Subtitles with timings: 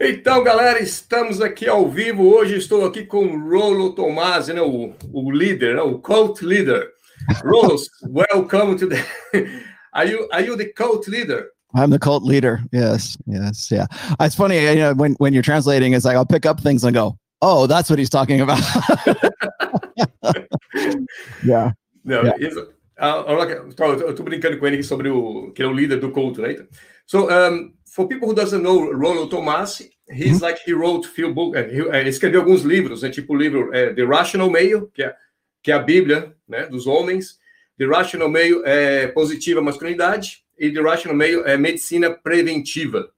[0.00, 2.22] Então, galera, estamos aqui ao vivo.
[2.22, 6.88] Hoje estou aqui com o Rolo Tomasi, né, o, o líder, né, o cult leader.
[7.44, 7.76] Rolo,
[8.08, 9.04] welcome to the.
[9.92, 11.50] Are you are you the cult leader?
[11.74, 12.60] I'm the cult leader.
[12.72, 13.86] Yes, yes, yeah.
[14.20, 16.94] It's funny, you know, when when you're translating, it's like I'll pick up things and
[16.94, 18.60] go, "Oh, that's what he's talking about."
[21.42, 21.72] yeah.
[22.04, 22.36] Não, yeah.
[23.00, 23.24] Uh,
[24.06, 26.54] eu tô brincando com ele sobre o que é o líder do culto, né?
[27.06, 30.42] So, um, for people who doesn't know Rollo Tomassi, he's mm -hmm.
[30.42, 33.10] like he wrote few books, he, uh, escreveu alguns livros, né?
[33.10, 35.14] Tipo o livro uh, The Rational Male, que é,
[35.62, 36.66] que é a Bíblia, né?
[36.66, 37.40] Dos homens.
[37.76, 43.10] The Rational Male é positiva masculinidade e The Rational Male é medicina preventiva.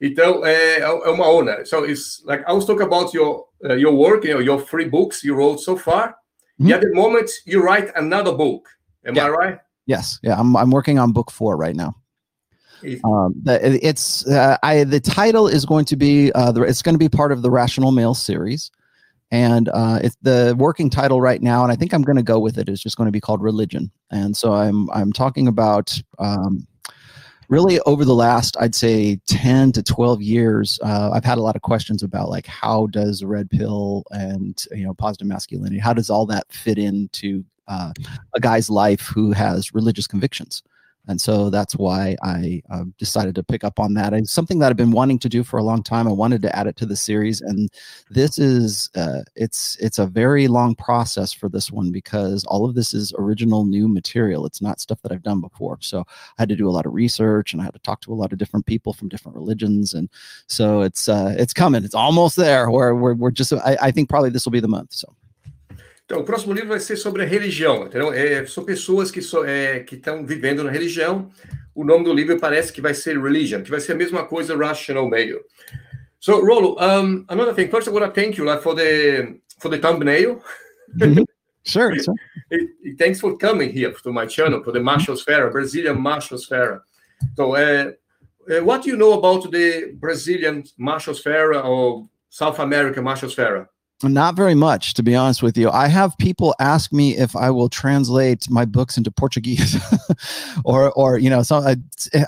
[0.00, 1.64] Então é, é uma honra.
[1.64, 4.88] So it's like I was talking about your uh, your work, you know, your three
[4.88, 6.06] books you wrote so far.
[6.58, 6.74] Mm -hmm.
[6.74, 8.62] And at the moment, you write another book.
[9.04, 9.28] Am yeah.
[9.28, 9.58] I right?
[9.84, 10.18] Yes.
[10.22, 12.03] Yeah, I'm I'm working on book four right now.
[13.04, 16.98] Um, it's uh, I the title is going to be uh, the, it's going to
[16.98, 18.70] be part of the Rational Male series,
[19.30, 22.38] and uh, it's the working title right now, and I think I'm going to go
[22.38, 22.68] with it.
[22.68, 26.00] Is just going to be called Religion, and so I'm I'm talking about.
[26.18, 26.66] Um,
[27.50, 31.54] really over the last i'd say 10 to 12 years uh, i've had a lot
[31.54, 36.08] of questions about like how does red pill and you know positive masculinity how does
[36.08, 37.92] all that fit into uh,
[38.34, 40.62] a guy's life who has religious convictions
[41.06, 44.14] and so that's why I uh, decided to pick up on that.
[44.14, 46.08] It's something that I've been wanting to do for a long time.
[46.08, 47.68] I wanted to add it to the series, and
[48.10, 52.74] this is uh, it's it's a very long process for this one because all of
[52.74, 54.46] this is original new material.
[54.46, 55.78] It's not stuff that I've done before.
[55.80, 58.12] So I had to do a lot of research, and I had to talk to
[58.12, 60.08] a lot of different people from different religions, and
[60.46, 61.84] so it's uh, it's coming.
[61.84, 62.70] It's almost there.
[62.70, 64.94] Where we're, we're just I, I think probably this will be the month.
[64.94, 65.14] So.
[66.04, 68.12] Então, o próximo livro vai ser sobre a religião, entendeu?
[68.12, 71.30] É, são pessoas que so, é, estão vivendo na religião.
[71.74, 74.56] O nome do livro parece que vai ser Religion, que vai ser a mesma coisa
[74.56, 75.40] Rational Male.
[76.20, 77.68] So, Rolo, um, another thing.
[77.68, 80.40] First, I want to thank you like, for the for the thumbnail.
[80.94, 81.24] Mm -hmm.
[81.66, 81.98] Sure.
[81.98, 82.14] sure.
[82.98, 86.80] Thanks for coming here to my channel for the Machosphere, Brazilian Machosphere.
[87.36, 87.92] So, uh,
[88.50, 93.66] uh, what do you know about the Brazilian Machosphere or South American Machosphere?
[94.02, 95.70] Not very much, to be honest with you.
[95.70, 99.80] I have people ask me if I will translate my books into Portuguese,
[100.64, 101.76] or, or you know, so I,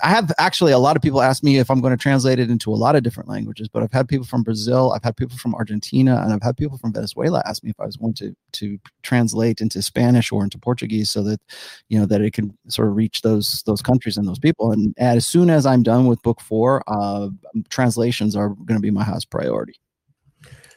[0.01, 2.49] I, have actually a lot of people ask me if I'm going to translate it
[2.49, 3.67] into a lot of different languages.
[3.67, 6.77] But I've had people from Brazil, I've had people from Argentina, and I've had people
[6.77, 10.57] from Venezuela ask me if I was going to to translate into Spanish or into
[10.57, 11.41] Portuguese, so that
[11.89, 14.71] you know that it can sort of reach those those countries and those people.
[14.71, 17.27] And as soon as I'm done with book four, uh,
[17.69, 19.73] translations are going to be my highest priority.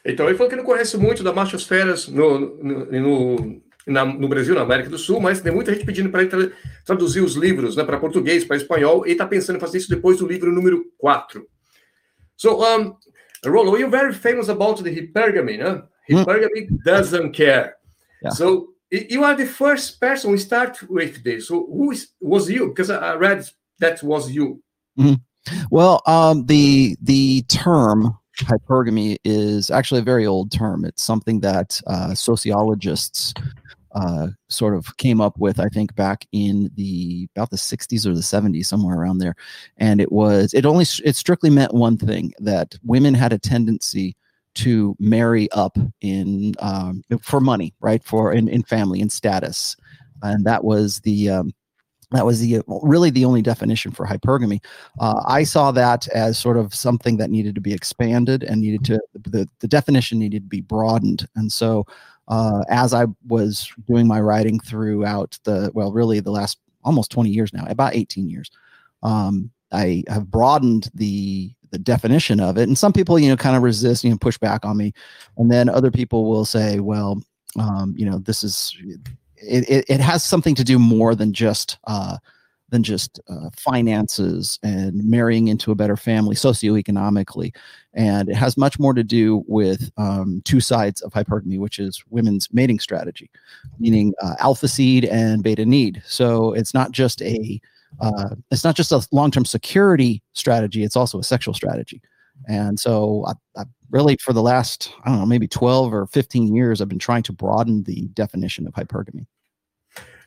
[0.05, 4.55] Então, ele falou que não conhece muito da machosferas no, no, no, na, no Brasil,
[4.55, 6.51] na América do Sul, mas tem muita gente pedindo para ele tra
[6.85, 10.17] traduzir os livros né, para português, para espanhol, e está pensando em fazer isso depois
[10.17, 11.45] do livro número 4.
[12.35, 12.95] So, um,
[13.45, 15.83] Rollo, you're very famous about the hypergamy, né?
[16.09, 16.77] Hypergamy mm.
[16.83, 17.75] doesn't care.
[18.23, 18.35] Yeah.
[18.35, 21.47] So, you are the first person we start with this.
[21.47, 22.69] So, who is, was you?
[22.69, 23.47] Because I read
[23.79, 24.61] that was you.
[24.97, 25.17] Mm -hmm.
[25.71, 30.85] Well, um, the the term hypergamy is actually a very old term.
[30.85, 33.33] It's something that uh, sociologists
[33.93, 38.13] uh, sort of came up with, I think, back in the about the 60s or
[38.13, 39.35] the 70s, somewhere around there.
[39.77, 44.15] And it was it only it strictly meant one thing that women had a tendency
[44.53, 48.03] to marry up in um, for money, right?
[48.03, 49.75] For in, in family and status,
[50.21, 51.51] and that was the um,
[52.11, 54.63] that was the really the only definition for hypergamy.
[54.99, 58.83] Uh, I saw that as sort of something that needed to be expanded and needed
[58.85, 61.27] to the, the definition needed to be broadened.
[61.35, 61.85] And so,
[62.27, 67.29] uh, as I was doing my writing throughout the well, really the last almost 20
[67.29, 68.51] years now, about 18 years,
[69.03, 72.67] um, I have broadened the the definition of it.
[72.67, 74.93] And some people, you know, kind of resist, you know, push back on me,
[75.37, 77.21] and then other people will say, well,
[77.57, 78.75] um, you know, this is
[79.41, 82.17] it, it, it, has something to do more than just uh,
[82.69, 87.53] than just uh, finances and marrying into a better family socioeconomically.
[87.93, 92.03] And it has much more to do with um, two sides of hypergamy which is
[92.09, 93.29] women's mating strategy
[93.77, 96.01] meaning uh, alpha seed and beta need.
[96.05, 97.61] So it's not just a
[97.99, 102.01] uh, it's not just a long-term security strategy it's also a sexual strategy
[102.47, 106.55] and so I, I really for the last i don't know maybe 12 or 15
[106.55, 109.27] years i've been trying to broaden the definition of hypergamy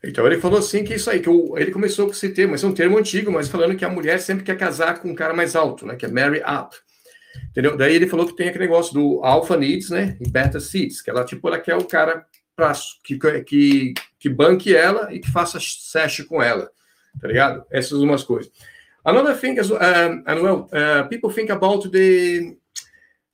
[0.07, 2.65] então ele falou assim que isso aí, que o, ele começou com esse termo, esse
[2.65, 5.33] é um termo antigo, mas falando que a mulher sempre quer casar com um cara
[5.33, 5.97] mais alto, né?
[5.97, 6.77] Que é marry up.
[7.51, 7.77] Entendeu?
[7.77, 10.17] Daí ele falou que tem aquele negócio do alpha needs, né?
[10.21, 12.25] E beta seeds, que ela, tipo, ela quer o cara
[12.55, 12.73] pra,
[13.03, 16.71] que, que, que banque ela e que faça sesh com ela.
[17.21, 17.65] Tá ligado?
[17.71, 18.53] Essas umas coisas.
[19.05, 22.57] Another thing is, um, and well, uh, people think about the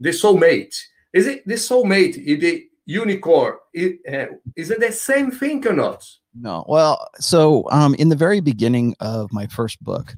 [0.01, 0.77] the soulmate.
[1.13, 2.15] Is it the soulmate?
[2.15, 3.55] The unicorn?
[3.73, 4.27] Is, uh,
[4.57, 6.05] is it the same thing or not?
[6.35, 6.65] No.
[6.69, 10.15] Well, so um, in the very beginning of my first book,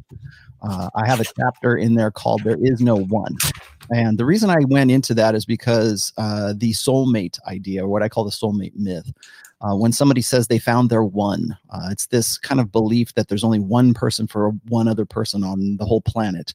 [0.63, 3.37] uh, I have a chapter in there called "There Is No One,"
[3.91, 8.03] and the reason I went into that is because uh, the soulmate idea, or what
[8.03, 9.13] I call the soulmate myth,
[9.63, 13.29] uh, when somebody says they found their one, uh, it's this kind of belief that
[13.29, 16.53] there's only one person for one other person on the whole planet,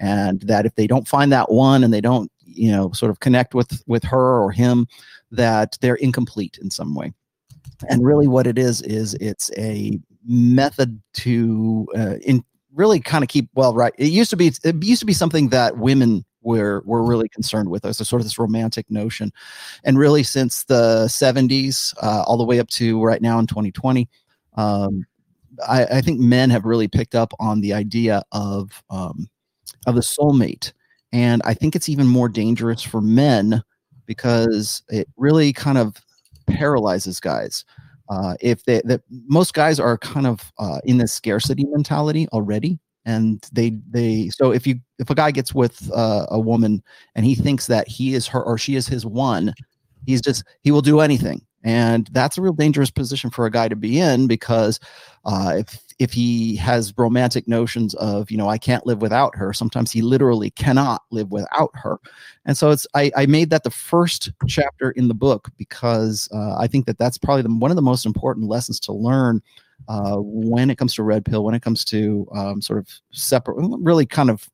[0.00, 3.20] and that if they don't find that one and they don't, you know, sort of
[3.20, 4.86] connect with with her or him,
[5.30, 7.12] that they're incomplete in some way.
[7.88, 12.44] And really, what it is is it's a method to uh, in
[12.78, 13.92] really kind of keep well right.
[13.98, 17.68] It used to be it used to be something that women were were really concerned
[17.68, 19.32] with as a sort of this romantic notion,
[19.84, 24.08] and really since the 70s uh, all the way up to right now in 2020.
[24.54, 25.04] Um,
[25.68, 29.28] I, I, think men have really picked up on the idea of um,
[29.86, 30.72] of the soulmate,
[31.12, 33.62] and I think it's even more dangerous for men
[34.06, 35.96] because it really kind of
[36.46, 37.64] paralyzes guys.
[38.08, 42.78] Uh, if they, that most guys are kind of uh, in this scarcity mentality already,
[43.04, 46.82] and they they so if you if a guy gets with uh, a woman
[47.14, 49.52] and he thinks that he is her or she is his one,
[50.06, 53.68] he's just he will do anything, and that's a real dangerous position for a guy
[53.68, 54.80] to be in because
[55.24, 59.52] uh, if if he has romantic notions of you know i can't live without her
[59.52, 61.98] sometimes he literally cannot live without her.
[62.44, 66.56] And so it's i, I made that the first chapter in the book because uh,
[66.58, 69.42] i think that that's probably the, one of the most important lessons to learn
[69.88, 73.56] uh, when it comes to red pill when it comes to um, sort of separate
[73.80, 74.48] really kind of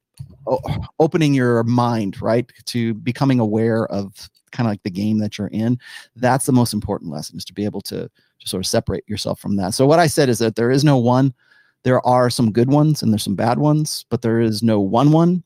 [0.98, 5.48] opening your mind right to becoming aware of kind of like the game that you're
[5.48, 5.78] in
[6.16, 8.08] that's the most important lesson is to be able to
[8.44, 9.74] to sort of separate yourself from that.
[9.74, 11.34] So what I said is that there is no one.
[11.82, 15.10] There are some good ones and there's some bad ones, but there is no one
[15.10, 15.42] one.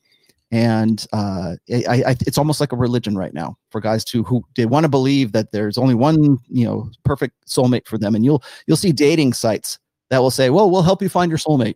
[0.51, 4.43] And uh, I, I, it's almost like a religion right now for guys to who
[4.57, 8.15] they want to believe that there's only one, you know, perfect soulmate for them.
[8.15, 9.79] And you'll you'll see dating sites
[10.09, 11.75] that will say, "Well, we'll help you find your soulmate."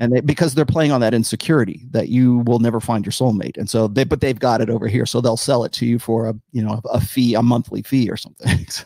[0.00, 3.56] And they, because they're playing on that insecurity that you will never find your soulmate
[3.56, 5.98] and so they but they've got it over here so they'll sell it to you
[5.98, 8.84] for a you know a fee a monthly fee or something so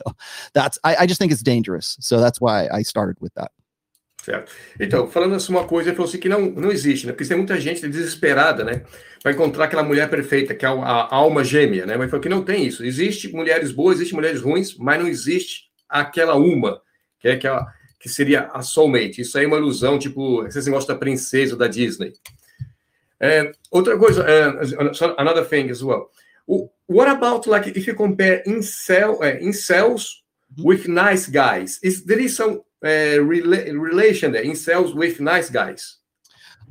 [0.54, 3.52] that's I, I just think it's dangerous so that's why I started with that
[4.22, 4.52] Certo.
[4.78, 7.12] Então, falando assim uma coisa, ele falou assim que não, não existe, né?
[7.12, 8.82] Porque tem muita gente desesperada, né?
[9.20, 11.96] Para encontrar aquela mulher perfeita, que é a, a, alma gêmea, né?
[11.96, 12.84] Mas falou que não tem isso.
[12.84, 16.80] Existe mulheres boas, existe mulheres ruins, mas não existe aquela uma,
[17.18, 17.66] que é aquela,
[18.02, 19.20] que seria a soulmate.
[19.20, 22.12] Isso aí é uma ilusão, tipo, vocês gostam da princesa da Disney.
[23.20, 26.10] É, outra coisa, uh, another thing as well.
[26.88, 30.66] What about like if you compare incel, uh, incels mm-hmm.
[30.66, 31.78] with nice guys?
[31.84, 34.44] Is there is some uh, rela relation there?
[34.44, 35.98] Incels with nice guys?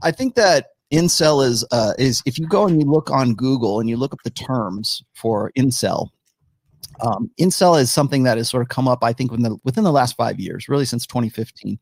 [0.03, 3.79] I think that incel is uh, is if you go and you look on Google
[3.79, 6.09] and you look up the terms for incel,
[7.01, 9.83] um, incel is something that has sort of come up, I think, within the, within
[9.83, 11.79] the last five years, really since 2015,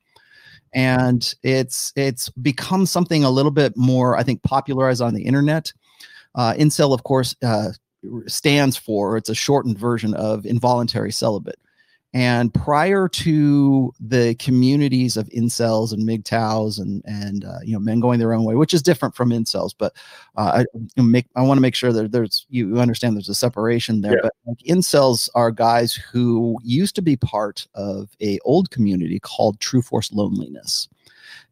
[0.74, 5.74] and it's it's become something a little bit more, I think, popularized on the internet.
[6.36, 7.70] Uh, incel, of course, uh,
[8.28, 11.60] stands for it's a shortened version of involuntary celibate.
[12.12, 18.00] And prior to the communities of incels and MGTOWs and and uh, you know men
[18.00, 19.94] going their own way, which is different from incels, but
[20.36, 20.64] uh,
[20.98, 24.14] I make I want to make sure that there's you understand there's a separation there.
[24.14, 24.22] Yeah.
[24.24, 29.60] But like, incels are guys who used to be part of a old community called
[29.60, 30.90] True Force Loneliness.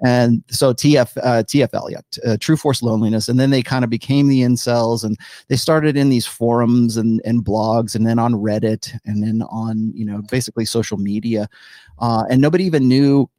[0.03, 3.89] And so TF uh, TFL, yeah, uh, True Force Loneliness, and then they kind of
[3.89, 5.17] became the incels, and
[5.47, 9.91] they started in these forums and and blogs, and then on Reddit, and then on
[9.95, 11.49] you know basically social media,
[11.99, 13.29] uh, and nobody even knew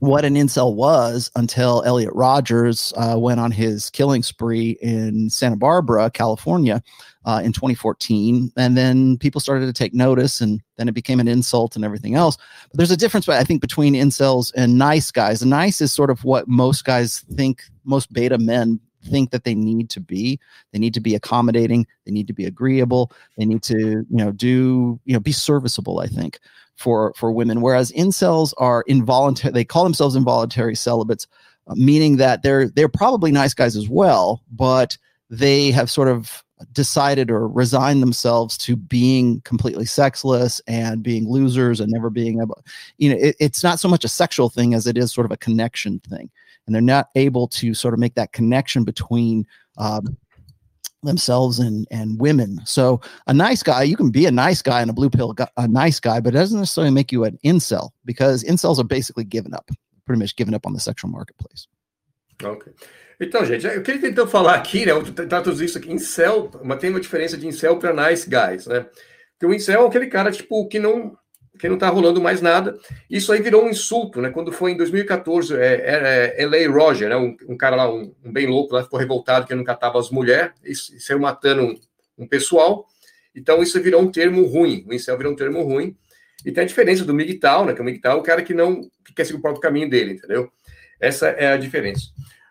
[0.00, 5.56] what an incel was until Elliot Rodgers uh, went on his killing spree in Santa
[5.56, 6.82] Barbara, California,
[7.24, 11.28] uh, in 2014, and then people started to take notice, and then it became an
[11.28, 12.36] insult and everything else.
[12.70, 15.44] But there's a difference, I think, between incels and nice guys.
[15.44, 19.90] Nice is sort of what most guys think, most beta men think that they need
[19.90, 20.40] to be.
[20.72, 21.86] They need to be accommodating.
[22.06, 23.12] They need to be agreeable.
[23.36, 26.00] They need to, you know, do, you know, be serviceable.
[26.00, 26.38] I think
[26.78, 31.26] for for women whereas incels are involuntary they call themselves involuntary celibates
[31.66, 34.96] uh, meaning that they're they're probably nice guys as well but
[35.28, 36.42] they have sort of
[36.72, 42.64] decided or resigned themselves to being completely sexless and being losers and never being able
[42.96, 45.30] you know it, it's not so much a sexual thing as it is sort of
[45.32, 46.30] a connection thing.
[46.66, 49.46] And they're not able to sort of make that connection between
[49.78, 50.18] um,
[51.02, 52.60] themselves and and women.
[52.64, 55.68] So a nice guy, you can be a nice guy and a blue pill, a
[55.68, 59.54] nice guy, but it doesn't necessarily make you an incel because incels are basically given
[59.54, 59.70] up,
[60.06, 61.68] pretty much given up on the sexual marketplace.
[62.42, 62.72] Ok.
[63.20, 64.92] Então, gente, o que ele tentou falar aqui, né?
[65.28, 68.86] Traduzir isso aqui, incel, mas tem uma diferença de incel para nice guys, né?
[69.32, 71.16] Porque o incel é aquele cara, tipo, que não
[71.58, 72.78] que não tá rolando mais nada.
[73.10, 74.30] Isso aí virou um insulto, né?
[74.30, 76.70] Quando foi em 2014, é, era é, L.A.
[76.70, 77.16] Roger, né?
[77.16, 80.10] Um, um, cara lá, um, um, bem louco lá, ficou revoltado que não catava as
[80.10, 81.80] mulheres e, e saiu matando um,
[82.18, 82.86] um, pessoal.
[83.34, 84.84] Então isso virou um termo ruim.
[84.88, 85.96] O incel virou um termo ruim.
[86.46, 87.74] E tem a diferença do MGTOW, né?
[87.74, 90.12] Que o MGTOW é o cara que não que quer seguir o próprio caminho dele,
[90.12, 90.50] entendeu?
[91.00, 92.08] Essa é a diferença.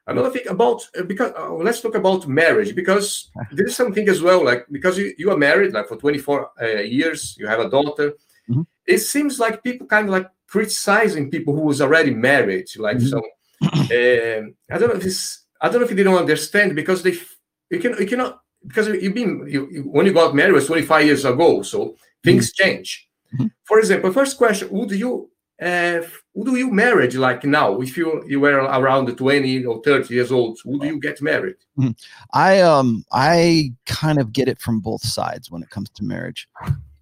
[0.08, 4.22] Another thing about uh, because uh, let's talk about marriage because there is something as
[4.22, 7.70] well like because you, you are married like for 24 uh, years you have a
[7.70, 8.14] daughter.
[8.88, 13.08] It seems like people kind of like criticizing people who was already married like mm-hmm.
[13.08, 13.20] so
[13.62, 17.18] uh, I don't know if it's I don't know if they don't understand because they
[17.70, 21.06] you can you cannot because you've been you, you, when you got married was 25
[21.06, 22.64] years ago so things mm-hmm.
[22.64, 23.48] change mm-hmm.
[23.66, 25.30] for example first question would you
[25.60, 26.02] uh,
[26.36, 30.60] would you marry like now if you you were around 20 or 30 years old
[30.66, 31.92] would you get married mm-hmm.
[32.34, 36.48] i um i kind of get it from both sides when it comes to marriage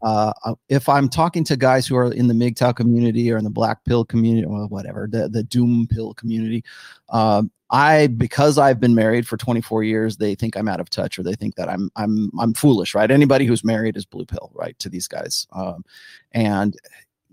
[0.06, 0.32] uh,
[0.70, 3.84] if i'm talking to guys who are in the MGTOW community or in the black
[3.84, 6.64] pill community or whatever the, the doom pill community
[7.10, 11.18] um, I because I've been married for 24 years, they think I'm out of touch
[11.18, 13.10] or they think that I'm I'm I'm foolish, right?
[13.10, 14.78] Anybody who's married is blue pill, right?
[14.80, 15.84] To these guys, um,
[16.32, 16.78] and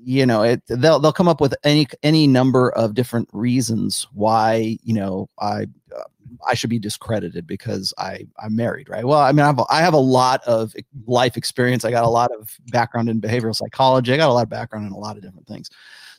[0.05, 4.77] you know it they'll they'll come up with any any number of different reasons why
[4.83, 5.67] you know i
[5.97, 6.05] uh,
[6.49, 9.05] i should be discredited because i i'm married right?
[9.05, 10.75] Well i mean i have, a, I have a lot of
[11.07, 11.85] life experience.
[11.85, 14.13] I got a lot of background in behavioral psychology.
[14.13, 15.71] I got a lot of background in a lot of different things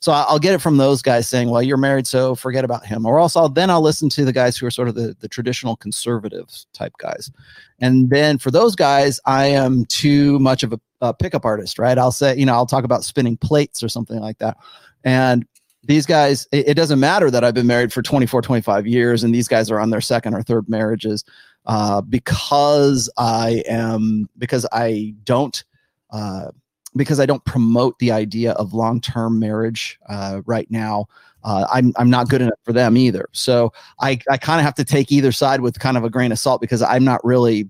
[0.03, 3.05] so I'll get it from those guys saying, well, you're married, so forget about him.
[3.05, 5.29] Or else I'll, then I'll listen to the guys who are sort of the, the
[5.29, 7.31] traditional conservatives type guys.
[7.79, 11.97] And then for those guys, I am too much of a, a pickup artist, right?
[11.97, 14.57] I'll say, you know, I'll talk about spinning plates or something like that.
[15.05, 15.47] And
[15.85, 19.47] these guys, it, doesn't matter that I've been married for 24, 25 years, and these
[19.47, 21.23] guys are on their second or third marriages
[21.65, 25.63] uh, because I am, because I don't,
[26.11, 26.51] uh,
[26.95, 31.07] because I don't promote the idea of long term marriage uh, right now.
[31.43, 33.27] Uh, I'm I'm not good enough for them either.
[33.33, 36.31] So I I kind of have to take either side with kind of a grain
[36.31, 37.69] of salt because I'm not really,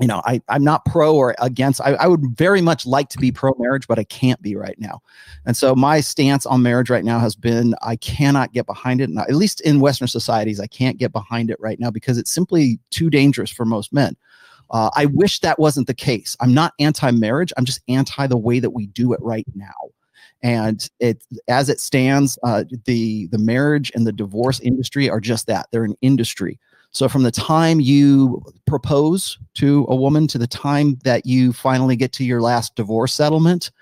[0.00, 1.82] you know, I I'm not pro or against.
[1.82, 4.78] I, I would very much like to be pro marriage, but I can't be right
[4.78, 5.02] now.
[5.44, 9.10] And so my stance on marriage right now has been I cannot get behind it.
[9.10, 12.32] And at least in Western societies, I can't get behind it right now because it's
[12.32, 14.16] simply too dangerous for most men.
[14.70, 16.36] Uh, I wish that wasn't the case.
[16.40, 17.52] I'm not anti-marriage.
[17.56, 19.72] I'm just anti the way that we do it right now.
[20.42, 25.46] And it, as it stands, uh, the the marriage and the divorce industry are just
[25.46, 25.68] that.
[25.70, 26.58] They're an industry.
[26.90, 31.96] So from the time you propose to a woman to the time that you finally
[31.96, 33.72] get to your last divorce settlement,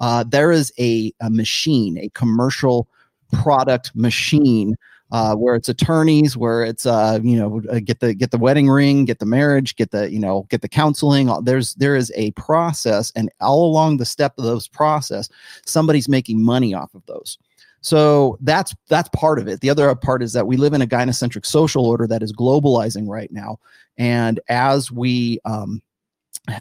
[0.00, 2.88] uh, there is a, a machine, a commercial
[3.32, 4.74] product machine
[5.12, 8.68] uh, where it's attorneys, where it's uh, you know uh, get the get the wedding
[8.68, 11.30] ring, get the marriage, get the you know get the counseling.
[11.44, 15.28] There's there is a process, and all along the step of those process,
[15.66, 17.38] somebody's making money off of those.
[17.82, 19.60] So that's that's part of it.
[19.60, 23.06] The other part is that we live in a gynocentric social order that is globalizing
[23.06, 23.58] right now,
[23.98, 25.82] and as we um,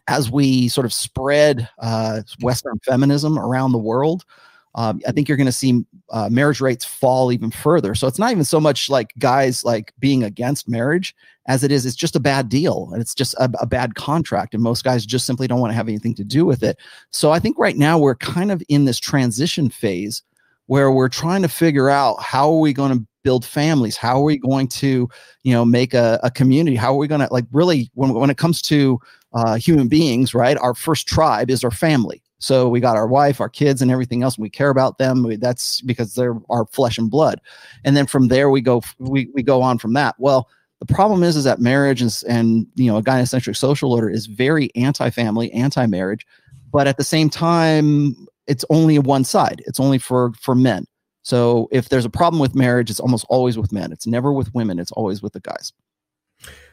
[0.09, 4.25] as we sort of spread uh, Western feminism around the world,
[4.75, 7.95] um, I think you're going to see uh, marriage rates fall even further.
[7.95, 11.15] So it's not even so much like guys like being against marriage
[11.47, 14.53] as it is it's just a bad deal and it's just a, a bad contract,
[14.53, 16.77] and most guys just simply don't want to have anything to do with it.
[17.11, 20.23] So I think right now we're kind of in this transition phase
[20.67, 24.23] where we're trying to figure out how are we going to build families how are
[24.23, 25.07] we going to
[25.43, 28.29] you know make a, a community how are we going to like really when, when
[28.31, 28.99] it comes to
[29.33, 33.39] uh, human beings right our first tribe is our family so we got our wife,
[33.39, 34.35] our kids, and everything else.
[34.35, 35.21] And we care about them.
[35.21, 37.39] We, that's because they're our flesh and blood.
[37.85, 40.15] And then from there, we go we, we go on from that.
[40.17, 44.09] Well, the problem is is that marriage is, and you know a gynocentric social order
[44.09, 46.25] is very anti-family, anti-marriage,
[46.71, 48.15] but at the same time,
[48.47, 49.61] it's only one side.
[49.67, 50.85] It's only for for men.
[51.21, 53.91] So if there's a problem with marriage, it's almost always with men.
[53.91, 54.79] It's never with women.
[54.79, 55.71] It's always with the guys.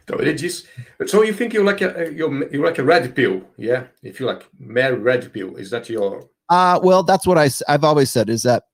[0.09, 0.67] So it is.
[1.07, 3.85] So you think you're like a you're, you're like a red pill, yeah?
[4.03, 6.29] If you like male red pill, is that your?
[6.49, 8.65] Uh well, that's what I I've always said is that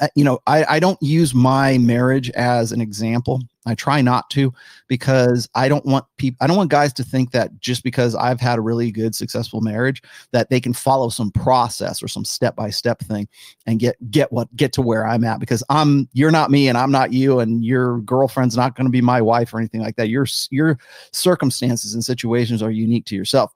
[0.00, 3.40] uh, you know, I, I don't use my marriage as an example.
[3.66, 4.52] I try not to
[4.88, 8.40] because I don't want people, I don't want guys to think that just because I've
[8.40, 12.56] had a really good, successful marriage, that they can follow some process or some step
[12.56, 13.28] by step thing
[13.66, 16.78] and get, get what, get to where I'm at because I'm, you're not me and
[16.78, 19.96] I'm not you and your girlfriend's not going to be my wife or anything like
[19.96, 20.08] that.
[20.08, 20.78] Your, your
[21.12, 23.52] circumstances and situations are unique to yourself.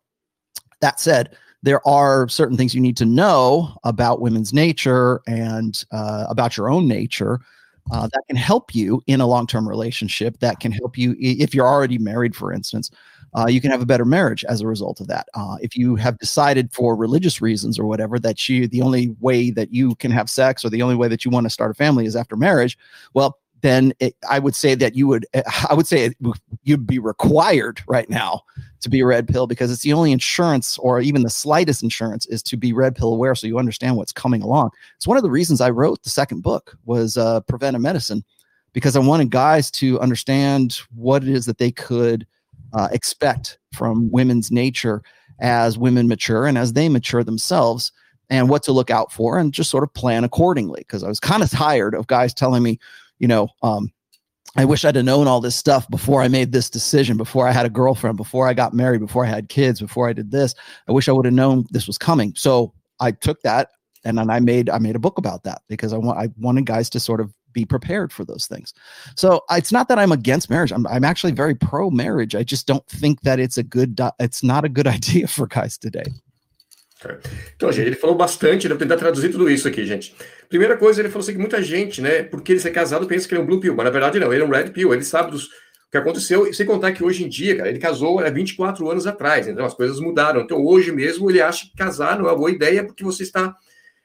[0.81, 6.27] That said, there are certain things you need to know about women's nature and uh,
[6.29, 7.41] about your own nature
[7.93, 11.67] uh, that can help you in a long-term relationship that can help you if you're
[11.67, 12.91] already married for instance
[13.37, 15.29] uh, you can have a better marriage as a result of that.
[15.35, 19.51] Uh, if you have decided for religious reasons or whatever that you the only way
[19.51, 21.75] that you can have sex or the only way that you want to start a
[21.75, 22.77] family is after marriage
[23.15, 25.27] well then it, I would say that you would,
[25.69, 26.17] I would say it,
[26.63, 28.43] you'd be required right now
[28.81, 32.27] to be a red pill because it's the only insurance or even the slightest insurance
[32.27, 34.71] is to be red pill aware so you understand what's coming along.
[34.97, 38.25] It's one of the reasons I wrote the second book was uh, preventive medicine
[38.73, 42.27] because I wanted guys to understand what it is that they could
[42.73, 45.03] uh, expect from women's nature
[45.41, 47.93] as women mature and as they mature themselves
[48.29, 51.21] and what to look out for and just sort of plan accordingly because I was
[51.21, 52.79] kind of tired of guys telling me,
[53.21, 53.93] you know, um,
[54.57, 57.53] I wish I'd have known all this stuff before I made this decision, before I
[57.53, 60.57] had a girlfriend, before I got married, before I had kids, before I did this.
[60.89, 62.33] I wish I would have known this was coming.
[62.35, 63.69] So I took that
[64.05, 66.67] and then I made I made a book about that because I want I wanted
[66.67, 68.73] guys to sort of be prepared for those things.
[69.17, 70.73] So it's not that I'm against marriage.
[70.73, 72.35] I'm I'm actually very pro marriage.
[72.35, 75.79] I just don't think that it's a good it's not a good idea for guys
[75.79, 76.05] today.
[77.57, 80.15] Então, gente, ele falou bastante, eu vou tentar traduzir tudo isso aqui, gente.
[80.49, 83.35] Primeira coisa, ele falou assim que muita gente, né, porque ele ser casado, pensa que
[83.35, 85.05] ele é um blue pill, mas na verdade não, ele é um red pill, ele
[85.05, 88.21] sabe dos, o que aconteceu, e sem contar que hoje em dia, cara, ele casou
[88.21, 90.41] há 24 anos atrás, então as coisas mudaram.
[90.41, 93.57] Então hoje mesmo ele acha que casar não é uma boa ideia porque você está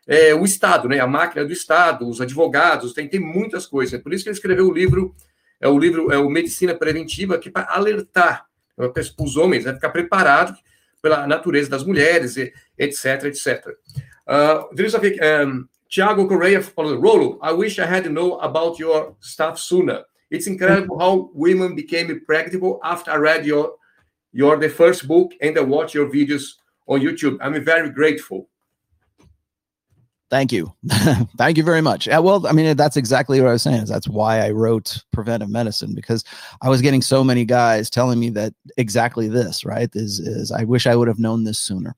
[0.07, 3.99] é, o Estado, né, a máquina do Estado, os advogados, tem, tem muitas coisas.
[4.01, 5.15] Por isso que ele escreveu o livro,
[5.59, 8.91] é o livro, é o Medicina Preventiva, que para alertar para
[9.23, 10.55] os homens, né, ficar preparado
[11.05, 12.35] pela natureza das mulheres,
[12.79, 13.75] etc, etc.
[14.27, 14.89] Uh, ver,
[15.43, 20.03] um, Tiago Correia falou, Rolo, I wish I had known about your stuff sooner.
[20.31, 23.75] It's incredible how women became practical after I read your,
[24.33, 26.55] your the first book and I watched your videos
[26.87, 27.37] on YouTube.
[27.39, 28.49] I'm very grateful.
[30.35, 30.73] Thank you.
[31.37, 32.07] Thank you very much.
[32.07, 33.83] Yeah, well, I mean, that's exactly what I was saying.
[33.83, 36.25] Is that's why I wrote preventive medicine because
[36.61, 39.89] I was getting so many guys telling me that exactly this, right?
[39.93, 41.95] Is is I wish I would have known this sooner.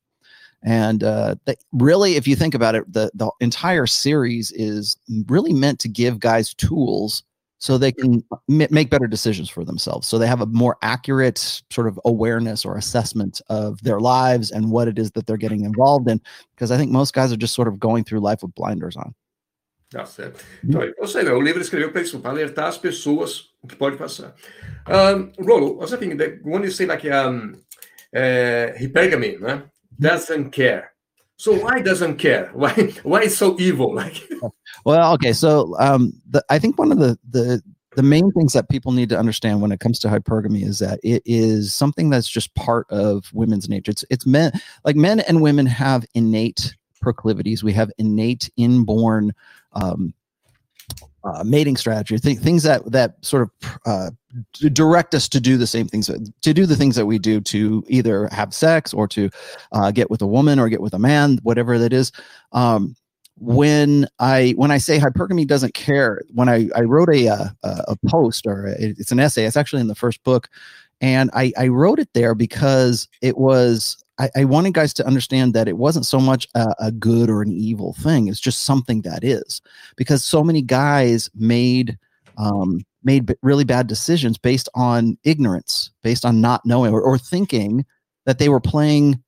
[0.62, 1.34] And uh,
[1.72, 6.20] really, if you think about it, the the entire series is really meant to give
[6.20, 7.24] guys tools
[7.60, 10.08] so they can m- make better decisions for themselves.
[10.08, 14.72] So they have a more accurate sort of awareness or assessment of their lives and
[14.72, 16.22] what it is that they're getting involved in.
[16.56, 19.14] Because I think most guys are just sort of going through life with blinders on.
[19.90, 20.44] Tá certo.
[20.64, 23.96] Então, eu sei, o livro escreveu para isso, para alertar as pessoas o que pode
[23.96, 24.36] passar.
[24.86, 27.56] Um, Rollo, what's the thing that when you say like um,
[28.14, 29.64] uh, hypergamy, né?
[30.00, 30.94] doesn't care.
[31.38, 32.50] So why doesn't care?
[32.54, 32.74] Why
[33.04, 33.94] why is so evil?
[33.94, 34.28] Like
[34.84, 35.34] well, okay.
[35.34, 37.62] So um the, I think one of the the
[37.96, 41.00] the main things that people need to understand when it comes to hypergamy is that
[41.04, 43.92] it is something that's just part of women's nature.
[43.92, 44.52] It's it's men
[44.84, 47.64] like men and women have innate proclivities.
[47.64, 49.34] We have innate inborn
[49.74, 50.14] um,
[51.28, 54.10] uh, mating strategy, th- things that that sort of uh,
[54.74, 56.08] direct us to do the same things,
[56.42, 59.30] to do the things that we do to either have sex or to
[59.74, 62.12] uh, get with a woman or get with a man, whatever that is.
[62.54, 62.96] Um,
[63.40, 67.84] when I when I say hypergamy doesn't care, when I I wrote a uh, a,
[67.90, 70.50] a post or a, it's an essay, it's actually in the first book,
[71.02, 75.54] and I I wrote it there because it was I, I, wanted guys to understand
[75.54, 78.28] that it wasn't so much a, a, good or an evil thing.
[78.28, 79.62] It's just something that is,
[79.96, 81.98] because so many guys made
[82.38, 87.86] um, made really bad decisions based on ignorance, based on not knowing or, or thinking
[88.26, 89.24] that they were playing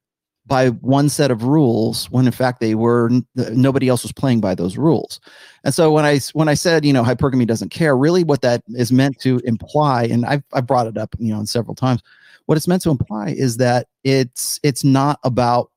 [0.49, 4.56] by one set of rules when in fact they were nobody else was playing by
[4.56, 5.19] those rules
[5.63, 8.63] and so when i when i said you know hypergamy doesn't care really what that
[8.69, 12.02] is meant to imply and i've, I've brought it up you know several times
[12.49, 15.69] what it's meant to imply is that it's it's not about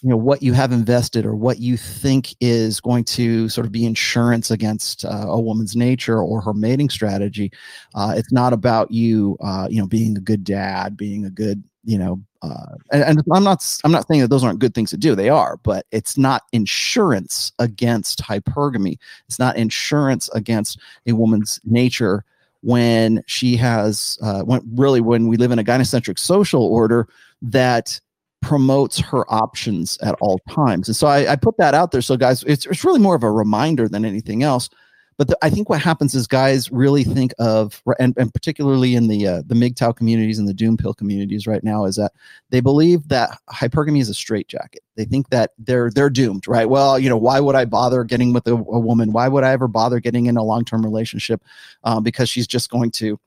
[0.00, 3.72] you know what you have invested or what you think is going to sort of
[3.72, 7.52] be insurance against uh, a woman's nature or her mating strategy.
[7.94, 11.62] Uh, it's not about you uh, you know being a good dad being a good
[11.84, 14.88] you know uh, and, and, i'm not i'm not saying that those aren't good things
[14.88, 15.14] to do.
[15.14, 18.96] They are but it's not insurance against hypergamy.
[19.28, 22.24] It's not insurance against a woman's nature
[22.66, 27.06] when she has uh, when really when we live in a gynocentric social order
[27.40, 28.00] that
[28.42, 30.88] promotes her options at all times.
[30.88, 32.02] And so I, I, put that out there.
[32.02, 34.68] So guys, it's it's really more of a reminder than anything else
[35.18, 39.08] but the, I think what happens is guys really think of, and, and particularly in
[39.08, 42.12] the uh, the MGTOW communities and the Doom Pill communities right now, is that
[42.50, 44.82] they believe that hypergamy is a straitjacket.
[44.96, 46.68] They think that they're they're doomed, right?
[46.68, 49.12] Well, you know, why would I bother getting with a, a woman?
[49.12, 51.42] Why would I ever bother getting in a long term relationship?
[51.84, 53.18] Um, because she's just going to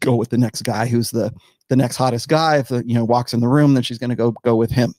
[0.00, 1.32] go with the next guy who's the
[1.68, 2.56] the next hottest guy.
[2.56, 4.70] If the you know walks in the room, then she's going to go go with
[4.70, 4.94] him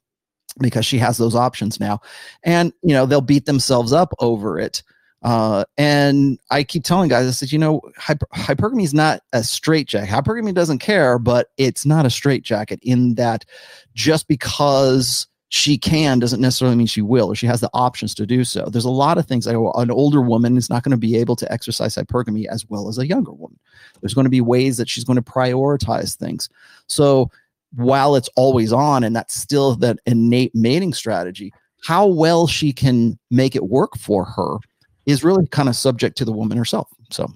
[0.59, 2.01] because she has those options now,
[2.43, 4.83] and you know they'll beat themselves up over it
[5.23, 9.43] Uh, and I keep telling guys, I said, you know, hyper- hypergamy is not a
[9.43, 10.11] straight jacket.
[10.11, 13.45] Hypergamy doesn't care, but it's not a straight jacket in that
[13.93, 18.25] just because she can doesn't necessarily mean she will or she has the options to
[18.25, 18.65] do so.
[18.65, 19.45] There's a lot of things.
[19.45, 22.89] Like an older woman is not going to be able to exercise hypergamy as well
[22.89, 23.59] as a younger woman.
[24.01, 26.49] There's going to be ways that she's going to prioritize things.
[26.87, 27.29] So
[27.75, 33.19] while it's always on and that's still that innate mating strategy, how well she can
[33.29, 34.57] make it work for her
[35.05, 36.87] is really kind of subject to the woman herself.
[37.11, 37.27] So.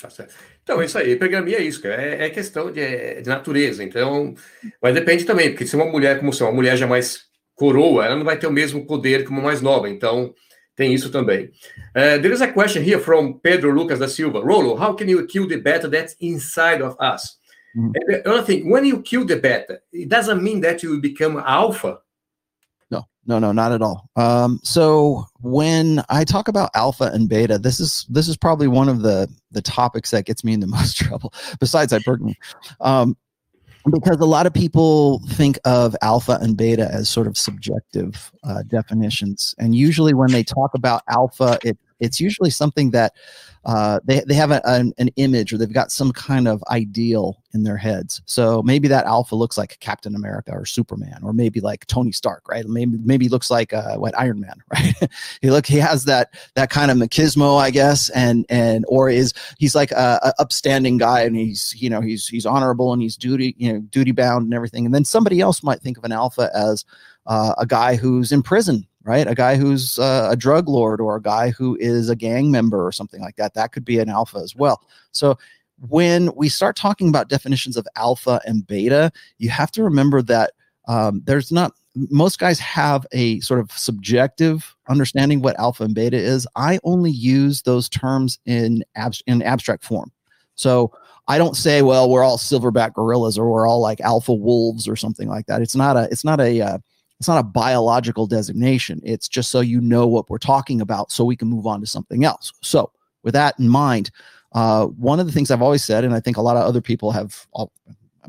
[0.00, 0.34] Tá certo.
[0.62, 1.16] Então, é isso aí.
[1.16, 2.02] Pergamia é isso, cara.
[2.02, 3.84] É, é questão de, de, natureza.
[3.84, 4.34] Então,
[4.82, 7.20] mas depende também, porque se uma mulher, como se uma mulher já mais
[7.54, 9.88] coroa, ela não vai ter o mesmo poder que uma mais nova.
[9.88, 10.34] Então,
[10.74, 11.46] tem isso também.
[11.94, 14.40] Uh, there is a question here from Pedro Lucas da Silva.
[14.40, 17.38] Rolo, how can you kill the beta that's inside of us?
[17.74, 17.92] Mm -hmm.
[17.96, 21.38] And the other thing, when you kill the beta, it doesn't mean that you become
[21.38, 22.02] alpha.
[23.26, 24.08] No, no, not at all.
[24.16, 28.88] Um, so when I talk about alpha and beta, this is this is probably one
[28.88, 31.32] of the the topics that gets me into most trouble.
[31.58, 32.34] Besides hypergamy,
[32.80, 33.16] um,
[33.92, 38.62] because a lot of people think of alpha and beta as sort of subjective uh,
[38.68, 43.12] definitions, and usually when they talk about alpha, it it's usually something that
[43.66, 47.42] uh, they, they have a, an, an, image or they've got some kind of ideal
[47.52, 48.22] in their heads.
[48.24, 52.48] So maybe that alpha looks like Captain America or Superman, or maybe like Tony Stark,
[52.48, 52.64] right?
[52.64, 54.94] Maybe maybe looks like uh, what Iron Man, right?
[55.42, 59.34] he look he has that that kind of machismo, I guess, and and or is
[59.58, 63.16] he's like a, a upstanding guy and he's you know he's he's honorable and he's
[63.16, 64.86] duty you know duty bound and everything.
[64.86, 66.84] And then somebody else might think of an alpha as
[67.26, 69.28] uh, a guy who's in prison right?
[69.28, 72.84] A guy who's uh, a drug lord or a guy who is a gang member
[72.84, 73.54] or something like that.
[73.54, 74.82] That could be an alpha as well.
[75.12, 75.38] So
[75.88, 80.52] when we start talking about definitions of alpha and beta, you have to remember that
[80.88, 81.72] um, there's not
[82.10, 86.46] most guys have a sort of subjective understanding what alpha and beta is.
[86.54, 90.12] I only use those terms in abs- in abstract form.
[90.56, 90.92] So
[91.28, 94.96] I don't say, well, we're all silverback gorillas or we're all like alpha wolves or
[94.96, 95.62] something like that.
[95.62, 96.78] It's not a it's not a uh,
[97.18, 99.00] it's not a biological designation.
[99.04, 101.86] It's just so you know what we're talking about so we can move on to
[101.86, 102.52] something else.
[102.62, 102.90] So,
[103.22, 104.10] with that in mind,
[104.52, 106.80] uh, one of the things I've always said, and I think a lot of other
[106.80, 107.72] people have all,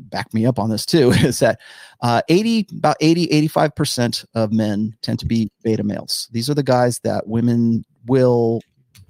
[0.00, 1.60] backed me up on this too, is that
[2.00, 6.28] uh, 80, about 80, 85% of men tend to be beta males.
[6.32, 8.60] These are the guys that women will,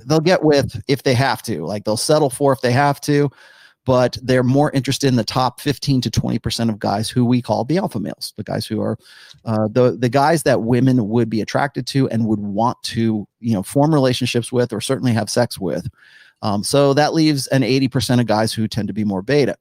[0.06, 1.64] they'll get with if they have to.
[1.64, 3.30] Like they'll settle for if they have to
[3.88, 7.64] but they're more interested in the top 15 to 20% of guys who we call
[7.64, 8.98] the alpha males, the guys who are
[9.46, 13.54] uh, the, the guys that women would be attracted to and would want to, you
[13.54, 15.88] know, form relationships with or certainly have sex with.
[16.42, 19.56] Um, so that leaves an 80% of guys who tend to be more beta.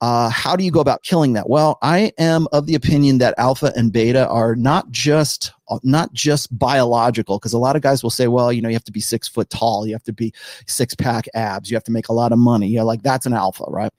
[0.00, 1.48] Uh, how do you go about killing that?
[1.50, 5.52] Well, I am of the opinion that alpha and beta are not just
[5.84, 8.84] not just biological, because a lot of guys will say, well, you know, you have
[8.84, 10.32] to be six foot tall, you have to be
[10.66, 12.66] six pack abs, you have to make a lot of money.
[12.66, 13.92] Yeah, like that's an alpha, right?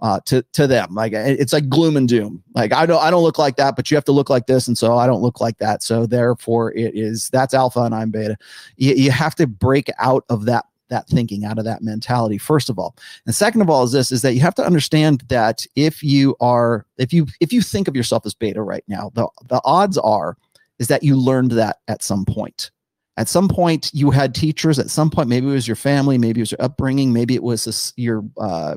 [0.00, 2.42] Uh, to to them, like it's like gloom and doom.
[2.54, 4.66] Like I don't I don't look like that, but you have to look like this,
[4.68, 5.82] and so I don't look like that.
[5.82, 8.36] So therefore, it is that's alpha and I'm beta.
[8.76, 12.70] You, you have to break out of that that thinking out of that mentality first
[12.70, 12.96] of all.
[13.26, 16.36] And second of all is this is that you have to understand that if you
[16.40, 19.98] are if you if you think of yourself as beta right now the the odds
[19.98, 20.36] are
[20.78, 22.70] is that you learned that at some point.
[23.16, 26.40] At some point you had teachers at some point maybe it was your family maybe
[26.40, 28.76] it was your upbringing maybe it was this, your uh,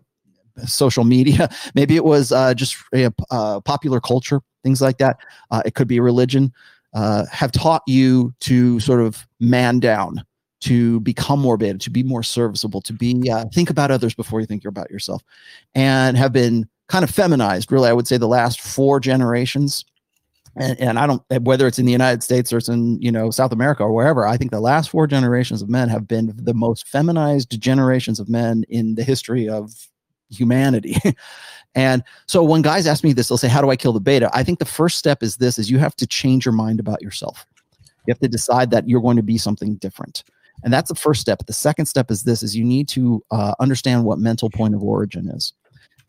[0.66, 5.18] social media maybe it was uh, just a, uh, popular culture things like that.
[5.50, 6.52] Uh, it could be religion.
[6.94, 10.24] Uh, have taught you to sort of man down
[10.62, 14.40] to become more beta, to be more serviceable, to be uh, think about others before
[14.40, 15.24] you think about yourself,
[15.76, 17.72] and have been kind of feminized.
[17.72, 19.86] Really, I would say the last four generations.
[20.60, 23.30] And, and I don't whether it's in the United States or it's in you know
[23.30, 24.26] South America or wherever.
[24.26, 28.28] I think the last four generations of men have been the most feminized generations of
[28.28, 29.72] men in the history of
[30.32, 30.98] humanity.
[31.76, 34.32] and so when guys ask me this, they'll say, "How do I kill the beta?"
[34.34, 37.04] I think the first step is this: is you have to change your mind about
[37.04, 37.46] yourself.
[38.08, 40.24] You have to decide that you're going to be something different
[40.64, 41.46] and that's the first step.
[41.46, 44.84] The second step is this is you need to uh, understand what mental point of
[44.84, 45.54] origin is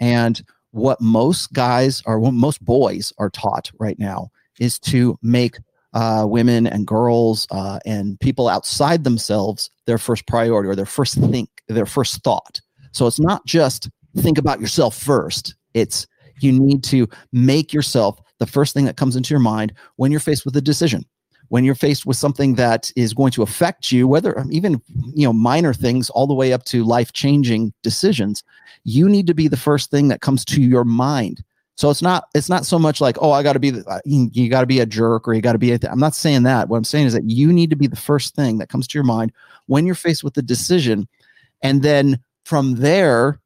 [0.00, 4.30] and what most guys or what most boys are taught right now
[4.60, 5.56] is to make
[5.94, 11.14] uh, women and girls uh, and people outside themselves their first priority or their first
[11.14, 12.60] think their first thought.
[12.92, 15.54] So it's not just think about yourself first.
[15.74, 16.06] It's
[16.40, 20.20] you need to make yourself the first thing that comes into your mind when you're
[20.20, 21.04] faced with a decision
[21.48, 24.80] when you're faced with something that is going to affect you whether um, even
[25.14, 28.42] you know minor things all the way up to life changing decisions
[28.84, 31.42] you need to be the first thing that comes to your mind
[31.76, 34.00] So it's not it's not so much like oh I got to be the, uh,
[34.04, 35.90] you got to be a jerk or you got to be a th-.
[35.92, 36.68] I'm not saying that.
[36.68, 38.98] What I'm saying is that you need to be the first thing that comes to
[38.98, 39.32] your mind
[39.66, 41.06] when you're faced with the decision,
[41.62, 43.38] and then from there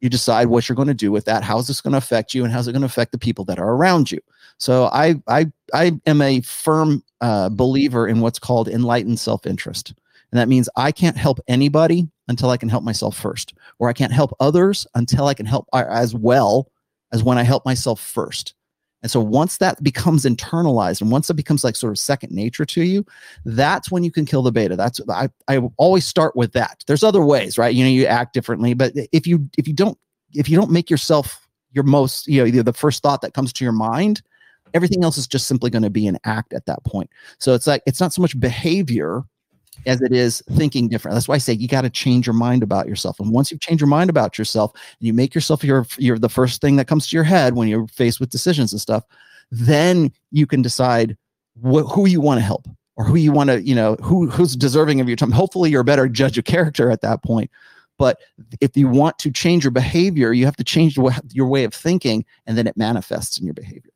[0.00, 1.42] you decide what you're going to do with that.
[1.42, 3.58] How's this going to affect you, and how's it going to affect the people that
[3.58, 4.20] are around you?
[4.58, 9.94] So I I I am a firm uh, believer in what's called enlightened self interest,
[10.32, 13.92] and that means I can't help anybody until I can help myself first, or I
[13.92, 16.70] can't help others until I can help uh, as well
[17.12, 18.54] as when I help myself first.
[19.02, 22.66] And so once that becomes internalized and once it becomes like sort of second nature
[22.66, 23.04] to you,
[23.46, 24.76] that's when you can kill the beta.
[24.76, 26.84] That's I, I always start with that.
[26.86, 27.74] There's other ways, right?
[27.74, 29.98] You know, you act differently, but if you if you don't
[30.34, 33.64] if you don't make yourself your most, you know, the first thought that comes to
[33.64, 34.22] your mind,
[34.74, 37.10] everything else is just simply going to be an act at that point.
[37.38, 39.22] So it's like it's not so much behavior
[39.86, 41.14] as it is thinking different.
[41.14, 43.18] That's why I say you got to change your mind about yourself.
[43.18, 46.28] And once you've changed your mind about yourself and you make yourself your your the
[46.28, 49.04] first thing that comes to your head when you're faced with decisions and stuff,
[49.50, 51.16] then you can decide
[51.62, 54.56] wh- who you want to help or who you want to, you know, who who's
[54.56, 55.30] deserving of your time.
[55.30, 57.50] Hopefully you're a better judge of character at that point.
[57.98, 58.18] But
[58.62, 60.96] if you want to change your behavior, you have to change
[61.32, 63.90] your way of thinking and then it manifests in your behavior.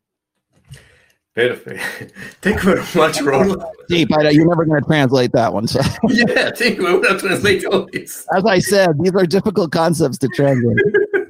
[1.35, 2.13] Perfect.
[2.43, 3.65] Thank you very much, Ronald.
[3.89, 4.13] Deep.
[4.17, 5.67] I, you're never going to translate that one.
[5.67, 6.85] So yeah, thank you.
[6.85, 8.25] We're translate all this.
[8.33, 10.79] As I said, these are difficult concepts to translate.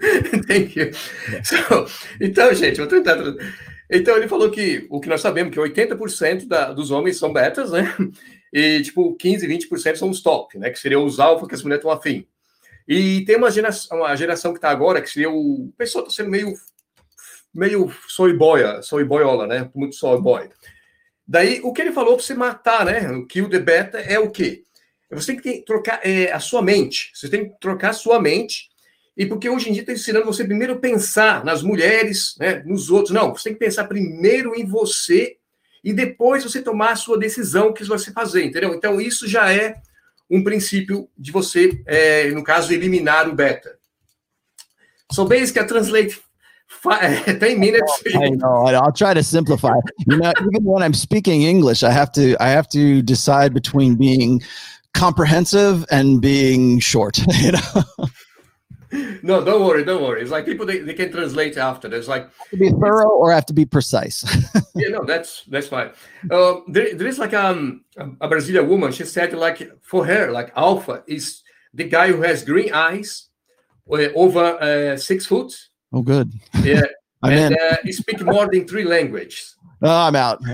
[0.47, 0.93] thank you.
[1.43, 1.87] So,
[2.21, 3.17] então, gente, vou tentar.
[3.91, 7.71] Então ele falou que o que nós sabemos que 80% da, dos homens são betas,
[7.71, 7.95] né?
[8.53, 10.69] E tipo 15, 20% são os top, né?
[10.69, 12.27] Que seriam os alfa que as mulheres estão afim.
[12.87, 15.69] E tem uma geração, uma geração que está agora, que seria o.
[15.69, 16.53] O pessoal está sendo meio
[17.55, 19.71] meio soy boia, soy boiola, né?
[19.75, 20.49] Muito soy boy.
[21.27, 23.11] Daí, o que ele falou para você matar, né?
[23.11, 24.65] O kill the beta é o quê?
[25.11, 27.11] Você tem que trocar é, a sua mente.
[27.15, 28.69] Você tem que trocar a sua mente.
[29.17, 33.15] E porque hoje em dia está ensinando você primeiro pensar nas mulheres, né, nos outros.
[33.15, 35.37] Não, você tem que pensar primeiro em você
[35.85, 38.75] e depois você tomar a sua decisão que você fazer, entendeu?
[38.75, 39.77] Então, isso já é
[40.29, 43.79] um princípio de você, é, no caso, eliminar o beta.
[45.13, 46.21] So basically, I translate
[46.67, 48.03] five, 10 minutes.
[48.15, 48.67] I know.
[48.67, 49.75] I'll try to simplify.
[50.07, 53.97] You know, even when I'm speaking English, I have to I have to decide between
[53.97, 54.43] being
[54.95, 57.19] comprehensive and being short.
[57.41, 58.09] You know.
[59.25, 60.23] No, don't worry, don't worry.
[60.23, 61.89] It's like people they, they can translate after.
[61.89, 64.23] There's like to be thorough or have to be precise.
[64.77, 65.91] yeah, no, that's that's fine.
[66.31, 67.85] Uh, there, there is like um
[68.21, 68.93] a Brazilian woman.
[68.93, 73.29] She said like for her like alpha is the guy who has green eyes,
[73.91, 75.53] uh, over uh, six foot,
[75.95, 76.33] Oh, good.
[76.63, 76.83] Yeah.
[77.23, 79.55] and uh, you speak more than three languages.
[79.83, 80.41] Oh, I'm out.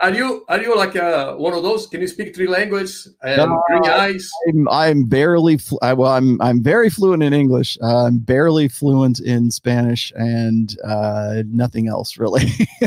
[0.00, 1.86] are you are you like uh, one of those?
[1.86, 4.30] Can you speak three languages and green eyes?
[4.48, 5.56] I'm, I'm barely.
[5.56, 7.78] Fl- I, well, I'm I'm very fluent in English.
[7.82, 12.46] Uh, I'm barely fluent in Spanish and uh, nothing else really.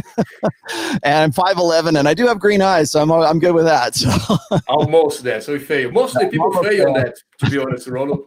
[1.04, 3.66] and I'm five eleven, and I do have green eyes, so I'm I'm good with
[3.66, 3.96] that.
[3.96, 4.12] So.
[4.68, 5.42] Almost there.
[5.42, 5.92] So we fail.
[5.92, 7.16] Most of the people fail on that.
[7.40, 8.26] To be honest, Ronald.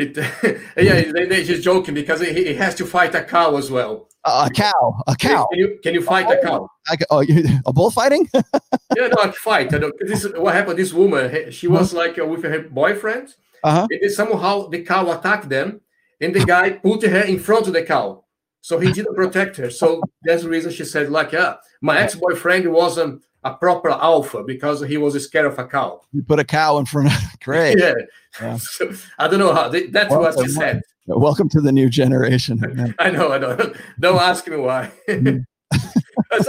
[0.00, 0.16] It,
[0.76, 4.08] yeah, they, they're just joking because he, he has to fight a cow as well.
[4.24, 5.46] Uh, a cow, a cow.
[5.50, 6.68] Can you can you fight a cow?
[6.88, 8.28] I, oh, you, a bullfighting?
[8.34, 9.70] yeah, no, a fight.
[9.70, 10.78] This what happened.
[10.78, 13.34] This woman, she was like uh, with her boyfriend.
[13.62, 13.86] Uh-huh.
[13.90, 15.80] And somehow the cow attacked them,
[16.20, 18.24] and the guy put her in front of the cow.
[18.62, 19.70] So he didn't protect her.
[19.70, 24.80] So that's the reason she said, like, yeah, my ex-boyfriend wasn't a proper alpha because
[24.82, 26.00] he was scared of a cow.
[26.12, 27.78] You put a cow in front of great.
[27.78, 27.94] yeah.
[28.40, 28.58] yeah.
[28.60, 30.82] So, I don't know how they, that's well, what she said.
[31.06, 32.94] Welcome to the new generation.
[32.98, 33.74] I know, I don't know.
[33.98, 34.92] Don't ask me why.
[35.08, 35.44] Mm.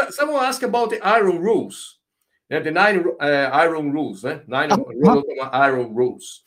[0.10, 1.98] Someone asked about the iron rules.
[2.50, 4.40] Yeah, the nine uh, iron rules, eh?
[4.46, 5.50] nine uh-huh.
[5.54, 6.42] iron rules.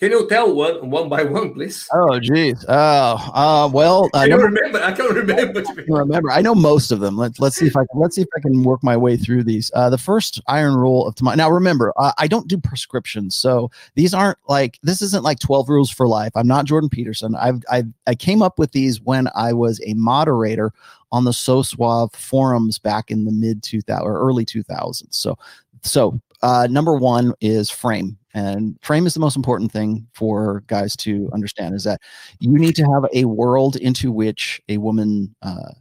[0.00, 1.88] Can you tell one one by one, please?
[1.92, 2.64] Oh, geez.
[2.68, 4.80] Oh, uh, well, I don't remember.
[4.80, 5.64] I can't remember.
[5.66, 6.30] I remember.
[6.30, 7.16] I know most of them.
[7.16, 9.42] Let's let's see if I can let's see if I can work my way through
[9.42, 9.72] these.
[9.74, 11.38] Uh, the first iron rule of Tomassi.
[11.38, 15.68] Now, remember, uh, I don't do prescriptions, so these aren't like this isn't like twelve
[15.68, 16.32] rules for life.
[16.36, 17.34] I'm not Jordan Peterson.
[17.34, 20.72] I've I I came up with these when I was a moderator
[21.10, 25.06] on the SoSuave forums back in the mid 2000 or early 2000s.
[25.10, 25.36] So
[25.82, 30.94] so uh, number one is frame and frame is the most important thing for guys
[30.96, 32.00] to understand is that
[32.38, 35.72] you need to have a world into which a woman uh,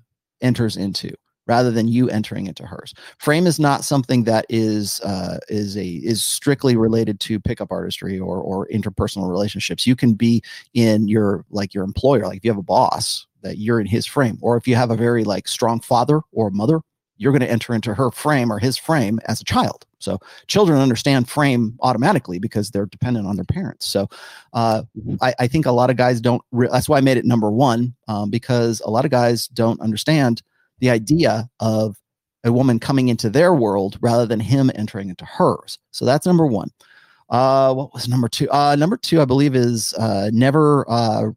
[0.41, 1.11] enters into
[1.45, 2.93] rather than you entering into hers.
[3.19, 8.19] Frame is not something that is uh, is a is strictly related to pickup artistry
[8.19, 9.85] or or interpersonal relationships.
[9.85, 10.41] You can be
[10.73, 14.05] in your like your employer, like if you have a boss that you're in his
[14.05, 16.81] frame, or if you have a very like strong father or mother
[17.17, 19.85] you're going to enter into her frame or his frame as a child.
[19.99, 23.85] So children understand frame automatically because they're dependent on their parents.
[23.85, 24.07] So
[24.53, 24.83] uh,
[25.21, 26.41] I, I, think a lot of guys don't.
[26.51, 29.81] Re- that's why I made it number one um, because a lot of guys don't
[29.81, 30.41] understand
[30.79, 31.97] the idea of
[32.43, 35.79] a woman coming into their world rather than him entering into hers.
[35.91, 36.69] So that's number one.
[37.29, 38.49] Uh, what was number two?
[38.51, 40.89] Uh, number two, I believe, is uh, never.
[40.89, 41.31] Uh,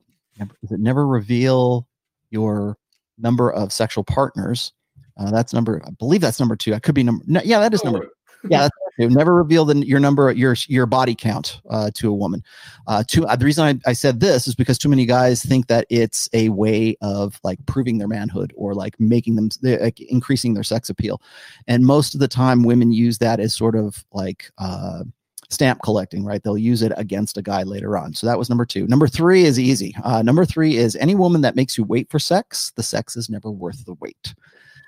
[0.63, 1.87] is it never reveal
[2.31, 2.79] your
[3.19, 4.73] number of sexual partners?
[5.21, 5.83] Uh, that's number.
[5.87, 6.75] I believe that's number two.
[6.75, 7.23] I could be number.
[7.27, 8.09] No, yeah, that is number.
[8.49, 8.77] Yeah, that's
[9.09, 12.43] Never reveal the, your number, your your body count uh, to a woman.
[12.87, 15.69] Uh, to uh, the reason I, I said this is because too many guys think
[15.69, 20.53] that it's a way of like proving their manhood or like making them like increasing
[20.55, 21.23] their sex appeal,
[21.67, 25.05] and most of the time women use that as sort of like uh,
[25.49, 26.43] stamp collecting, right?
[26.43, 28.13] They'll use it against a guy later on.
[28.13, 28.87] So that was number two.
[28.87, 29.95] Number three is easy.
[30.05, 33.31] Uh, number three is any woman that makes you wait for sex, the sex is
[33.31, 34.35] never worth the wait.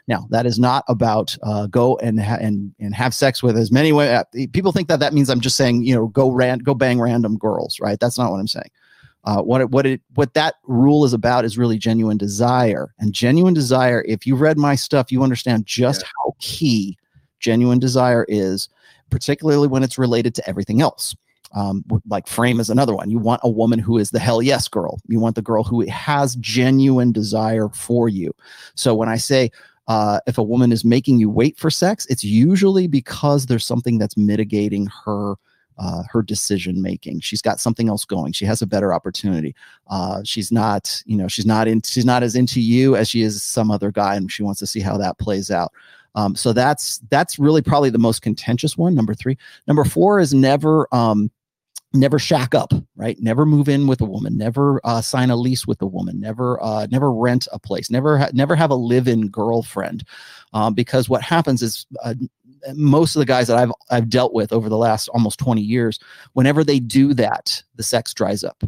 [0.09, 3.71] Now, that is not about uh, go and ha- and and have sex with as
[3.71, 4.15] many women.
[4.15, 7.01] Uh, people think that that means I'm just saying you know go ran go bang
[7.01, 7.99] random girls, right?
[8.01, 8.71] That's not what I'm saying.
[9.25, 13.13] Uh, what it, what it what that rule is about is really genuine desire and
[13.13, 14.05] genuine desire.
[14.09, 16.09] If you read my stuff, you understand just yeah.
[16.25, 16.99] how key
[17.39, 18.69] genuine desire is,
[19.11, 21.15] particularly when it's related to everything else.
[21.55, 23.11] Um, like frame is another one.
[23.11, 25.01] You want a woman who is the hell yes girl.
[25.07, 28.35] You want the girl who has genuine desire for you.
[28.75, 29.51] So when I say
[29.89, 33.99] uh, if a woman is making you wait for sex, it's usually because there's something
[33.99, 35.35] that's mitigating her
[35.79, 37.21] uh, her decision making.
[37.21, 38.33] She's got something else going.
[38.33, 39.55] She has a better opportunity.
[39.89, 41.83] Uh, she's not, you know, she's not in.
[41.83, 44.67] She's not as into you as she is some other guy, and she wants to
[44.67, 45.73] see how that plays out.
[46.15, 48.95] Um, so that's that's really probably the most contentious one.
[48.95, 49.39] Number three.
[49.67, 51.31] Number four is never um,
[51.95, 53.19] never shack up right?
[53.21, 56.63] Never move in with a woman never uh, sign a lease with a woman never
[56.63, 60.05] uh, never rent a place never ha- never have a live-in girlfriend
[60.53, 62.15] um, because what happens is uh,
[62.75, 65.99] most of the guys that I've I've dealt with over the last almost 20 years
[66.35, 68.63] whenever they do that the sex dries up.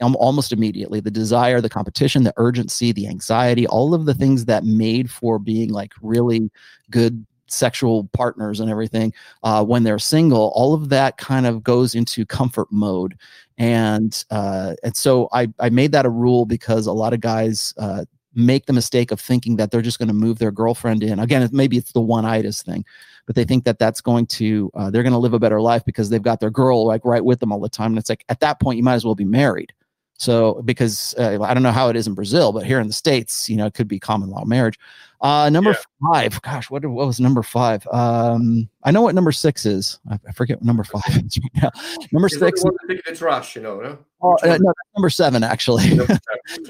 [0.00, 4.64] Almost immediately the desire the competition the urgency the anxiety all of the things that
[4.64, 6.50] made for being like really
[6.90, 11.94] good sexual partners and everything uh, when they're single all of that kind of goes
[11.94, 13.16] into comfort mode.
[13.58, 17.72] And uh, and so I, I made that a rule because a lot of guys
[17.78, 18.04] uh,
[18.34, 21.18] make the mistake of thinking that they're just going to move their girlfriend in.
[21.18, 22.84] Again maybe it's the one itis thing
[23.26, 25.84] but they think that that's going to uh, they're going to live a better life
[25.84, 27.90] because they've got their girl like right with them all the time.
[27.92, 29.72] And it's like at that point you might as well be married
[30.18, 32.92] so because uh, I don't know how it is in Brazil, but here in the
[32.92, 34.78] states, you know, it could be common law marriage.
[35.20, 36.10] Uh, number yeah.
[36.12, 37.86] five, gosh, what, what was number five?
[37.88, 39.98] Um, I know what number six is.
[40.10, 41.70] I, I forget what number five is right now.
[42.12, 42.62] Number it's six.
[42.88, 43.80] It's rush, you know.
[43.80, 43.98] No?
[44.20, 45.94] Oh, uh, no, number seven actually.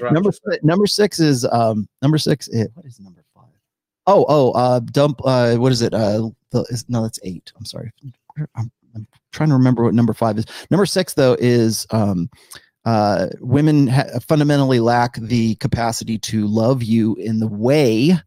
[0.01, 0.31] number
[0.63, 2.47] number six is um number six.
[2.49, 3.45] Is, what is number five?
[4.07, 5.21] Oh, oh, uh, dump.
[5.23, 5.93] Uh, what is it?
[5.93, 7.51] Uh, the, is, no, that's eight.
[7.57, 7.91] I'm sorry.
[8.55, 10.45] I'm, I'm trying to remember what number five is.
[10.71, 12.29] Number six though is um
[12.87, 18.17] uh, women ha- fundamentally lack the capacity to love you in the way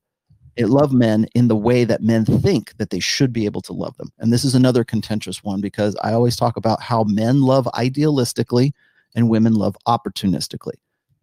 [0.55, 3.73] it love men in the way that men think that they should be able to
[3.73, 4.13] love them.
[4.19, 8.73] And this is another contentious one because I always talk about how men love idealistically
[9.15, 10.75] and women love opportunistically.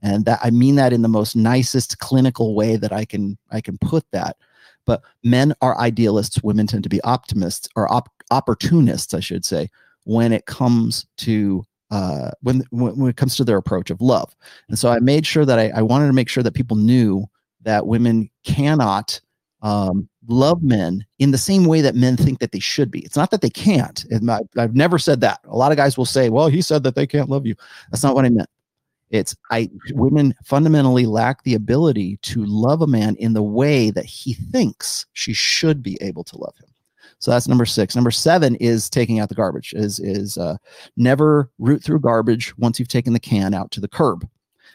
[0.01, 3.61] And that I mean that in the most nicest clinical way that I can I
[3.61, 4.37] can put that.
[4.87, 9.69] But men are idealists, women tend to be optimists or op- opportunists, I should say,
[10.05, 14.35] when it comes to uh, when, when it comes to their approach of love.
[14.69, 17.25] And so I made sure that I, I wanted to make sure that people knew
[17.61, 19.19] that women cannot
[19.61, 22.99] um, love men in the same way that men think that they should be.
[22.99, 24.05] It's not that they can't.
[24.29, 25.39] I, I've never said that.
[25.45, 27.55] A lot of guys will say, "Well, he said that they can't love you."
[27.91, 28.49] That's not what I meant.
[29.09, 34.05] It's I women fundamentally lack the ability to love a man in the way that
[34.05, 36.69] he thinks she should be able to love him.
[37.19, 37.95] So that's number six.
[37.95, 39.73] Number seven is taking out the garbage.
[39.73, 40.57] Is is uh,
[40.95, 44.27] never root through garbage once you've taken the can out to the curb.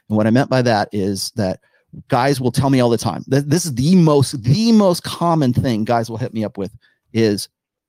[0.09, 1.61] And what I meant by that is that
[2.09, 3.25] guys will tell me all the time.
[3.29, 6.75] That this is the most the most common thing guys will hit me up with
[7.13, 7.49] is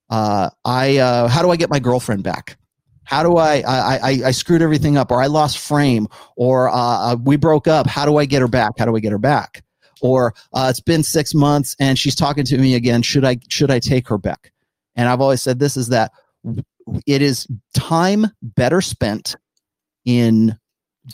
[0.10, 2.58] uh, I uh, how do I get my girlfriend back?
[3.06, 6.74] How do I, I, I, I screwed everything up or I lost frame or uh,
[6.74, 7.86] uh we broke up.
[7.86, 8.72] How do I get her back?
[8.78, 9.64] How do I get her back?
[10.02, 13.02] Or uh, it's been six months and she's talking to me again.
[13.02, 14.52] Should I should I take her back?
[14.96, 16.12] And I've always said this is that
[17.08, 19.36] it is time better spent
[20.06, 20.58] in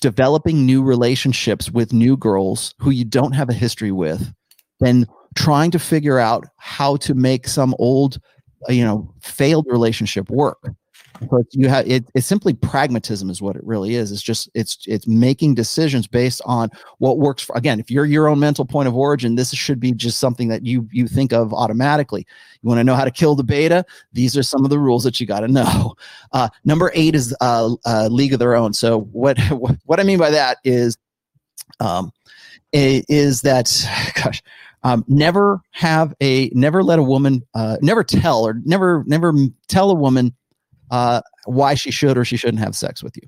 [0.02, 4.32] developing new relationships with new girls who you don't have a history with
[4.80, 8.20] than trying to figure out how to make some old
[8.68, 10.72] you know failed relationship work
[11.30, 14.12] but you have it, it's simply pragmatism is what it really is.
[14.12, 18.28] It's just it's it's making decisions based on what works for again if you're your
[18.28, 21.54] own mental point of origin this should be just something that you you think of
[21.54, 22.26] automatically.
[22.62, 23.86] You want to know how to kill the beta?
[24.14, 25.96] These are some of the rules that you got to know.
[26.32, 28.74] Uh, number eight is uh, uh, league of their own.
[28.74, 29.40] So what
[29.86, 30.98] what i mean by that is
[31.80, 32.12] um
[32.72, 33.72] is that
[34.24, 34.42] gosh
[34.84, 39.34] um, never have a never let a woman uh, never tell or never never
[39.68, 40.34] tell a woman
[40.92, 43.28] uh, why she should or she shouldn't have sex with you.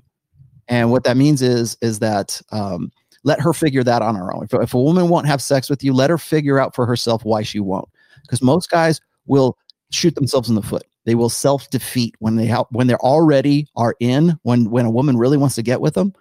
[0.68, 2.90] And what that means is is that um,
[3.24, 4.44] let her figure that on her own.
[4.44, 7.24] If, if a woman won't have sex with you, let her figure out for herself
[7.24, 7.88] why she won't.
[8.22, 9.56] Because most guys will
[9.90, 10.84] shoot themselves in the foot.
[11.04, 14.38] They will self defeat when they help when they're already are in.
[14.42, 16.12] When when a woman really wants to get with them,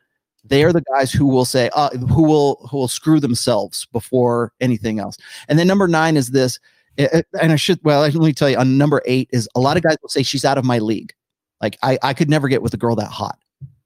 [0.44, 4.54] they are the guys who will say uh, who will who will screw themselves before
[4.60, 5.18] anything else.
[5.48, 6.60] And then number nine is this.
[6.98, 8.58] and I should well, let me tell you.
[8.58, 11.14] On number eight is a lot of guys will say she's out of my league.
[11.62, 13.38] Like I, I could never get with a girl that hot.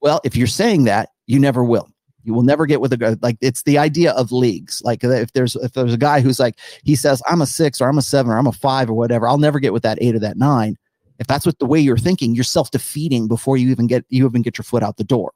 [0.02, 1.90] Well, if you're saying that, you never will.
[2.24, 3.16] You will never get with a girl.
[3.22, 4.82] Like it's the idea of leagues.
[4.84, 7.88] Like if there's if there's a guy who's like he says I'm a six or
[7.88, 10.16] I'm a seven or I'm a five or whatever, I'll never get with that eight
[10.16, 10.76] or that nine.
[11.20, 14.26] If that's what the way you're thinking, you're self defeating before you even get you
[14.26, 15.34] even get your foot out the door.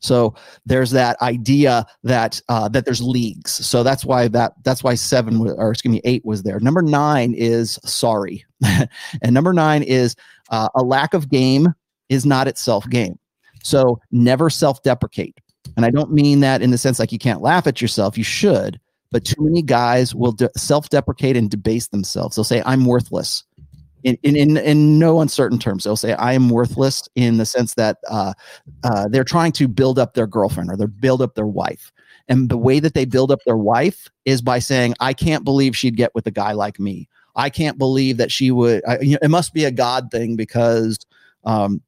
[0.00, 0.34] So
[0.64, 3.52] there's that idea that uh, that there's leagues.
[3.52, 6.58] So that's why that that's why seven or excuse me eight was there.
[6.58, 8.44] Number nine is sorry,
[9.22, 10.16] and number nine is
[10.50, 11.74] uh, a lack of game
[12.10, 13.18] is not itself game.
[13.62, 15.38] So never self deprecate.
[15.76, 18.24] And I don't mean that in the sense like you can't laugh at yourself, you
[18.24, 18.78] should,
[19.10, 22.36] but too many guys will de- self deprecate and debase themselves.
[22.36, 23.44] They'll say, I'm worthless.
[24.02, 27.74] In, in, in, in no uncertain terms, they'll say, I am worthless in the sense
[27.74, 28.32] that uh,
[28.82, 31.92] uh, they're trying to build up their girlfriend or they build up their wife.
[32.26, 35.76] And the way that they build up their wife is by saying, I can't believe
[35.76, 37.08] she'd get with a guy like me.
[37.36, 38.82] I can't believe that she would.
[38.88, 40.98] I, you know, it must be a God thing because
[41.44, 41.82] um,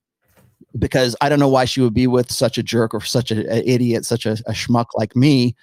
[0.78, 3.46] because I don't know why she would be with such a jerk or such an
[3.46, 5.54] idiot, such a, a schmuck like me.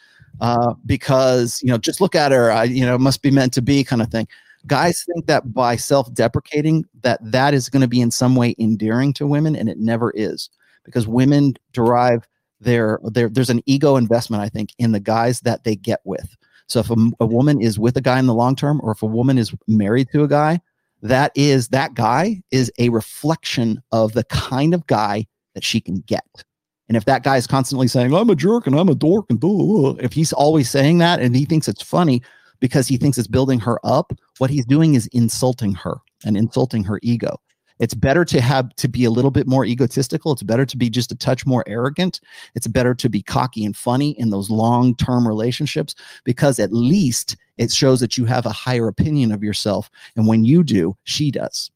[0.42, 2.52] Uh, because you know, just look at her.
[2.52, 4.28] I, you know, must be meant to be kind of thing.
[4.68, 9.12] Guys think that by self-deprecating, that that is going to be in some way endearing
[9.14, 10.50] to women, and it never is,
[10.86, 12.28] because women derive
[12.62, 16.38] their their there's an ego investment, I think, in the guys that they get with.
[16.68, 19.02] So if a, a woman is with a guy in the long term, or if
[19.02, 20.62] a woman is married to a guy,
[21.02, 25.26] that is that guy is a reflection of the kind of guy
[25.56, 26.44] that she can get.
[26.88, 29.40] And if that guy is constantly saying, I'm a jerk and I'm a dork, and
[29.40, 32.22] blah, if he's always saying that and he thinks it's funny
[32.60, 36.84] because he thinks it's building her up, what he's doing is insulting her and insulting
[36.84, 37.40] her ego.
[37.80, 40.32] It's better to have to be a little bit more egotistical.
[40.32, 42.20] It's better to be just a touch more arrogant.
[42.56, 47.36] It's better to be cocky and funny in those long term relationships because at least
[47.58, 49.90] it shows that you have a higher opinion of yourself.
[50.16, 51.72] And when you do, she does.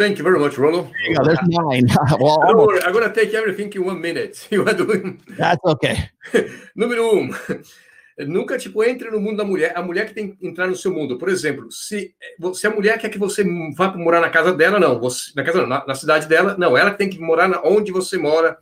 [0.00, 0.90] Thank you very much, Rollo.
[1.06, 1.84] Yeah, there's nine.
[2.20, 4.48] well, Don't worry, I'm going to take everything in one minute.
[4.50, 5.22] You are doing.
[5.28, 6.08] That's okay.
[6.74, 7.64] Número um.
[8.26, 9.72] Nunca, tipo, entre no mundo da mulher.
[9.76, 11.18] A mulher que tem que entrar no seu mundo.
[11.18, 12.14] Por exemplo, se,
[12.54, 13.44] se a mulher quer que você
[13.76, 14.98] vá morar na casa dela, não.
[15.00, 16.76] Você, na casa na, na cidade dela, não.
[16.76, 18.58] Ela tem que morar na, onde você mora.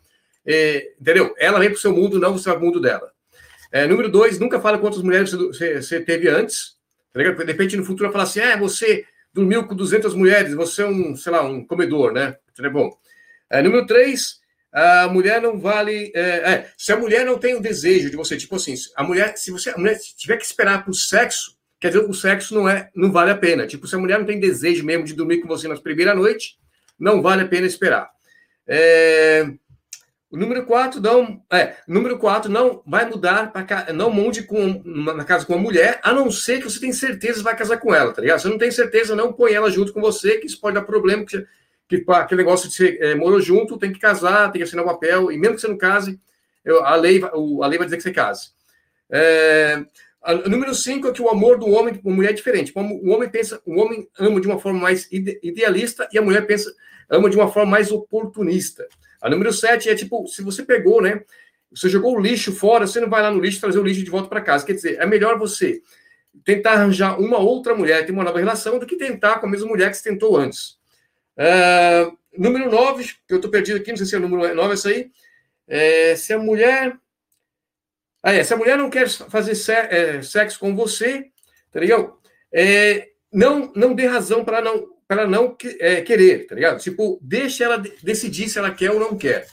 [0.47, 1.35] É, entendeu?
[1.39, 3.11] Ela vem para o seu mundo, não você vai para o mundo dela.
[3.71, 6.77] É, número dois, nunca fala quantas mulheres você, você teve antes.
[7.13, 10.87] Tá de repente, no futuro, fala assim: é, você dormiu com 200 mulheres, você é
[10.87, 12.37] um, sei lá, um comedor, né?
[12.55, 12.91] Seria bom.
[13.51, 14.38] É, número três,
[14.73, 16.13] a mulher não vale.
[16.15, 19.37] É, é, se a mulher não tem o desejo de você, tipo assim, a mulher,
[19.37, 22.69] se você a mulher tiver que esperar para o sexo, quer dizer, o sexo não
[22.69, 23.67] é, não vale a pena.
[23.67, 26.57] Tipo, se a mulher não tem desejo mesmo de dormir com você na primeira noite,
[26.99, 28.11] não vale a pena esperar.
[28.67, 29.47] É,
[30.31, 35.25] o número 4 não, é, número 4 não vai mudar para não monte com na
[35.25, 37.95] casa com uma mulher, a não ser que você tenha certeza que vai casar com
[37.95, 38.39] ela, tá ligado?
[38.39, 41.25] Você não tem certeza, não põe ela junto com você, que isso pode dar problema,
[41.25, 41.43] que,
[41.89, 44.89] que aquele negócio de ser é, morou junto, tem que casar, tem que assinar o
[44.89, 46.21] um papel, e mesmo que você não case,
[46.65, 48.51] eu, a lei, a lei vai dizer que você case.
[49.11, 49.83] É,
[50.23, 52.73] a, número 5 é que o amor do homem com mulher é diferente.
[52.75, 56.71] O homem pensa, o homem ama de uma forma mais idealista e a mulher pensa
[57.09, 58.87] ama de uma forma mais oportunista.
[59.21, 61.23] A número 7 é tipo, se você pegou, né?
[61.71, 64.11] Você jogou o lixo fora, você não vai lá no lixo trazer o lixo de
[64.11, 64.65] volta para casa.
[64.65, 65.83] Quer dizer, é melhor você
[66.45, 69.69] tentar arranjar uma outra mulher, ter uma nova relação, do que tentar com a mesma
[69.69, 70.78] mulher que você tentou antes.
[71.39, 74.75] Uh, número 9, que eu estou perdido aqui, não sei se é o número 9
[74.75, 75.11] essa aí.
[75.67, 76.97] É, se a mulher.
[78.23, 81.27] Ah, é, se a mulher não quer fazer é, sexo com você,
[81.71, 82.19] tá ligado?
[82.53, 86.79] É, não, não dê razão para não para não é, querer, tá ligado?
[86.81, 89.47] Tipo, deixa ela decidir se ela quer ou não quer.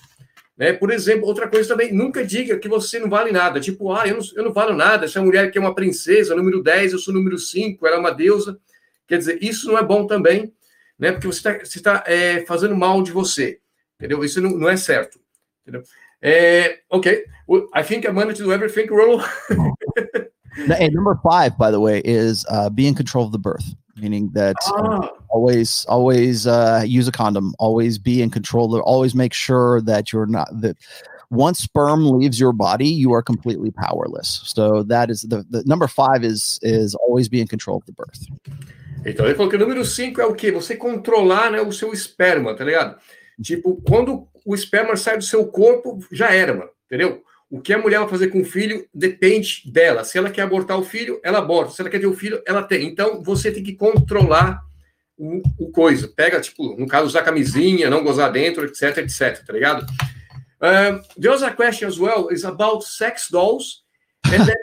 [0.57, 0.73] Né?
[0.73, 3.59] Por exemplo, outra coisa também, nunca diga que você não vale nada.
[3.61, 6.61] Tipo, ah, eu não, eu não valo nada, essa mulher que é uma princesa, número
[6.61, 8.59] 10, eu sou número 5, ela é uma deusa.
[9.07, 10.53] Quer dizer, isso não é bom também.
[10.97, 11.11] Né?
[11.11, 13.59] Porque você está tá, é, fazendo mal de você,
[13.97, 14.23] entendeu?
[14.23, 15.19] Isso não, não é certo,
[15.61, 15.83] entendeu?
[16.21, 17.25] É, ok,
[17.73, 19.23] I think I'm going to do everything, Rollo.
[20.55, 24.31] hey, number five, by the way, is uh, be in control of the birth, meaning
[24.33, 25.11] that ah.
[25.29, 28.73] always, always uh, use a condom, always be in control.
[28.73, 30.77] Of, always make sure that you're not that
[31.29, 34.41] once sperm leaves your body, you are completely powerless.
[34.45, 37.93] So that is the, the number five is is always be in control of the
[37.93, 38.25] birth.
[39.03, 40.51] Então ele falou que o número 5 é o quê?
[40.51, 42.97] Você controlar né, o seu esperma, tá ligado?
[43.41, 47.23] Tipo, quando o esperma sai do seu corpo, já era, mano, entendeu?
[47.49, 50.03] O que a mulher vai fazer com o filho depende dela.
[50.03, 51.73] Se ela quer abortar o filho, ela aborta.
[51.73, 52.87] Se ela quer ter o filho, ela tem.
[52.87, 54.61] Então, você tem que controlar
[55.17, 56.07] o, o coisa.
[56.07, 59.85] Pega, tipo, no caso, usar camisinha, não gozar dentro, etc, etc, tá ligado?
[60.61, 63.83] Um, the other question as well is about sex dolls,
[64.25, 64.57] and then,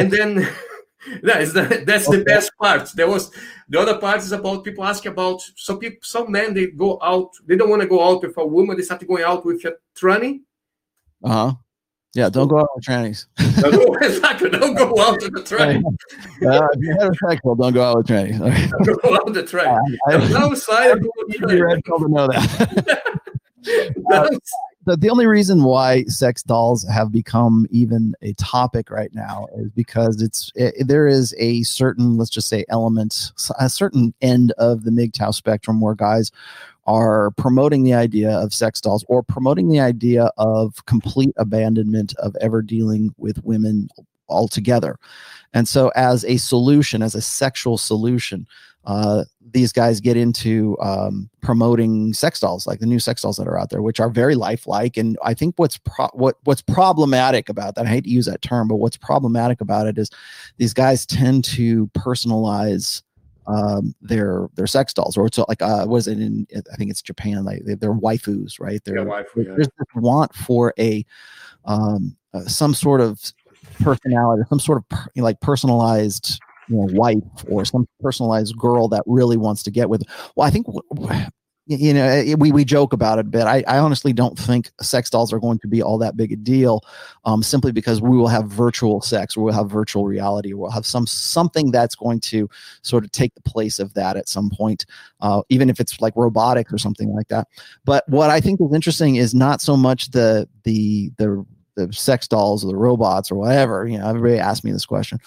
[0.00, 0.48] and then
[1.22, 2.90] that's the, that's the best part.
[2.96, 3.30] There was
[3.68, 7.30] the other part is about people asking about some people, some men they go out,
[7.46, 9.76] they don't want to go out with a woman, they start going out with a
[9.98, 10.40] tranny.
[11.22, 11.54] Uh huh.
[12.14, 13.26] Yeah, don't go out with trannies.
[13.60, 15.84] don't, exactly, don't go out with the tranny.
[16.46, 18.38] uh, if you're heterosexual, don't go out with trannies.
[18.84, 19.76] don't go out with the tranny.
[20.08, 23.02] Uh, I, I, outside, I, I, I, red pill to know that.
[24.12, 24.28] uh,
[24.86, 29.68] the, the only reason why sex dolls have become even a topic right now is
[29.70, 34.84] because it's it, there is a certain let's just say element a certain end of
[34.84, 36.30] the MGTOW spectrum where guys
[36.86, 42.36] are promoting the idea of sex dolls or promoting the idea of complete abandonment of
[42.40, 43.88] ever dealing with women
[44.28, 44.98] altogether.
[45.52, 48.46] And so, as a solution, as a sexual solution,
[48.86, 53.48] uh, these guys get into um, promoting sex dolls, like the new sex dolls that
[53.48, 54.96] are out there, which are very lifelike.
[54.96, 58.42] And I think what's pro- what what's problematic about that, I hate to use that
[58.42, 60.10] term, but what's problematic about it is
[60.58, 63.02] these guys tend to personalize
[63.48, 66.46] um, their their sex dolls, or it's like uh, was it in?
[66.72, 67.44] I think it's Japan.
[67.44, 68.82] Like they're waifus, right?
[68.84, 69.54] They're, yeah, waifu, yeah.
[69.56, 71.04] there's this want for a
[71.64, 73.20] um, uh, some sort of
[73.80, 79.02] personality, some sort of per, like personalized you know, wife or some personalized girl that
[79.06, 80.02] really wants to get with.
[80.34, 80.66] Well, I think
[81.68, 85.10] you know eh, we we joke about it, but I, I honestly don't think sex
[85.10, 86.82] dolls are going to be all that big a deal,
[87.24, 90.86] um, simply because we will have virtual sex, or we'll have virtual reality, we'll have
[90.86, 92.48] some something that's going to
[92.82, 94.86] sort of take the place of that at some point,
[95.20, 97.48] uh, even if it's like robotic or something like that.
[97.84, 101.44] But what I think is interesting is not so much the the the
[101.74, 103.86] the sex dolls or the robots or whatever.
[103.86, 105.18] You know, everybody asked me this question.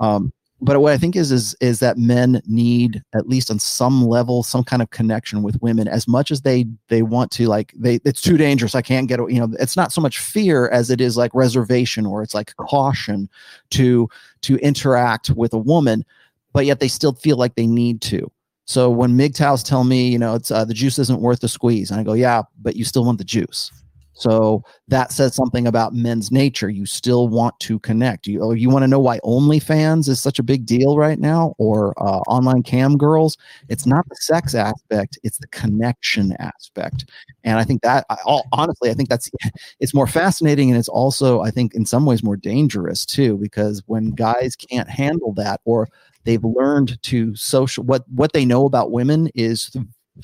[0.00, 4.06] Um, but what I think is is is that men need at least on some
[4.06, 7.72] level some kind of connection with women as much as they they want to like
[7.76, 10.90] they it's too dangerous I can't get you know it's not so much fear as
[10.90, 13.28] it is like reservation or it's like caution
[13.70, 14.08] to
[14.42, 16.04] to interact with a woman
[16.52, 18.30] but yet they still feel like they need to.
[18.66, 21.90] So when MGTOWs tell me you know it's uh, the juice isn't worth the squeeze
[21.90, 23.70] and I go yeah but you still want the juice
[24.14, 26.68] so that says something about men's nature.
[26.68, 28.26] You still want to connect.
[28.26, 31.94] You you want to know why OnlyFans is such a big deal right now, or
[31.98, 33.36] uh, online cam girls?
[33.68, 37.06] It's not the sex aspect; it's the connection aspect.
[37.42, 38.16] And I think that, I,
[38.52, 39.30] honestly, I think that's
[39.80, 43.82] it's more fascinating, and it's also, I think, in some ways, more dangerous too, because
[43.86, 45.88] when guys can't handle that, or
[46.24, 49.70] they've learned to social what what they know about women is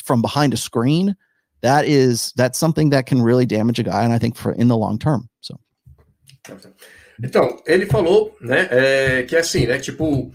[0.03, 1.17] from behind a screen
[1.63, 4.69] that is that's something that can really damage a guy and I think for in
[4.69, 5.29] the long term.
[5.41, 5.59] So.
[7.23, 10.33] Então, ele falou, né, é, que é assim, né, tipo,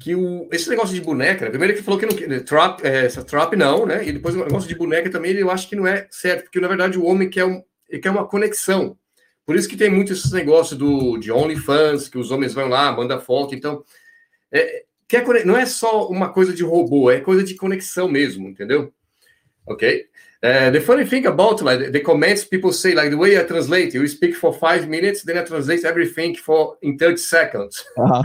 [0.00, 3.22] que o, esse negócio de boneca, né, primeiro ele falou que não, trap, é, essa
[3.22, 6.06] trap não, né, e depois o negócio de boneca também, eu acho que não é
[6.10, 8.96] certo, porque na verdade o homem quer, um, ele quer uma conexão.
[9.44, 12.92] Por isso que tem muito esses negócios do, de OnlyFans, que os homens vão lá,
[12.92, 13.84] manda foto, então,
[14.50, 18.92] é, quer, não é só uma coisa de robô, é coisa de conexão mesmo, entendeu?
[19.66, 20.06] Ok?
[20.42, 23.94] Uh, the funny thing about like the comments, people say like the way I translate,
[23.94, 27.84] you speak for five minutes, then I translate everything for in thirty seconds.
[27.96, 28.22] uh-huh.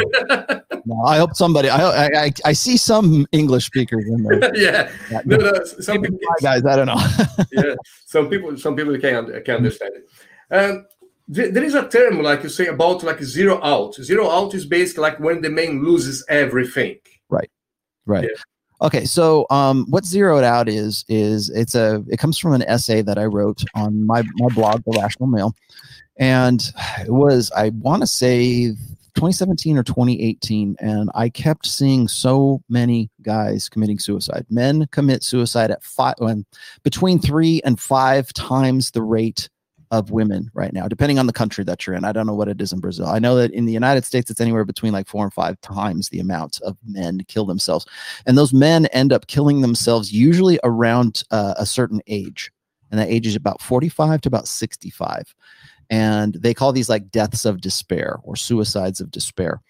[0.85, 1.69] no, I hope somebody.
[1.69, 4.55] I, I I see some English speakers in there.
[4.55, 5.21] yeah, yeah.
[5.25, 7.01] No, no, some people, guys, I don't know.
[7.51, 7.75] yeah,
[8.07, 10.09] some people, some people can can understand it.
[10.49, 10.87] Um,
[11.27, 13.93] there is a term like you say about like zero out.
[13.95, 16.97] Zero out is basically like when the man loses everything.
[17.29, 17.51] Right.
[18.07, 18.23] Right.
[18.23, 18.41] Yeah.
[18.79, 23.01] Okay, so um, what zeroed out is is it's a it comes from an essay
[23.01, 25.55] that I wrote on my my blog, The Rational Male,
[26.17, 26.61] and
[27.01, 28.75] it was I want to say
[29.15, 34.45] 2017 or 2018, and I kept seeing so many guys committing suicide.
[34.51, 36.45] Men commit suicide at five, when,
[36.83, 39.49] between three and five times the rate
[39.91, 42.03] of women right now, depending on the country that you're in.
[42.03, 43.07] I don't know what it is in Brazil.
[43.07, 46.09] I know that in the United States, it's anywhere between like four and five times
[46.09, 47.85] the amount of men kill themselves.
[48.25, 52.51] And those men end up killing themselves usually around uh, a certain age.
[52.91, 55.33] And that age is about 45 to about 65.
[55.89, 59.61] And they call these like deaths of despair or suicides of despair.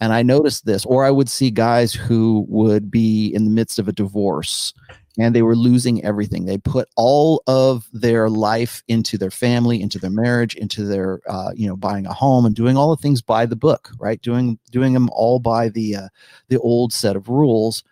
[0.00, 3.78] And I noticed this, or I would see guys who would be in the midst
[3.78, 4.74] of a divorce
[5.18, 6.44] and they were losing everything.
[6.44, 11.52] They put all of their life into their family, into their marriage, into their, uh,
[11.54, 14.20] you know, buying a home and doing all the things by the book, right?
[14.22, 16.08] Doing doing them all by the uh,
[16.48, 17.84] the old set of rules.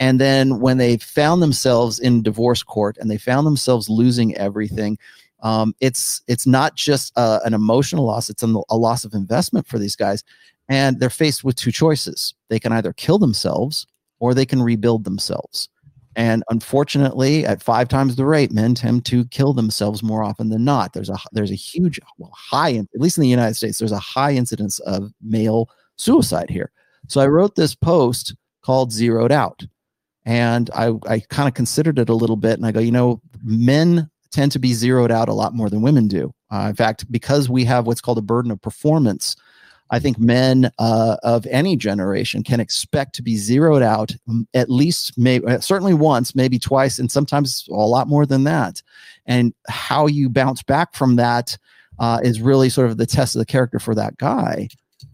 [0.00, 4.98] And then when they found themselves in divorce court and they found themselves losing everything,
[5.42, 9.66] um, it's it's not just uh, an emotional loss; it's a, a loss of investment
[9.66, 10.24] for these guys.
[10.68, 13.86] And they're faced with two choices: they can either kill themselves
[14.20, 15.68] or they can rebuild themselves
[16.16, 20.64] and unfortunately, at five times the rate, men tend to kill themselves more often than
[20.64, 20.92] not.
[20.92, 23.98] There's a there's a huge, well, high, at least in the United States, there's a
[23.98, 26.70] high incidence of male suicide here.
[27.08, 29.64] So I wrote this post called "Zeroed Out,"
[30.26, 33.22] and I I kind of considered it a little bit, and I go, you know,
[33.42, 36.32] men tend to be zeroed out a lot more than women do.
[36.50, 39.36] Uh, in fact, because we have what's called a burden of performance
[39.92, 44.12] I think men uh, of any generation can expect to be zeroed out
[44.54, 48.82] at least, maybe uh, certainly once, maybe twice, and sometimes a lot more than that.
[49.26, 51.58] And how you bounce back from that
[51.98, 54.68] uh, is really sort of the test of the character for that guy.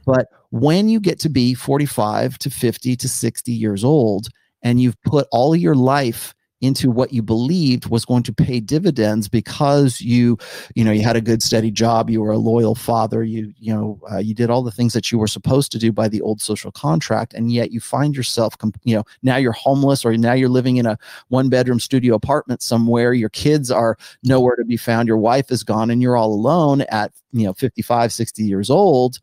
[0.06, 4.28] But when you get to be 45 to 50 to 60 years old,
[4.62, 9.28] and you've put all your life into what you believed was going to pay dividends
[9.28, 10.36] because you
[10.74, 13.72] you know you had a good steady job you were a loyal father you you
[13.72, 16.20] know uh, you did all the things that you were supposed to do by the
[16.20, 20.32] old social contract and yet you find yourself you know now you're homeless or now
[20.32, 20.98] you're living in a
[21.28, 25.62] one bedroom studio apartment somewhere your kids are nowhere to be found your wife is
[25.62, 29.20] gone and you're all alone at you know 55 60 years old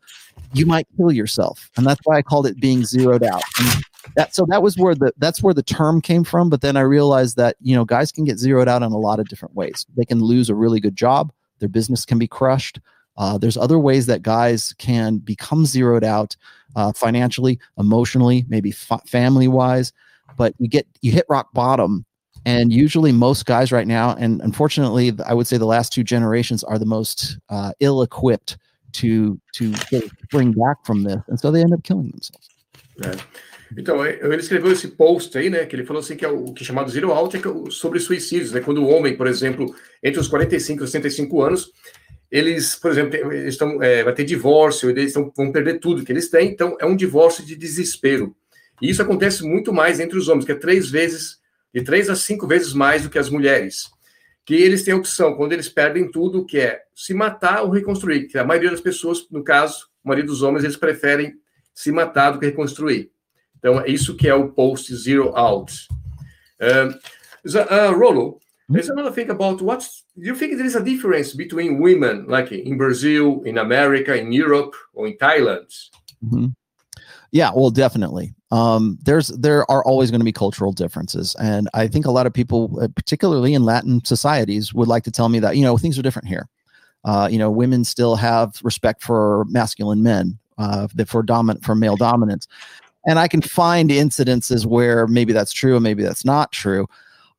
[0.56, 1.70] you might kill yourself.
[1.76, 3.42] And that's why i called it being zeroed out.
[3.60, 3.84] And
[4.14, 6.48] that so that was where the that's where the term came from.
[6.48, 9.20] But then i realized that you know guys can get zeroed out in a lot
[9.20, 9.86] of different ways.
[9.96, 11.32] They can lose a really good job.
[11.58, 12.80] Their business can be crushed.
[13.16, 16.36] Uh, there's other ways that guys can become zeroed out
[16.74, 19.92] uh, financially emotionally maybe fa- family wise
[20.36, 22.04] but you get you hit rock bottom.
[22.44, 26.62] And usually most guys right now and unfortunately i would say the last two generations
[26.62, 28.56] are the most uh, ill equipped
[28.92, 29.72] to to
[30.30, 32.48] bring back from this and so they end up killing themselves
[32.98, 33.22] right.
[33.76, 35.64] Então, é, ele escreveu esse post aí, né?
[35.66, 37.98] Que ele falou assim que é o que é chamado Zero Out, é, é sobre
[37.98, 38.60] suicídios, né?
[38.60, 41.72] Quando o homem, por exemplo, entre os 45 e 65 anos,
[42.30, 46.28] eles, por exemplo, estão, é, vai ter divórcio, eles estão, vão perder tudo que eles
[46.28, 48.34] têm, então é um divórcio de desespero.
[48.80, 51.38] E isso acontece muito mais entre os homens, que é três vezes,
[51.74, 53.90] de três a cinco vezes mais do que as mulheres.
[54.46, 58.28] Que eles têm a opção, quando eles perdem tudo, que é se matar ou reconstruir.
[58.28, 61.34] Que a maioria das pessoas, no caso, a maioria dos homens, eles preferem
[61.74, 63.10] se matar do que reconstruir.
[63.58, 65.72] Então, é isso que é o post zero out.
[66.60, 66.94] Um,
[67.44, 68.38] uh, Rolo,
[68.68, 69.84] there's another thing about what
[70.16, 74.32] do you think there is a difference between women, like in Brazil, in America, in
[74.32, 75.66] Europe, or in Thailand?
[76.24, 76.46] Mm-hmm.
[77.32, 78.35] Yeah, well, definitely.
[78.52, 82.26] Um, there's there are always going to be cultural differences, and I think a lot
[82.26, 85.76] of people, uh, particularly in Latin societies, would like to tell me that you know
[85.76, 86.48] things are different here.
[87.04, 91.96] Uh, you know, women still have respect for masculine men, uh, for dominant for male
[91.96, 92.46] dominance,
[93.04, 96.86] and I can find incidences where maybe that's true and maybe that's not true.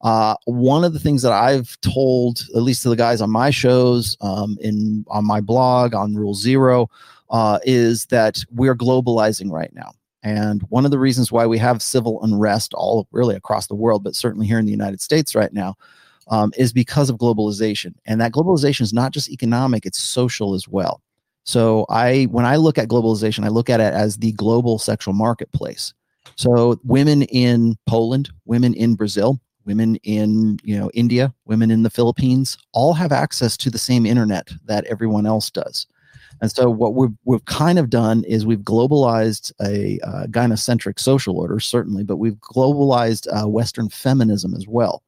[0.01, 3.49] Uh, one of the things that I've told, at least to the guys on my
[3.49, 6.89] shows, um, in on my blog on Rule Zero,
[7.29, 9.91] uh, is that we're globalizing right now.
[10.23, 14.03] And one of the reasons why we have civil unrest all really across the world,
[14.03, 15.75] but certainly here in the United States right now,
[16.29, 17.93] um, is because of globalization.
[18.05, 21.01] And that globalization is not just economic; it's social as well.
[21.43, 25.13] So I when I look at globalization, I look at it as the global sexual
[25.13, 25.93] marketplace.
[26.35, 31.89] So women in Poland, women in Brazil, women in you know India, women in the
[31.89, 35.87] Philippines all have access to the same internet that everyone else does.
[36.41, 41.37] And so what we've, we've kind of done is we've globalized a uh, gynocentric social
[41.39, 45.03] order, certainly, but we've globalized uh, Western feminism as well.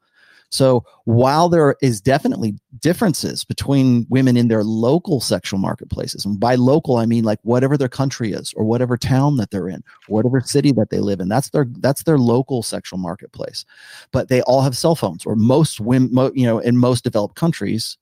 [0.51, 6.55] So while there is definitely differences between women in their local sexual marketplaces, and by
[6.55, 10.41] local I mean like whatever their country is, or whatever town that they're in, whatever
[10.41, 13.63] city that they live in, that's their that's their local sexual marketplace.
[14.11, 17.97] But they all have cell phones, or most women, you know, in most developed countries,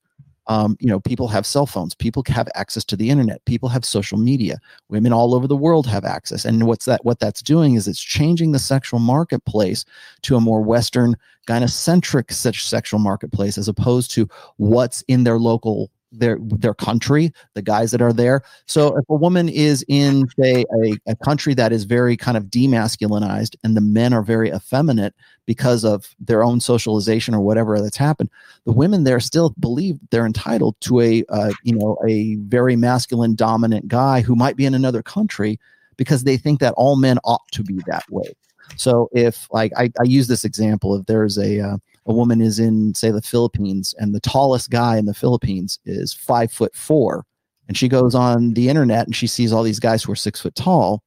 [0.48, 1.94] um, you know, people have cell phones.
[1.94, 3.44] People have access to the internet.
[3.44, 4.58] People have social media.
[4.88, 6.44] Women all over the world have access.
[6.44, 7.04] And what's that?
[7.04, 9.84] What that's doing is it's changing the sexual marketplace
[10.22, 14.26] to a more Western gynocentric such sexual marketplace, as opposed to
[14.56, 18.42] what's in their local their their country, the guys that are there.
[18.66, 22.44] So if a woman is in say a, a country that is very kind of
[22.44, 25.14] demasculinized and the men are very effeminate
[25.46, 28.30] because of their own socialization or whatever that's happened,
[28.64, 33.34] the women there still believe they're entitled to a uh, you know a very masculine
[33.34, 35.58] dominant guy who might be in another country
[35.96, 38.32] because they think that all men ought to be that way.
[38.76, 41.76] So if like I, I use this example, if there's a uh,
[42.06, 46.12] a woman is in say the Philippines and the tallest guy in the Philippines is
[46.12, 47.24] five foot four,
[47.68, 50.40] and she goes on the internet and she sees all these guys who are six
[50.40, 51.02] foot tall,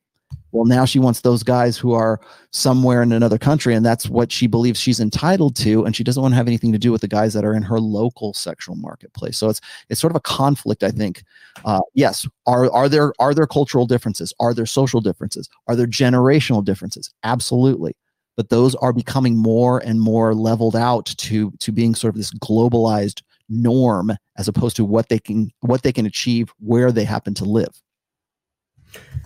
[0.51, 2.19] well, now she wants those guys who are
[2.51, 6.21] somewhere in another country, and that's what she believes she's entitled to, and she doesn't
[6.21, 8.75] want to have anything to do with the guys that are in her local sexual
[8.75, 9.37] marketplace.
[9.37, 11.23] So it's it's sort of a conflict, I think.
[11.63, 14.33] Uh, yes, are are there are there cultural differences?
[14.39, 15.49] Are there social differences?
[15.67, 17.13] Are there generational differences?
[17.23, 17.95] Absolutely,
[18.37, 22.31] but those are becoming more and more leveled out to to being sort of this
[22.31, 27.33] globalized norm as opposed to what they can what they can achieve where they happen
[27.33, 27.73] to live.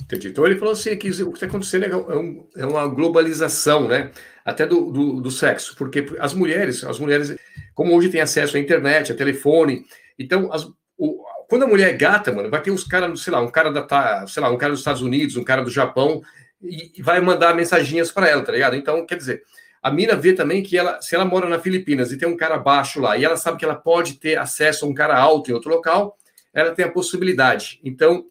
[0.01, 0.27] Entendi.
[0.29, 4.11] Então ele falou assim que o que está acontecendo é, um, é, uma globalização, né?
[4.43, 7.35] Até do, do, do, sexo, porque as mulheres, as mulheres,
[7.73, 9.83] como hoje tem acesso à internet, a telefone,
[10.19, 13.41] então as, o, quando a mulher é gata, mano, vai ter os caras, sei lá,
[13.41, 16.21] um cara da, sei lá, um cara dos Estados Unidos, um cara do Japão,
[16.67, 18.75] e, vai mandar mensaginhas para ela, tá ligado?
[18.75, 19.43] Então, quer dizer,
[19.81, 22.57] a mina vê também que ela, se ela mora na Filipinas e tem um cara
[22.57, 25.53] baixo lá, e ela sabe que ela pode ter acesso a um cara alto em
[25.53, 26.17] outro local,
[26.53, 27.79] ela tem a possibilidade.
[27.83, 28.25] Então,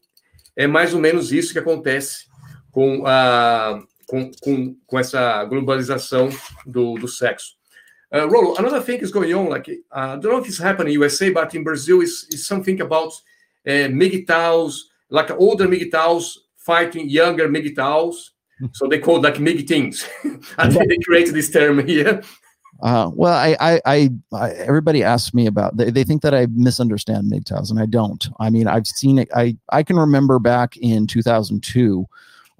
[0.56, 2.26] é mais ou menos isso que acontece
[2.72, 6.28] com, a, com, com, com essa globalização
[6.66, 7.54] do, do sexo.
[8.12, 10.94] Uh, Rolo, another thing is going on, like, uh, I don't know if it's happening
[10.94, 13.12] in USA, but in Brazil, is, is something about
[13.66, 14.74] uh, MGTOWs,
[15.10, 18.30] like older MGTOWs fighting younger MGTOWs.
[18.72, 20.08] so they call like MGTings.
[20.58, 22.22] I think they created this term here.
[22.82, 25.76] Uh, well, I, I, I, I, everybody asks me about.
[25.76, 28.26] They, they think that I misunderstand MGTOWs, and I don't.
[28.40, 29.28] I mean, I've seen it.
[29.34, 32.06] I, I can remember back in 2002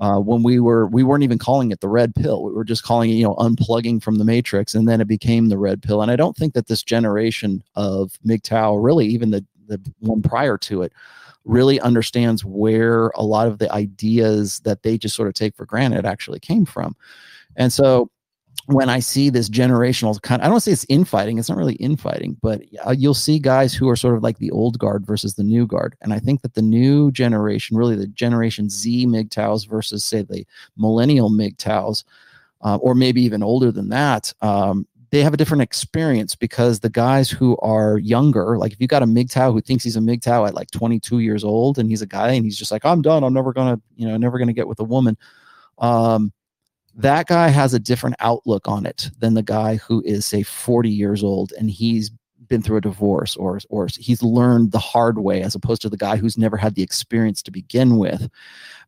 [0.00, 2.42] uh, when we were we weren't even calling it the red pill.
[2.42, 5.48] We were just calling it, you know, unplugging from the matrix, and then it became
[5.48, 6.02] the red pill.
[6.02, 10.59] And I don't think that this generation of MGTOW, really even the the one prior
[10.59, 10.92] to it,
[11.45, 15.66] really understands where a lot of the ideas that they just sort of take for
[15.66, 16.97] granted actually came from.
[17.57, 18.11] And so
[18.66, 21.38] when I see this generational kind, I don't say it's infighting.
[21.38, 22.62] It's not really infighting, but
[22.97, 25.97] you'll see guys who are sort of like the old guard versus the new guard.
[26.01, 30.47] And I think that the new generation, really the Generation Z MGTOWs versus say the
[30.78, 32.05] millennial MGTOWs,
[32.62, 36.91] uh, or maybe even older than that, um, they have a different experience because the
[36.91, 40.49] guys who are younger, like if you got a MGTOW who thinks he's a MGTOW
[40.49, 43.23] at like 22 years old and he's a guy and he's just like, I'm done.
[43.23, 45.17] I'm never gonna, you know, never gonna get with a woman.
[45.79, 46.33] Um,
[46.97, 50.91] that guy has a different outlook on it than the guy who is say 40
[50.91, 52.11] years old and he's
[52.49, 55.97] been through a divorce or or he's learned the hard way as opposed to the
[55.97, 58.28] guy who's never had the experience to begin with.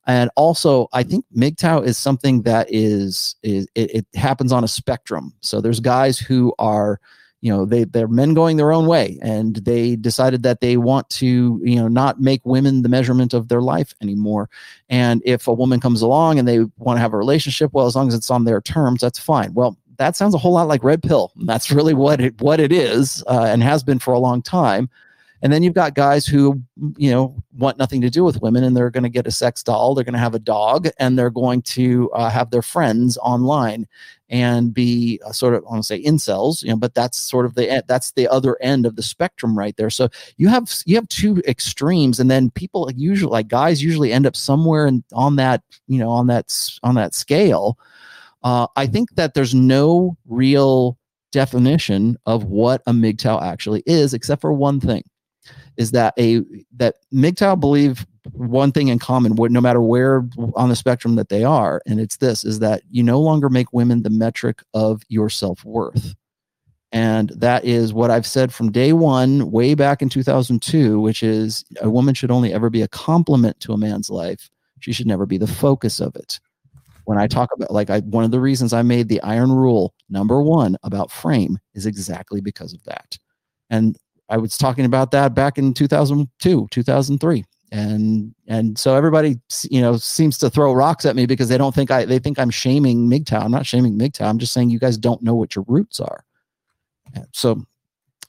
[0.07, 4.69] And also i think MGTOW is something that is is it, it happens on a
[4.69, 5.33] spectrum.
[5.41, 7.01] So there's guys who are
[7.43, 11.09] you know they they're men going their own way and they decided that they want
[11.11, 14.49] to you know not make women the measurement of their life anymore.
[14.89, 17.95] And if a woman comes along and they want to have a relationship well as
[17.95, 19.55] long as it's on their terms that's fine.
[19.55, 22.73] Well that sounds a whole lot like red pill that's really what it what it
[22.73, 24.89] is uh, and has been for a long time
[25.43, 26.61] and then you've got guys who,
[26.97, 29.63] you know, want nothing to do with women and they're going to get a sex
[29.63, 33.19] doll, they're going to have a dog, and they're going to uh, have their friends
[33.19, 33.87] online
[34.29, 37.47] and be uh, sort of I want to say incels, you know, but that's sort
[37.47, 39.91] of the that's the other end of the spectrum right there.
[39.91, 44.27] So you have you have two extremes, and then people usually like guys usually end
[44.27, 47.79] up somewhere in, on that you know on that on that scale.
[48.43, 50.99] Uh, I think that there's no real
[51.33, 55.03] definition of what a MGTOW actually is, except for one thing
[55.77, 56.43] is that a
[56.77, 61.45] that MGTOW believe one thing in common, no matter where on the spectrum that they
[61.45, 65.31] are, and it's this: is that you no longer make women the metric of your
[65.31, 66.15] self worth.
[66.93, 71.65] And that is what I've said from day one, way back in 2002, which is
[71.81, 74.49] a woman should only ever be a complement to a man's life.
[74.81, 76.39] She should never be the focus of it.
[77.07, 79.95] When I talk about, like, I, one of the reasons I made the iron rule
[80.11, 83.17] number one about frame is exactly because of that.
[83.71, 83.97] And
[84.29, 87.45] I was talking about that back in 2002, 2003.
[87.73, 89.41] And and so everybody
[89.71, 92.39] you know seems to throw rocks at me because they don't think I they think
[92.39, 93.43] I'm shaming MGTOW.
[93.43, 94.25] I'm not shaming MGTOW.
[94.25, 96.25] I'm just saying you guys don't know what your roots are.
[97.33, 97.63] So,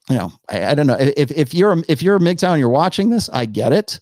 [0.09, 2.69] you know, I, I don't know if if you're if you're a MGTOW and you're
[2.69, 3.99] watching this, I get it.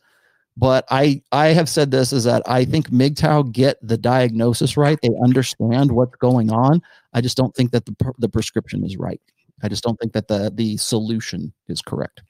[0.58, 4.97] But I I have said this is that I think MGTOW get the diagnosis right.
[5.01, 6.82] They understand what's going on.
[7.14, 9.22] I just don't think that the the prescription is right.
[9.62, 12.22] I just don't think that the the solution is correct.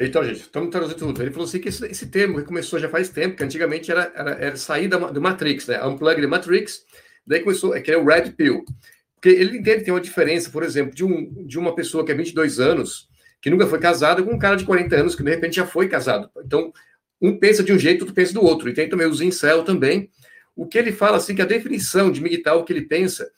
[0.00, 1.22] Então, gente, estamos traduzindo tudo.
[1.22, 4.30] Ele falou assim que esse, esse termo começou já faz tempo, que antigamente era, era,
[4.32, 5.84] era sair do Matrix, né?
[5.84, 6.84] Unplug the Matrix,
[7.26, 8.64] daí começou, é que é o Red Pill.
[9.14, 12.12] Porque ele entende que tem uma diferença, por exemplo, de, um, de uma pessoa que
[12.12, 13.08] é 22 anos,
[13.42, 15.88] que nunca foi casada, com um cara de 40 anos que de repente já foi
[15.88, 16.30] casado.
[16.44, 16.72] Então,
[17.20, 18.68] um pensa de um jeito, outro pensa do outro.
[18.68, 20.10] E tem também os incel também.
[20.54, 23.30] O que ele fala, assim, que a definição de MGTOW que ele pensa,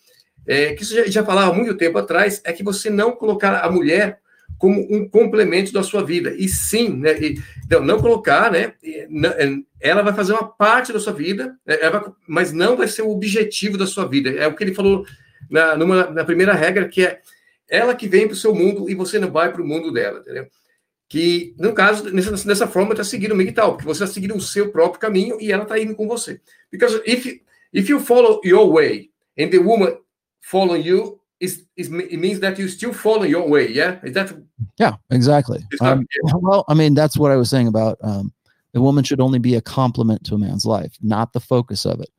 [0.47, 3.71] é, que isso já, já falava muito tempo atrás, é que você não colocar a
[3.71, 4.19] mulher
[4.59, 6.35] como um complemento da sua vida.
[6.37, 8.75] E sim, né, e, não, não colocar, né,
[9.81, 13.11] ela vai fazer uma parte da sua vida, né, vai, mas não vai ser o
[13.11, 14.31] objetivo da sua vida.
[14.31, 15.07] É o que ele falou
[15.51, 17.21] na, numa, na primeira regra, que é
[17.69, 20.21] ela que vem para o seu mundo e você não vai para o mundo dela,
[20.21, 20.47] entendeu?
[21.11, 24.41] Que, no caso, nessa, nessa forma, está seguindo o MGTOW, porque você está seguindo o
[24.41, 26.41] seu próprio caminho e ela está indo com você.
[26.71, 27.27] Because if,
[27.73, 29.99] if you follow your way and the woman
[30.41, 33.73] follow you, is, is, it means that you still follow your way.
[33.73, 34.33] Yeah, is that?
[34.79, 35.67] Yeah, exactly.
[35.81, 38.33] Um, well, I mean, that's what I was saying about um,
[38.73, 42.01] the woman should only be a complement to a man's life, not the focus of
[42.01, 42.11] it,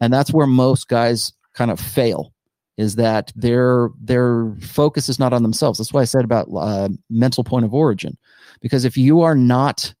[0.00, 2.32] and that's where most guys kind of fail.
[2.78, 5.78] Is that their their focus is not on themselves?
[5.78, 8.16] That's why I said about uh, mental point of origin,
[8.60, 9.92] because if you are not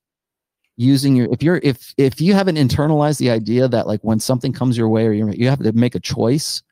[0.76, 4.50] using your if you're if if you haven't internalized the idea that like when something
[4.52, 6.62] comes your way or you you have to make a choice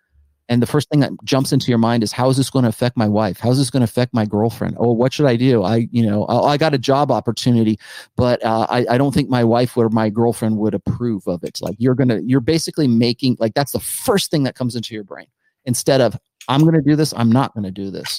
[0.49, 2.71] and the first thing that jumps into your mind is how is this going to
[2.71, 3.39] affect my wife?
[3.39, 4.77] How is this going to affect my girlfriend?
[4.79, 5.63] Oh what should i do?
[5.63, 7.79] I you know i, I got a job opportunity
[8.17, 11.59] but uh, I, I don't think my wife or my girlfriend would approve of it.
[11.61, 15.05] Like you're gonna you're basically making like that's the first thing that comes into your
[15.05, 15.27] brain.
[15.67, 16.19] Instead of
[16.49, 18.19] i'm gonna do this i'm not gonna do this.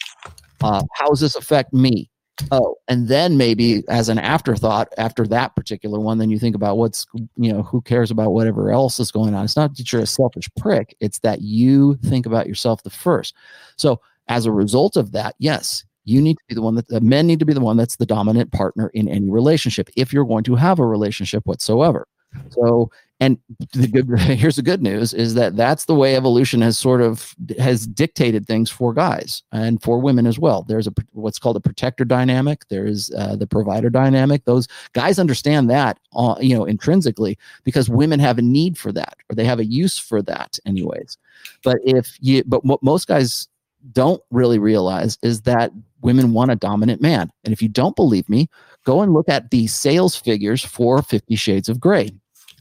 [0.61, 2.08] Uh, how does this affect me
[2.51, 6.77] oh and then maybe as an afterthought after that particular one then you think about
[6.77, 7.05] what's
[7.37, 9.45] you know who cares about whatever else is going on.
[9.45, 13.35] It's not that you're a selfish prick it's that you think about yourself the first.
[13.75, 17.01] So as a result of that yes you need to be the one that the
[17.01, 20.25] men need to be the one that's the dominant partner in any relationship if you're
[20.25, 22.07] going to have a relationship whatsoever.
[22.49, 22.89] So
[23.19, 23.37] and
[23.73, 27.35] the good here's the good news is that that's the way evolution has sort of
[27.57, 30.63] has dictated things for guys and for women as well.
[30.63, 32.67] There's a what's called a protector dynamic.
[32.69, 34.45] There's uh, the provider dynamic.
[34.45, 39.17] Those guys understand that uh, you know intrinsically because women have a need for that
[39.29, 41.17] or they have a use for that anyways.
[41.63, 43.47] But if you but what most guys
[43.91, 47.29] don't really realize is that women want a dominant man.
[47.43, 48.49] And if you don't believe me
[48.85, 52.11] go and look at the sales figures for 50 shades of Grey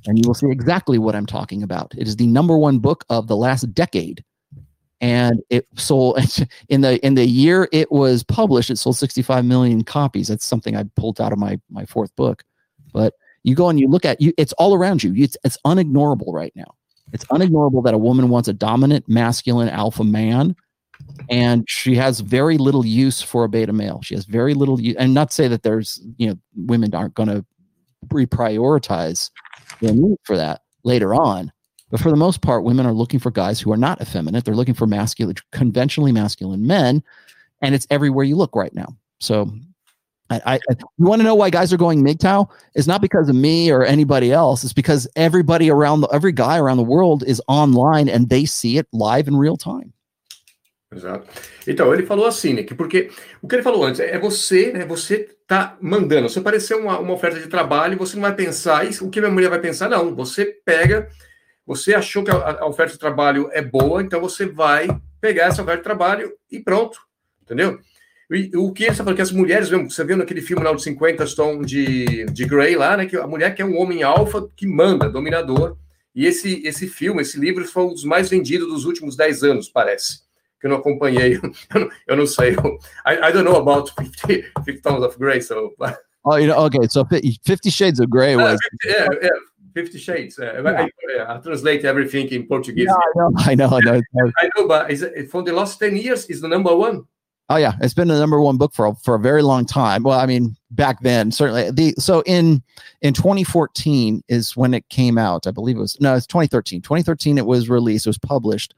[0.06, 1.94] and you will see exactly what I'm talking about.
[1.96, 4.24] It is the number one book of the last decade,
[5.00, 6.18] and it sold
[6.68, 8.70] in the in the year it was published.
[8.70, 10.28] It sold 65 million copies.
[10.28, 12.42] That's something I pulled out of my my fourth book.
[12.92, 15.14] But you go and you look at you, it's all around you.
[15.16, 16.74] It's it's unignorable right now.
[17.12, 20.54] It's unignorable that a woman wants a dominant, masculine alpha man,
[21.30, 24.00] and she has very little use for a beta male.
[24.02, 27.28] She has very little, use, and not say that there's you know women aren't going
[27.28, 27.44] to
[28.08, 29.30] reprioritize
[29.80, 31.52] their need for that later on.
[31.90, 34.44] But for the most part, women are looking for guys who are not effeminate.
[34.44, 37.02] They're looking for masculine, conventionally masculine men,
[37.62, 38.96] and it's everywhere you look right now.
[39.20, 39.50] So,
[40.30, 42.50] I, I you want to know why guys are going MGTOW?
[42.74, 44.62] It's not because of me or anybody else.
[44.62, 48.76] It's because everybody around the every guy around the world is online and they see
[48.76, 49.94] it live in real time.
[50.90, 51.28] Exato.
[51.66, 53.10] Então, ele falou assim, né, que porque
[53.42, 56.28] o que ele falou antes é você, né, você tá mandando.
[56.28, 59.32] Se aparecer uma, uma oferta de trabalho, você não vai pensar, isso, o que minha
[59.32, 59.88] mulher vai pensar?
[59.88, 61.08] Não, você pega,
[61.66, 64.88] você achou que a, a oferta de trabalho é boa, então você vai
[65.20, 66.98] pegar essa oferta de trabalho e pronto,
[67.42, 67.78] entendeu?
[68.30, 70.82] E, o que ele está falando, que as mulheres, você viu naquele filme lá de
[70.82, 74.48] 50 Stone de, de Grey lá, né, que a mulher que é um homem alfa
[74.56, 75.76] que manda, dominador,
[76.14, 79.68] e esse, esse filme, esse livro foi um dos mais vendidos dos últimos 10 anos,
[79.68, 80.27] parece
[80.60, 81.38] que eu não acompanhei.
[82.06, 82.52] Eu não, sei.
[83.06, 85.72] I, I don't know about 50, 50 Tons of Grey, so.
[86.24, 86.88] Oh, you know, okay.
[86.88, 88.54] So 50 Shades of Grey was.
[88.54, 89.30] Uh, 50, yeah, yeah.
[89.74, 90.38] Fifty Shades.
[90.38, 91.26] Uh, yeah.
[91.26, 92.88] I, I, translate everything in Portuguese.
[92.90, 94.32] I know, I know, I know.
[94.38, 97.06] I know, but is it, for the last ten years, is the number one.
[97.50, 100.02] Oh yeah, it's been the number one book for for a very long time.
[100.02, 101.70] Well, I mean, back then certainly.
[101.70, 102.62] The so in
[103.00, 105.46] in 2014 is when it came out.
[105.46, 106.82] I believe it was no, it's 2013.
[106.82, 108.06] 2013 it was released.
[108.06, 108.74] It was published.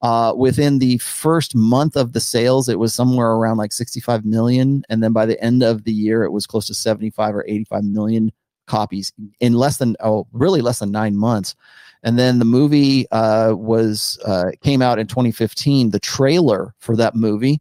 [0.00, 4.84] Uh, within the first month of the sales, it was somewhere around like 65 million.
[4.88, 7.84] And then by the end of the year, it was close to 75 or 85
[7.84, 8.32] million
[8.66, 11.56] copies in less than, oh, really less than nine months.
[12.04, 15.90] And then the movie uh, was uh, came out in 2015.
[15.90, 17.58] The trailer for that movie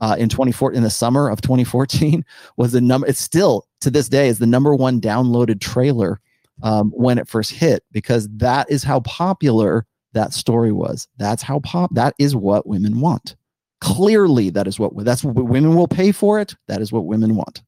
[0.00, 2.24] uh, in 24 in the summer of 2014
[2.56, 3.06] was the number.
[3.06, 6.20] It's still to this day is the number one downloaded trailer
[6.62, 9.86] um, when it first hit because that is how popular
[10.16, 11.06] that story was.
[11.18, 13.36] That's how pop, that is what women want.
[13.80, 16.54] Clearly, that is what, that's what women will pay for it.
[16.66, 17.62] That is what women want.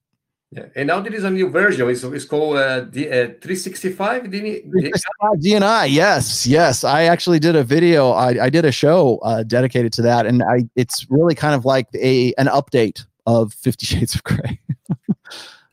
[0.50, 1.86] Yeah, and now there is a new version.
[1.90, 5.88] It's, it's called uh, D, uh, 365 DNI.
[5.90, 6.84] Yes, yes.
[6.84, 8.12] I actually did a video.
[8.12, 11.66] I, I did a show uh, dedicated to that, and I it's really kind of
[11.66, 14.58] like a an update of Fifty Shades of Grey.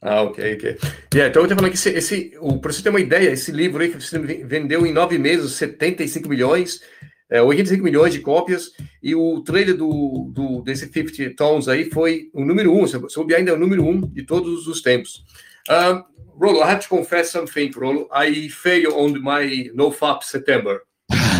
[0.05, 0.77] ah, ok, ok.
[1.13, 2.31] Yeah, então eu tô falando que esse, esse
[2.61, 3.97] para você ter uma ideia, esse livro aí que
[4.45, 6.81] vendeu em nove meses 75 milhões
[7.29, 12.29] é, 85 milhões de cópias, e o trailer do, do, desse 50 Tons aí foi
[12.33, 15.23] o número um, se souber ainda é o número um de todos os tempos.
[15.69, 16.03] Um,
[16.37, 18.07] Rolo, I have to confess something, Rolo.
[18.11, 20.81] I fail on my NoFap September.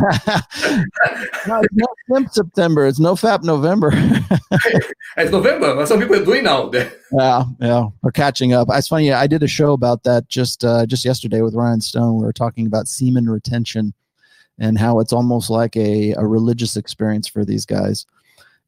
[1.48, 2.86] no, it's not September.
[2.86, 3.92] It's NoFap November.
[5.18, 5.76] it's November.
[5.76, 6.70] But some people are doing now.
[7.12, 8.68] yeah, yeah, we're catching up.
[8.72, 9.12] It's funny.
[9.12, 12.18] I did a show about that just uh, just yesterday with Ryan Stone.
[12.18, 13.94] We were talking about semen retention
[14.60, 18.06] and how it's almost like a, a religious experience for these guys.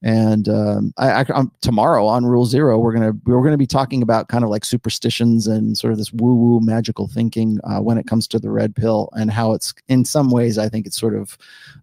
[0.03, 4.27] And um, I, I, tomorrow on Rule Zero, we're gonna we're gonna be talking about
[4.27, 8.05] kind of like superstitions and sort of this woo woo magical thinking uh, when it
[8.05, 11.15] comes to the red pill and how it's in some ways I think it's sort
[11.15, 11.35] of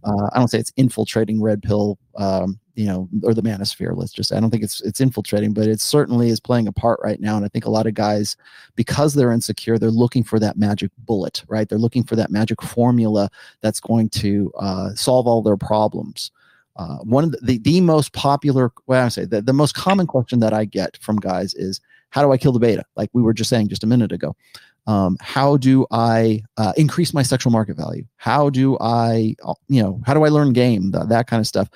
[0.04, 3.96] uh, I don't say it's infiltrating red pill um, you know, or the manosphere.
[3.96, 4.32] Let's just.
[4.32, 7.36] I don't think it's it's infiltrating, but it certainly is playing a part right now.
[7.36, 8.36] And I think a lot of guys,
[8.74, 11.68] because they're insecure, they're looking for that magic bullet, right?
[11.68, 16.32] They're looking for that magic formula that's going to uh, solve all their problems.
[16.76, 20.06] Uh, one of the, the, the most popular, well, I say the, the most common
[20.06, 22.84] question that I get from guys is, how do I kill the beta?
[22.96, 24.36] Like we were just saying just a minute ago.
[24.86, 28.04] Um, how do I uh, increase my sexual market value?
[28.16, 30.90] How do I, uh, you know, how do I learn game?
[30.90, 31.68] That, that kind of stuff.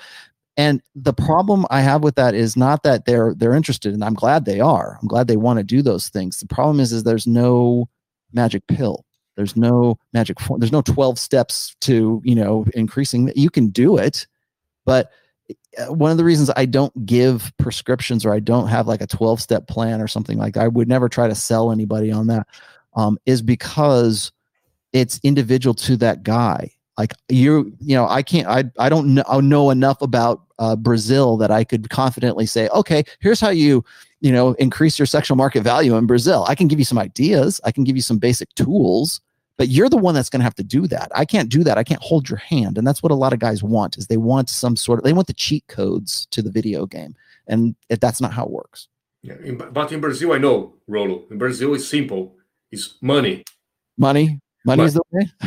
[0.59, 4.15] And the problem I have with that is not that they're they're interested, and I'm
[4.15, 4.99] glad they are.
[5.01, 6.41] I'm glad they want to do those things.
[6.41, 7.89] The problem is, is there's no
[8.33, 9.05] magic pill.
[9.37, 10.37] There's no magic.
[10.59, 13.33] There's no 12 steps to you know increasing.
[13.37, 14.27] You can do it,
[14.89, 15.11] but
[15.77, 19.07] uh, one of the reasons I don't give prescriptions or I don't have like a
[19.07, 22.27] 12 step plan or something like that, I would never try to sell anybody on
[22.29, 22.47] that,
[22.97, 24.33] um, is because
[24.95, 26.71] it's individual to that guy.
[26.97, 31.37] Like you you know i can't i, I don't know, know enough about uh, brazil
[31.37, 33.85] that i could confidently say okay here's how you
[34.21, 36.45] you know increase your sexual market value in brazil.
[36.49, 37.61] I can give you some ideas.
[37.65, 39.21] I can give you some basic tools
[39.59, 41.11] but you're the one that's going to have to do that.
[41.15, 41.77] I can't do that.
[41.77, 42.79] I can't hold your hand.
[42.79, 45.13] And that's what a lot of guys want is they want some sort of they
[45.13, 47.15] want the cheat codes to the video game.
[47.49, 48.89] And if that's not how it works.
[49.23, 52.37] Yeah in, but in brazil i know Rollo in brazil it's simple.
[52.71, 53.45] It's money.
[53.97, 55.31] Money Money is the way.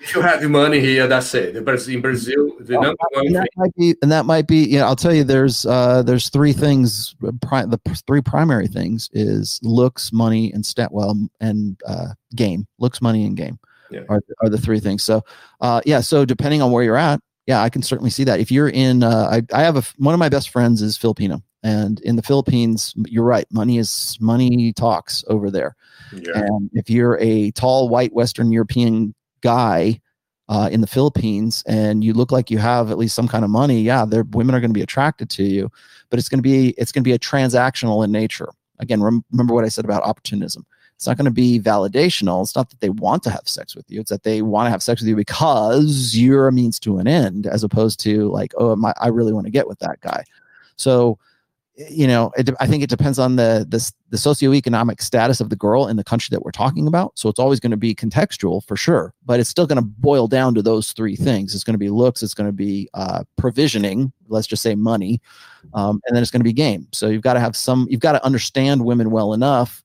[0.00, 1.56] if you have money here, that's it.
[1.56, 1.64] In
[2.00, 3.48] Brazil, the number one and that thing.
[3.56, 4.64] might be, and that might be.
[4.64, 7.16] You know, I'll tell you, there's uh, there's three things.
[7.42, 10.92] Pri- the three primary things is looks, money, and stat.
[10.92, 12.66] Well, and uh, game.
[12.78, 13.58] Looks, money, and game
[13.90, 14.02] yeah.
[14.08, 15.02] are are the three things.
[15.02, 15.22] So,
[15.60, 16.00] uh, yeah.
[16.00, 18.40] So depending on where you're at, yeah, I can certainly see that.
[18.40, 21.42] If you're in, uh, I I have a one of my best friends is Filipino,
[21.64, 23.46] and in the Philippines, you're right.
[23.50, 25.74] Money is money talks over there.
[26.12, 26.44] Yeah.
[26.44, 29.98] And if you're a tall, white, Western European guy
[30.50, 33.50] uh, in the Philippines and you look like you have at least some kind of
[33.50, 35.72] money, yeah, their women are going to be attracted to you.
[36.10, 38.50] But it's going to be it's going to be a transactional in nature.
[38.78, 40.66] Again, rem- remember what I said about opportunism.
[40.96, 42.42] It's not going to be validational.
[42.42, 44.00] It's not that they want to have sex with you.
[44.00, 47.08] It's that they want to have sex with you because you're a means to an
[47.08, 50.24] end, as opposed to like, oh, my, I really want to get with that guy.
[50.76, 51.18] So
[51.76, 55.56] you know, it, I think it depends on the, the the socioeconomic status of the
[55.56, 57.18] girl in the country that we're talking about.
[57.18, 60.28] So it's always going to be contextual for sure, but it's still going to boil
[60.28, 61.52] down to those three things.
[61.54, 65.20] It's going to be looks, it's going to be uh, provisioning, let's just say money,
[65.72, 66.86] um, and then it's going to be game.
[66.92, 69.82] So you've got to have some, you've got to understand women well enough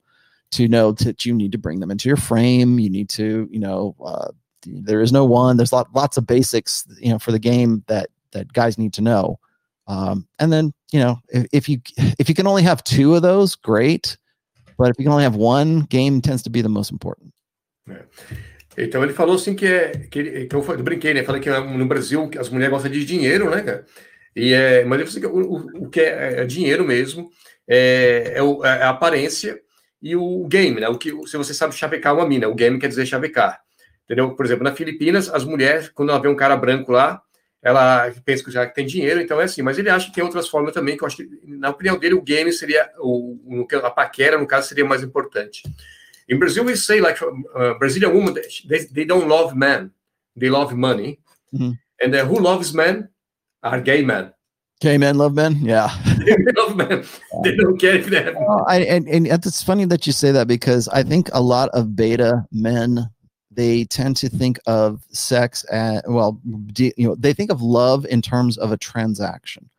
[0.52, 2.80] to know that you need to bring them into your frame.
[2.80, 4.30] You need to, you know, uh,
[4.66, 5.58] there is no one.
[5.58, 9.02] There's lot, lots of basics, you know, for the game that that guys need to
[9.02, 9.40] know.
[9.88, 11.82] Um, and then you know if, if you
[12.18, 14.18] if you can only have two of those, great.
[14.78, 17.34] But if you can only have one, game tends to be the most important.
[17.90, 18.06] É.
[18.78, 21.24] Então ele falou assim que é que, ele, que eu, brinquei, né?
[21.24, 23.86] Falei que no Brasil as mulheres gostam de dinheiro, né, cara?
[24.34, 27.30] E é, mas ele falou assim, o, o que é, é, dinheiro mesmo
[27.68, 29.60] é, é, o, é, a aparência
[30.02, 30.88] e o game, né?
[30.88, 33.60] O que se você sabe chavecar uma mina, o game quer dizer chavecar,
[34.06, 34.34] entendeu?
[34.34, 37.22] Por exemplo, na Filipinas as mulheres quando ela vê um cara branco lá
[37.62, 39.62] ela pensa que já tem dinheiro, então é assim.
[39.62, 42.16] Mas ele acha que tem outras formas também, que eu acho que, na opinião dele,
[42.16, 43.38] o game seria, o,
[43.84, 45.64] a paquera, no caso, seria mais importante.
[46.30, 48.34] In Brazil, we say, like, uh, Brazilian women,
[48.68, 49.92] they, they don't love men,
[50.38, 51.20] they love money.
[51.54, 51.72] Mm-hmm.
[52.02, 53.10] And uh, who loves men
[53.62, 54.32] are gay men.
[54.80, 55.90] Gay men love men, yeah.
[56.26, 57.04] they love men.
[57.44, 58.36] They don't care if they have.
[58.36, 61.68] Well, I, and, and it's funny that you say that because I think a lot
[61.74, 63.10] of beta men
[63.60, 66.40] they tend to think of sex as well
[66.78, 69.70] you know they think of love in terms of a transaction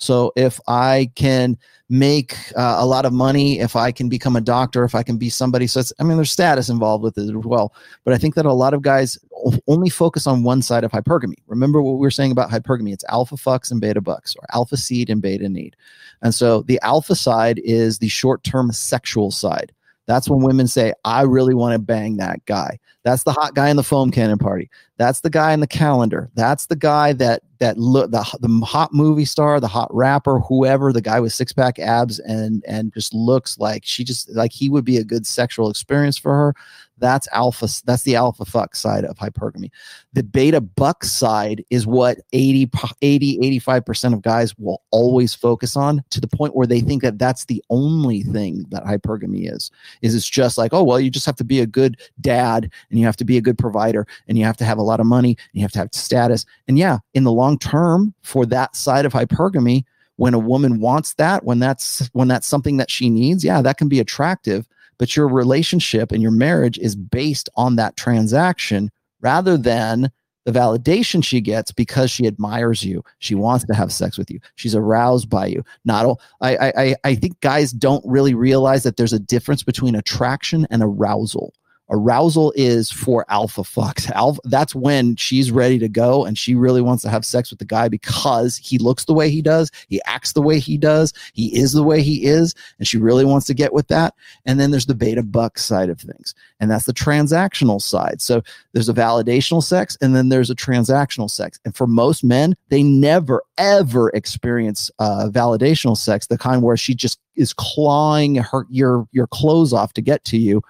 [0.00, 1.58] So if I can
[1.90, 5.18] make uh, a lot of money, if I can become a doctor, if I can
[5.18, 7.74] be somebody, so I mean, there's status involved with it as well.
[8.04, 9.18] But I think that a lot of guys
[9.66, 11.34] only focus on one side of hypergamy.
[11.46, 12.92] Remember what we were saying about hypergamy?
[12.92, 15.76] It's alpha fucks and beta bucks, or alpha seed and beta need.
[16.22, 19.72] And so the alpha side is the short term sexual side.
[20.06, 22.78] That's when women say, I really want to bang that guy.
[23.04, 24.68] That's the hot guy in the foam cannon party.
[24.98, 26.30] That's the guy in the calendar.
[26.34, 30.92] That's the guy that that look the, the hot movie star, the hot rapper, whoever,
[30.92, 34.68] the guy with six pack abs and and just looks like she just like he
[34.68, 36.54] would be a good sexual experience for her.
[37.00, 37.68] That's alpha.
[37.84, 39.70] That's the alpha fuck side of hypergamy.
[40.12, 42.70] The beta buck side is what 80,
[43.02, 47.18] 80 85% of guys will always focus on to the point where they think that
[47.18, 49.70] that's the only thing that hypergamy is.
[50.02, 52.98] Is it's just like, oh, well, you just have to be a good dad and
[52.98, 55.06] you have to be a good provider and you have to have a lot of
[55.06, 56.44] money and you have to have status.
[56.68, 59.84] And yeah, in the long term for that side of hypergamy,
[60.16, 63.78] when a woman wants that, when that's when that's something that she needs, yeah, that
[63.78, 64.68] can be attractive
[65.00, 68.90] but your relationship and your marriage is based on that transaction
[69.22, 70.10] rather than
[70.44, 73.02] the validation she gets because she admires you.
[73.18, 74.40] She wants to have sex with you.
[74.56, 75.64] She's aroused by you.
[75.86, 79.94] Not all, I, I, I think guys don't really realize that there's a difference between
[79.94, 81.54] attraction and arousal.
[81.90, 84.10] Arousal is for alpha fucks.
[84.12, 87.58] Alpha, that's when she's ready to go and she really wants to have sex with
[87.58, 91.12] the guy because he looks the way he does, he acts the way he does,
[91.32, 94.14] he is the way he is, and she really wants to get with that.
[94.46, 98.20] And then there's the beta buck side of things, and that's the transactional side.
[98.20, 101.58] So there's a validational sex and then there's a transactional sex.
[101.64, 106.94] And for most men, they never ever experience uh, validational sex, the kind where she
[106.94, 110.62] just is clawing her your your clothes off to get to you,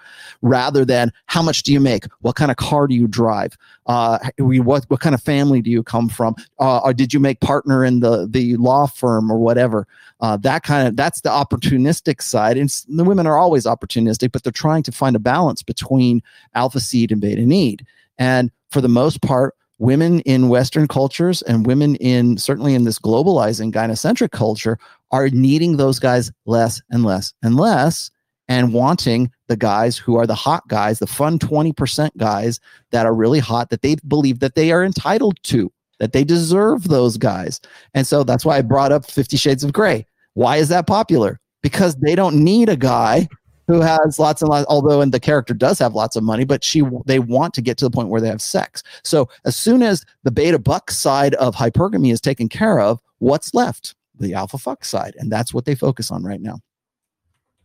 [0.42, 3.56] rather than how much do you make, what kind of car do you drive,
[3.86, 7.40] uh, what what kind of family do you come from, uh, or did you make
[7.40, 9.86] partner in the the law firm or whatever.
[10.20, 14.42] Uh, that kind of that's the opportunistic side, and the women are always opportunistic, but
[14.42, 16.22] they're trying to find a balance between
[16.54, 17.86] alpha seed and beta need.
[18.18, 22.98] And for the most part, women in Western cultures and women in certainly in this
[22.98, 24.78] globalizing gynocentric culture
[25.10, 28.10] are needing those guys less and less and less
[28.48, 32.58] and wanting the guys who are the hot guys, the fun 20% guys
[32.90, 36.88] that are really hot that they believe that they are entitled to, that they deserve
[36.88, 37.60] those guys.
[37.94, 40.04] And so that's why I brought up 50 Shades of Grey.
[40.34, 41.38] Why is that popular?
[41.62, 43.28] Because they don't need a guy
[43.70, 46.64] who has lots and lots although and the character does have lots of money but
[46.64, 49.80] she they want to get to the point where they have sex so as soon
[49.80, 54.58] as the beta buck side of hypergamy is taken care of what's left the alpha
[54.58, 55.16] fuck side.
[55.18, 56.60] And that's what they focus on right now.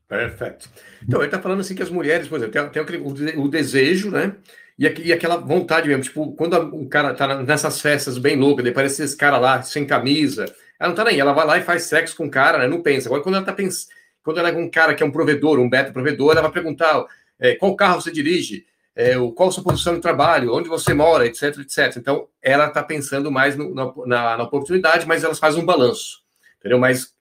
[0.08, 0.70] Perfeito.
[1.03, 4.36] Então, ele está falando assim que as mulheres, por exemplo, tem, tem o, desejo, né?
[4.78, 6.03] E, e, aquela vontade mesmo.
[6.03, 9.86] Tipo, quando o cara tá nessas festas bem loucas, daí parece esse cara lá, sem
[9.86, 10.45] camisa,
[10.80, 12.68] ela não tá nem, ela vai lá e faz sexo com o cara, né?
[12.68, 13.08] Não pensa.
[13.08, 13.89] Agora, quando ela tá pensando,
[14.24, 17.06] quando ela é um cara que é um provedor, um beta provedor, ela vai perguntar
[17.39, 21.58] é, qual carro você dirige, é, qual sua posição de trabalho, onde você mora, etc,
[21.60, 21.97] etc.
[21.97, 26.24] Então, ela está pensando mais no, na, na, oportunidade, mas elas fazem um balanço
[26.66, 26.80] entendeu?
[26.80, 27.13] Mas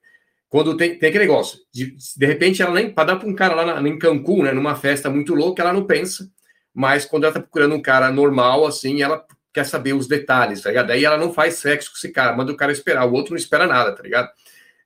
[0.48, 3.54] quando tem, tem aquele negócio, de, de repente ela nem, para dar para um cara
[3.54, 6.30] lá na, em Cancún, né, numa festa muito louca, ela não pensa,
[6.72, 10.70] mas quando ela tá procurando um cara normal, assim, ela quer saber os detalhes, tá
[10.70, 10.86] ligado?
[10.88, 13.38] Daí ela não faz sexo com esse cara, manda o cara esperar, o outro não
[13.38, 14.28] espera nada, tá ligado?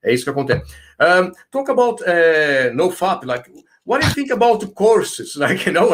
[0.03, 0.63] É isso que acontece.
[0.99, 3.49] Um, talk about uh, no FAP, like,
[3.85, 5.35] what do you think about courses?
[5.39, 5.89] Like, you know,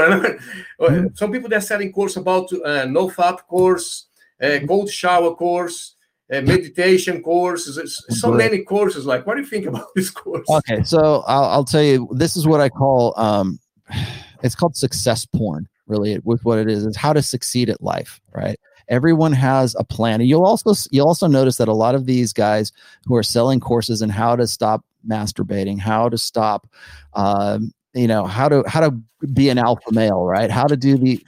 [1.15, 4.07] some people that selling course about uh, no FAP course,
[4.41, 5.94] uh, cold shower course,
[6.31, 9.05] uh, meditation courses, so many courses.
[9.05, 10.47] Like, what do you think about this course?
[10.49, 13.59] Okay, so I'll, I'll tell you, this is what I call um,
[14.43, 15.67] it's called success porn.
[15.87, 18.59] Really, with what it is is how to succeed at life, right?
[18.87, 22.33] Everyone has a plan, and you'll also you'll also notice that a lot of these
[22.33, 22.71] guys
[23.05, 26.67] who are selling courses and how to stop masturbating, how to stop
[27.13, 28.91] um, you know how to how to
[29.33, 30.51] be an alpha male right?
[30.51, 31.25] How to do the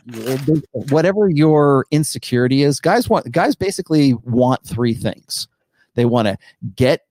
[0.89, 5.47] whatever your insecurity is guys want guys basically want three things.
[5.95, 6.37] They want to
[6.75, 7.01] get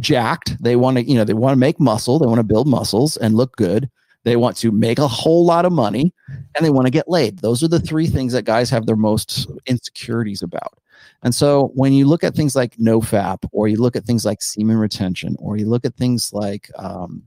[0.00, 2.66] jacked they want to you know they want to make muscle they want to build
[2.66, 3.88] muscles and look good.
[4.24, 7.38] They want to make a whole lot of money and they want to get laid.
[7.38, 10.78] Those are the three things that guys have their most insecurities about.
[11.24, 14.42] And so when you look at things like nofap or you look at things like
[14.42, 17.22] semen retention or you look at things like um,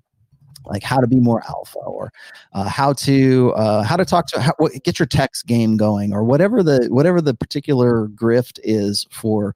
[0.68, 2.12] like how to be more alpha or
[2.54, 6.24] uh, how to uh, how to talk to how, get your text game going or
[6.24, 9.56] whatever the whatever the particular grift is for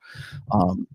[0.51, 0.87] um,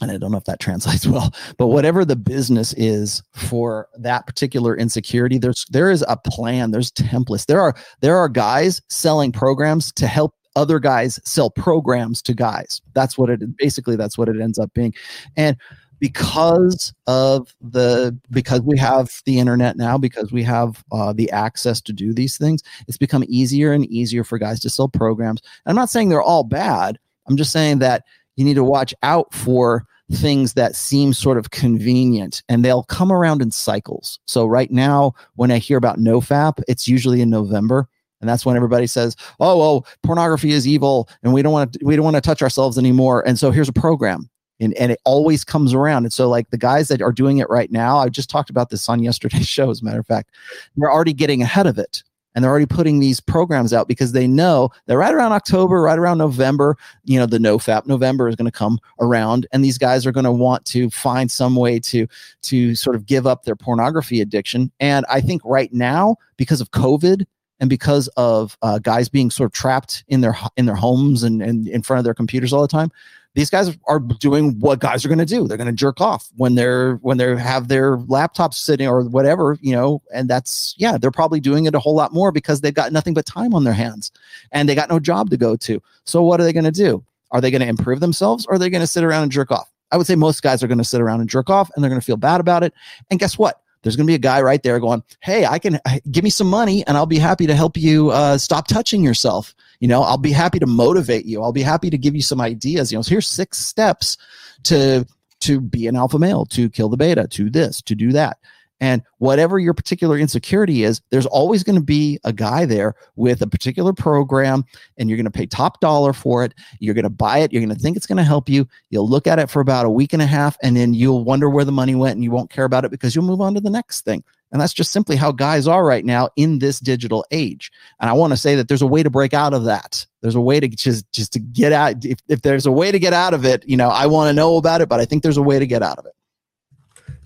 [0.00, 4.26] and I don't know if that translates well, but whatever the business is for that
[4.26, 7.46] particular insecurity, there's there is a plan, there's templates.
[7.46, 12.80] There are there are guys selling programs to help other guys sell programs to guys.
[12.92, 14.94] That's what it basically that's what it ends up being.
[15.36, 15.56] And
[15.98, 21.80] because of the because we have the internet now because we have uh, the access
[21.80, 25.42] to do these things it's become easier and easier for guys to sell programs.
[25.66, 26.98] I'm not saying they're all bad.
[27.26, 28.04] I'm just saying that
[28.36, 33.10] you need to watch out for things that seem sort of convenient and they'll come
[33.10, 34.18] around in cycles.
[34.26, 37.88] So right now when i hear about nofap it's usually in november
[38.20, 41.78] and that's when everybody says oh well pornography is evil and we don't want to
[41.84, 44.28] we don't want to touch ourselves anymore and so here's a program
[44.60, 46.04] and and it always comes around.
[46.04, 48.70] And so like the guys that are doing it right now, I just talked about
[48.70, 50.30] this on yesterday's show, as a matter of fact,
[50.76, 52.02] they're already getting ahead of it.
[52.36, 55.96] And they're already putting these programs out because they know that right around October, right
[55.96, 60.04] around November, you know, the NoFap November is going to come around, and these guys
[60.04, 62.08] are going to want to find some way to
[62.42, 64.72] to sort of give up their pornography addiction.
[64.80, 67.24] And I think right now, because of COVID,
[67.60, 71.40] and because of uh, guys being sort of trapped in their in their homes and,
[71.40, 72.90] and in front of their computers all the time
[73.34, 75.46] these guys are doing what guys are going to do.
[75.46, 79.58] They're going to jerk off when they're when they have their laptops sitting or whatever,
[79.60, 80.02] you know.
[80.12, 83.12] And that's yeah, they're probably doing it a whole lot more because they've got nothing
[83.12, 84.12] but time on their hands,
[84.52, 85.82] and they got no job to go to.
[86.04, 87.04] So what are they going to do?
[87.32, 89.50] Are they going to improve themselves, or are they going to sit around and jerk
[89.50, 89.68] off?
[89.90, 91.90] I would say most guys are going to sit around and jerk off, and they're
[91.90, 92.72] going to feel bad about it.
[93.10, 93.60] And guess what?
[93.84, 95.78] There's going to be a guy right there going, Hey, I can
[96.10, 99.54] give me some money and I'll be happy to help you uh, stop touching yourself.
[99.78, 101.42] You know, I'll be happy to motivate you.
[101.42, 102.90] I'll be happy to give you some ideas.
[102.90, 104.16] You know, so here's six steps
[104.64, 105.06] to
[105.40, 108.38] to be an alpha male, to kill the beta, to this, to do that.
[108.80, 113.40] And whatever your particular insecurity is, there's always going to be a guy there with
[113.40, 114.64] a particular program,
[114.98, 116.54] and you're going to pay top dollar for it.
[116.80, 117.52] You're going to buy it.
[117.52, 118.66] You're going to think it's going to help you.
[118.90, 121.48] You'll look at it for about a week and a half, and then you'll wonder
[121.48, 123.60] where the money went, and you won't care about it because you'll move on to
[123.60, 124.24] the next thing.
[124.52, 127.72] And that's just simply how guys are right now in this digital age.
[128.00, 130.06] And I want to say that there's a way to break out of that.
[130.20, 132.04] There's a way to just just to get out.
[132.04, 134.32] If, if there's a way to get out of it, you know, I want to
[134.32, 136.12] know about it, but I think there's a way to get out of it.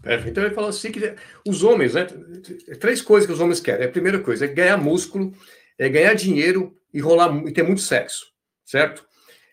[0.09, 0.30] Perfeito.
[0.30, 1.14] Então ele fala assim que
[1.47, 2.06] os homens, né?
[2.80, 3.86] Três coisas que os homens querem.
[3.86, 5.35] A primeira coisa é ganhar músculo,
[5.78, 8.26] é ganhar dinheiro e rolar e ter muito sexo,
[8.64, 9.06] certo?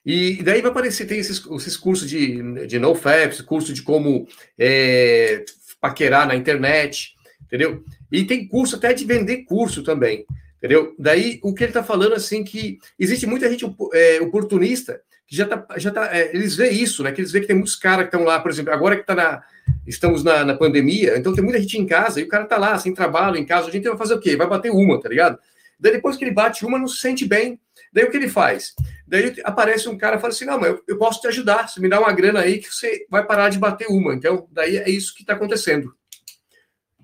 [0.05, 4.27] E daí vai aparecer, tem esses, esses cursos de, de NoFap, curso de como
[4.57, 5.43] é,
[5.81, 7.83] paquerar na internet, entendeu?
[8.09, 10.25] E tem curso até de vender curso também,
[10.57, 10.95] entendeu?
[10.97, 15.45] Daí o que ele está falando assim que existe muita gente é, oportunista que já
[15.45, 17.11] tá, já tá, é, eles veem isso, né?
[17.11, 19.15] Que eles veem que tem muitos caras que estão lá, por exemplo, agora que tá
[19.15, 19.43] na,
[19.87, 22.77] estamos na, na pandemia, então tem muita gente em casa e o cara tá lá,
[22.77, 24.35] sem trabalho, em casa, a gente vai fazer o quê?
[24.35, 25.39] Vai bater uma, tá ligado?
[25.79, 27.59] Daí depois que ele bate uma, não se sente bem.
[27.91, 28.73] Daí o que ele faz?
[29.07, 31.79] Daí aparece um cara e fala assim: não, mas eu, eu posso te ajudar, você
[31.79, 34.13] me dá uma grana aí que você vai parar de bater uma.
[34.13, 35.93] Então, daí é isso que está acontecendo.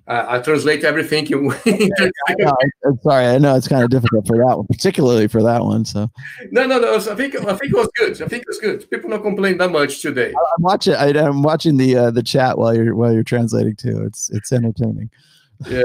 [0.06, 1.26] I, I translate everything.
[1.26, 2.54] You no,
[2.84, 5.84] I'm sorry, I know it's kind of difficult for that one, particularly for that one.
[5.84, 6.10] So
[6.50, 6.96] no, no, no.
[6.96, 8.22] I think I think it was good.
[8.22, 8.90] I think it was good.
[8.90, 10.30] People don't complain that much today.
[10.30, 10.94] I'm watching.
[10.94, 14.02] I, am watching the uh, the chat while you're while you're translating too.
[14.04, 15.10] It's it's entertaining.
[15.68, 15.84] Yeah.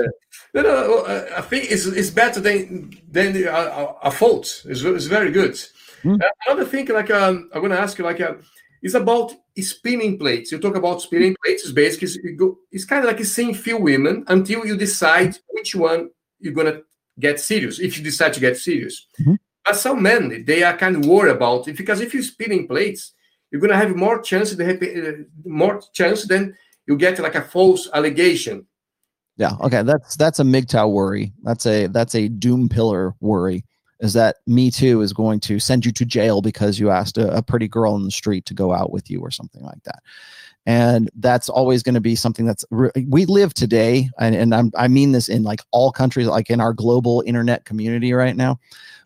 [0.54, 4.64] No, no, I think it's it's better than than a, a, a fault.
[4.66, 5.60] It's, it's very good.
[6.04, 6.22] Mm.
[6.22, 8.34] Uh, another thing, like um, I'm going to ask you, like, uh,
[8.82, 10.52] is about spinning plates.
[10.52, 11.64] You talk about spinning plates.
[11.64, 12.38] It's basically
[12.72, 16.10] it's kind of like seeing few women until you decide which one
[16.40, 16.82] you're gonna
[17.20, 17.80] get serious.
[17.80, 19.36] If you decide to get serious, mm-hmm.
[19.66, 23.14] but some men they are kind of worried about it because if you're spinning plates,
[23.52, 26.56] you're gonna have more chance to have uh, more chance than
[26.88, 28.66] you get like a false allegation.
[29.38, 29.54] Yeah.
[29.62, 29.84] Okay.
[29.84, 31.34] That's that's a MGTOW worry.
[31.44, 33.64] That's a that's a doom pillar worry
[34.00, 37.36] is that Me Too is going to send you to jail because you asked a,
[37.36, 40.04] a pretty girl in the street to go out with you or something like that.
[40.66, 44.90] And that's always going to be something that's re- we live today, and, and I
[44.90, 48.60] mean this in like all countries, like in our global internet community right now.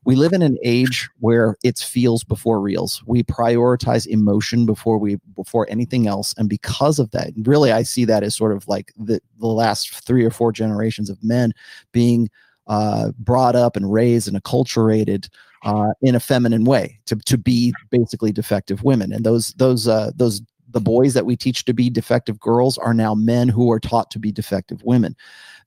[0.04, 3.04] We live in an age where it's feels before reels.
[3.06, 8.06] We prioritize emotion before we before anything else, and because of that, really, I see
[8.06, 11.54] that as sort of like the the last three or four generations of men
[11.92, 12.32] being
[12.72, 15.27] uh, brought up and raised and acculturated
[15.64, 19.11] uh, in a feminine way to, to be basically defective women.
[19.11, 22.93] And those those uh, those the boys that we teach to be defective girls are
[22.93, 25.18] now men who are taught to be defective women.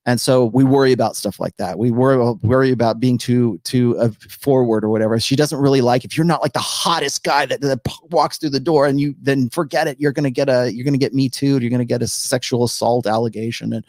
[0.05, 1.79] And so we worry about stuff like that.
[1.79, 5.19] We worry worry about being too too uh, forward or whatever.
[5.19, 7.79] She doesn't really like if you're not like the hottest guy that, that
[8.11, 9.99] walks through the door, and you then forget it.
[9.99, 11.57] You're gonna get a you're gonna get me too.
[11.57, 13.85] You're gonna get a sexual assault allegation, and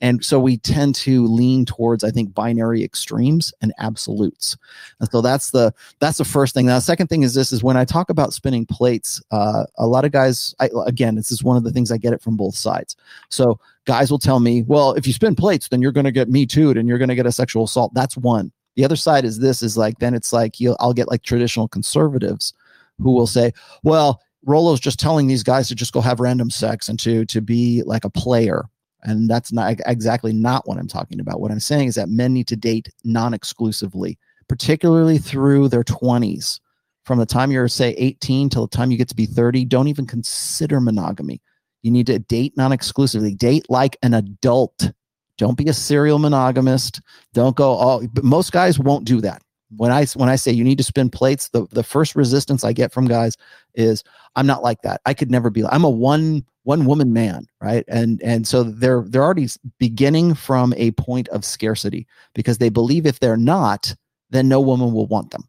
[0.00, 4.56] and so we tend to lean towards I think binary extremes and absolutes.
[5.00, 6.66] And so that's the that's the first thing.
[6.66, 9.86] Now, the second thing is this: is when I talk about spinning plates, uh, a
[9.86, 10.54] lot of guys.
[10.60, 12.96] I, again, this is one of the things I get it from both sides.
[13.28, 16.28] So guys will tell me, well, if you spin plates, then you're going to get
[16.28, 17.94] me too, and you're going to get a sexual assault.
[17.94, 18.52] That's one.
[18.76, 21.68] The other side is this is like, then it's like, you'll, I'll get like traditional
[21.68, 22.52] conservatives
[22.98, 26.90] who will say, well, Rollo's just telling these guys to just go have random sex
[26.90, 28.66] and to to be like a player.
[29.04, 31.40] And that's not exactly not what I'm talking about.
[31.40, 36.60] What I'm saying is that men need to date non-exclusively, particularly through their 20s.
[37.04, 39.88] From the time you're say 18 till the time you get to be 30, don't
[39.88, 41.40] even consider monogamy.
[41.82, 43.34] You need to date non-exclusively.
[43.34, 44.90] Date like an adult.
[45.36, 47.00] Don't be a serial monogamist.
[47.32, 49.42] Don't go all but most guys won't do that
[49.76, 52.72] when I when I say you need to spin plates, the the first resistance I
[52.72, 53.36] get from guys
[53.74, 54.02] is
[54.36, 55.00] I'm not like that.
[55.04, 55.64] I could never be.
[55.66, 57.84] I'm a one one woman man, right?
[57.88, 59.48] And and so they're they're already
[59.78, 63.94] beginning from a point of scarcity because they believe if they're not,
[64.30, 65.44] then no woman will want them.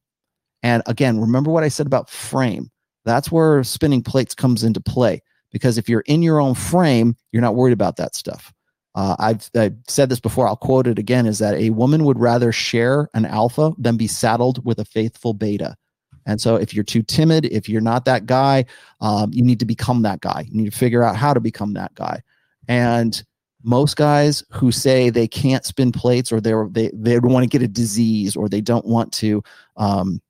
[0.63, 2.69] And again, remember what I said about frame.
[3.05, 7.41] That's where spinning plates comes into play because if you're in your own frame, you're
[7.41, 8.53] not worried about that stuff.
[8.95, 12.19] Uh, I've, I've said this before, I'll quote it again is that a woman would
[12.19, 15.75] rather share an alpha than be saddled with a faithful beta.
[16.25, 18.65] And so, if you're too timid, if you're not that guy,
[19.01, 20.45] um, you need to become that guy.
[20.47, 22.21] You need to figure out how to become that guy.
[22.67, 23.23] And
[23.63, 27.65] most guys who say they can't spin plates or they're, they they want to get
[27.65, 29.41] a disease or they don't want to
[29.77, 30.21] um,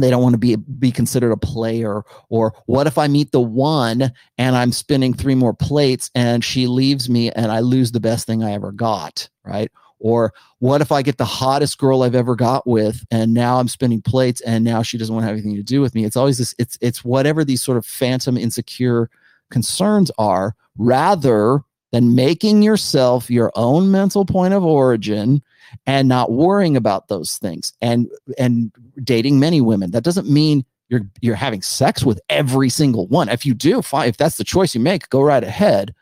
[0.00, 3.40] they don't want to be be considered a player or what if i meet the
[3.40, 8.00] one and i'm spinning three more plates and she leaves me and i lose the
[8.00, 9.70] best thing i ever got right?
[10.00, 13.68] Or what if i get the hottest girl i've ever got with and now i'm
[13.68, 16.04] spinning plates and now she doesn't want to have anything to do with me?
[16.04, 19.08] It's always this it's it's whatever these sort of phantom insecure
[19.50, 21.60] concerns are rather
[21.92, 25.42] than making yourself your own mental point of origin
[25.86, 28.72] and not worrying about those things and and
[29.02, 29.90] dating many women.
[29.90, 33.28] That doesn't mean you're you're having sex with every single one.
[33.28, 34.08] If you do fine.
[34.08, 35.94] If that's the choice you make go right ahead.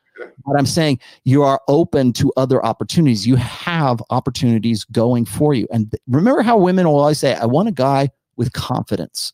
[0.46, 3.26] But i'm saying you are open to other opportunities.
[3.26, 5.66] You have opportunities going for you.
[5.72, 9.32] And remember how women will always say i want a guy with confidence.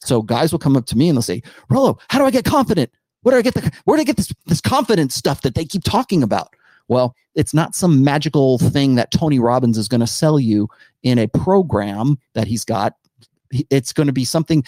[0.00, 2.44] So guys will come up to me and they'll say Rollo how do i get
[2.44, 2.90] confident?
[3.22, 5.64] Where do i get the where do i get this this confidence stuff that they
[5.64, 6.54] keep talking about
[6.88, 10.68] well, it's not some magical thing that Tony Robbins is going to sell you
[11.02, 12.94] in a program that he's got.
[13.70, 14.64] It's going to be something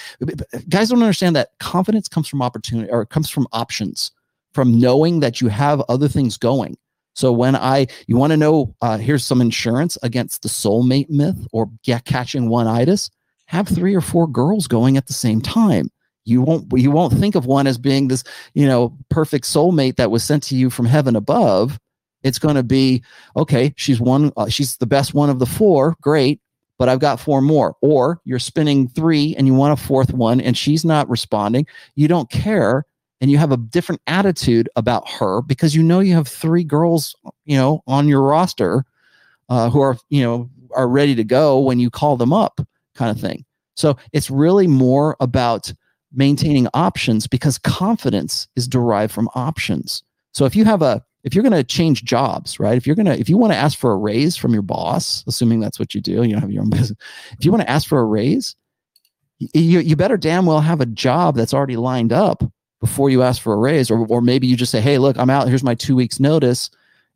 [0.69, 4.13] guys don't understand that confidence comes from opportunity or comes from options,
[4.53, 6.77] from knowing that you have other things going.
[7.17, 11.49] So when I, you want to know, uh, here's some insurance against the soulmate myth
[11.51, 13.11] or get catching one itis.
[13.47, 15.91] Have three or four girls going at the same time.
[16.27, 18.23] You won't, you won't think of one as being this,
[18.55, 21.79] you know, perfect soulmate that was sent to you from heaven above.
[22.27, 23.03] It's going to be
[23.37, 23.73] okay.
[23.77, 24.33] She's one.
[24.37, 25.97] Uh, she's the best one of the four.
[26.01, 26.41] Great,
[26.77, 27.77] but I've got four more.
[27.81, 31.67] Or you're spinning three and you want a fourth one, and she's not responding.
[31.95, 32.85] You don't care,
[33.21, 37.15] and you have a different attitude about her because you know you have three girls,
[37.45, 38.85] you know, on your roster
[39.49, 42.61] uh, who are you know are ready to go when you call them up,
[42.97, 43.45] kind of thing.
[43.77, 45.73] So it's really more about
[46.13, 50.03] maintaining options because confidence is derived from options.
[50.33, 52.77] So if you have a if you're going to change jobs, right?
[52.77, 55.25] If you're going to, if you want to ask for a raise from your boss,
[55.27, 56.97] assuming that's what you do, you don't have your own business.
[57.33, 58.55] If you want to ask for a raise,
[59.39, 62.45] you, you better damn well have a job that's already lined up
[62.81, 65.29] before you ask for a raise, or, or maybe you just say, Hey, look, I'm
[65.29, 65.49] out.
[65.49, 66.71] Here's my two weeks notice.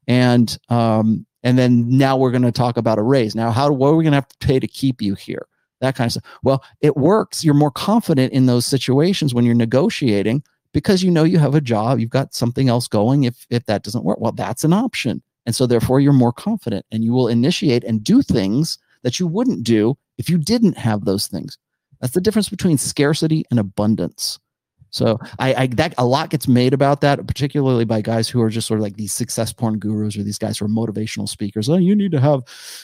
[0.09, 3.37] And, um, and then now we're going to talk about a raise.
[3.37, 5.47] Now, how, what are we going to have to pay to keep you here?
[5.81, 6.25] That kind of stuff.
[6.43, 7.45] Well, it works.
[7.45, 10.43] You're more confident in those situations when you're negotiating
[10.73, 13.25] because you know you have a job, you've got something else going.
[13.25, 15.23] If if that doesn't work, well, that's an option.
[15.47, 19.27] And so therefore you're more confident and you will initiate and do things that you
[19.27, 21.59] wouldn't do if you didn't have those things.
[22.01, 24.39] That's the difference between scarcity and abundance.
[24.91, 28.51] So I, I, that a lot gets made about that, particularly by guys who are
[28.51, 31.69] just sort of like these success porn gurus or these guys who are motivational speakers.
[31.69, 32.43] Oh, you need to have,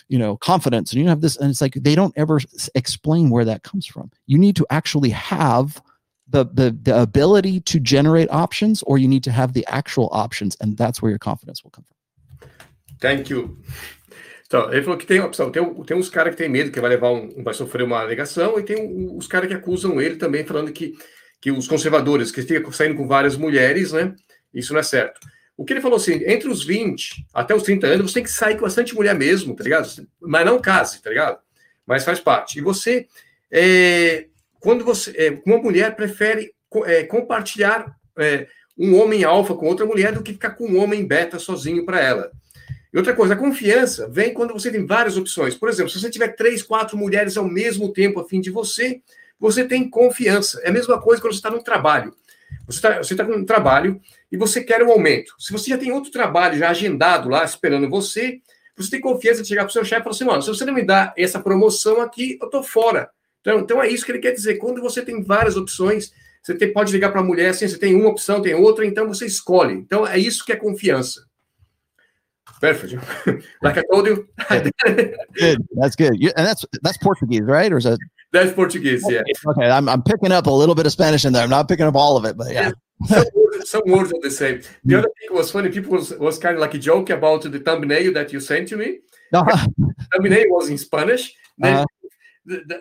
[0.09, 2.41] you know, confidence and you have this, and it's like they don't ever
[2.75, 4.11] explain where that comes from.
[4.27, 5.83] You need to actually have
[6.29, 10.57] the, the the ability to generate options or you need to have the actual options
[10.61, 11.97] and that's where your confidence will come from.
[13.01, 13.59] Thank you.
[14.47, 15.51] Então, ele falou que tem opção.
[15.51, 18.59] Tem, tem uns caras que tem medo que vai levar um, vai sofrer uma alegação,
[18.59, 18.77] e tem
[19.17, 20.95] os caras que acusam ele também, falando que,
[21.41, 24.15] que os conservadores, que ficam saindo com várias mulheres, né?
[24.55, 25.21] Isso não é certo.
[25.57, 28.31] O que ele falou assim, entre os 20 até os 30 anos, você tem que
[28.31, 29.89] sair com bastante mulher mesmo, tá ligado?
[30.21, 31.39] Mas não case, tá ligado?
[31.87, 32.59] Mas faz parte.
[32.59, 33.07] E você
[33.51, 34.27] é,
[34.67, 36.53] quando você, é, uma mulher prefere
[36.87, 41.07] é, compartilhar é, um homem alfa com outra mulher do que ficar com um homem
[41.07, 42.33] beta sozinho para ela.
[42.93, 45.55] E outra coisa, a confiança vem quando você tem várias opções.
[45.55, 49.01] Por exemplo, se você tiver três, quatro mulheres ao mesmo tempo a fim de você,
[49.39, 50.61] você tem confiança.
[50.65, 52.13] É a mesma coisa quando você está no trabalho.
[52.67, 54.01] Você está você tá com um trabalho
[54.33, 55.33] e você quer um aumento.
[55.39, 58.41] Se você já tem outro trabalho já agendado lá, esperando você,
[58.77, 60.65] você tem confiança de chegar para o seu chefe e falar assim, mano, se você
[60.65, 63.09] não me dá essa promoção aqui, eu estou fora.
[63.47, 64.57] Então, então é isso que ele quer dizer.
[64.57, 66.11] Quando você tem várias opções,
[66.47, 69.09] Você tem, pode ligar para a mulher assim, você tem uma opção, tem outra, então
[69.09, 69.75] você escolhe.
[69.75, 71.27] Então é isso que é confiança.
[72.61, 72.95] Perfect.
[73.65, 74.29] like I told you.
[75.35, 75.67] good.
[75.75, 76.17] That's good.
[76.21, 77.73] You, and that's that's Portuguese, right?
[77.73, 77.99] Or is that?
[78.33, 79.03] That's Portuguese.
[79.11, 79.25] Yeah.
[79.45, 79.69] Okay.
[79.69, 81.43] I'm I'm picking up a little bit of Spanish in there.
[81.43, 82.71] I'm not picking up all of it, but yeah.
[83.09, 84.63] some, words, some words are the same.
[84.85, 85.71] The other thing was funny.
[85.71, 88.77] People was, was kind of like a joke about the thumbnail that you sent to
[88.77, 89.01] me.
[89.35, 89.67] Uh-huh.
[90.15, 91.35] thumbnail was in Spanish.
[91.59, 91.87] Then uh-huh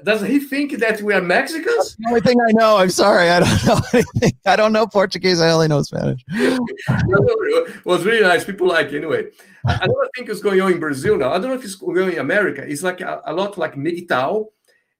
[0.04, 1.76] does he think that we are Mexicans?
[1.76, 2.78] That's the only thing I know.
[2.78, 4.38] I'm sorry, I don't know anything.
[4.46, 5.42] I don't know Portuguese.
[5.42, 6.24] I only know Spanish.
[6.30, 8.46] it was really nice.
[8.46, 8.98] People like it.
[8.98, 9.26] anyway.
[9.66, 11.32] I don't think it's going on in Brazil now.
[11.32, 12.64] I don't know if it's going on in America.
[12.68, 14.46] It's like a, a lot like MGTOW.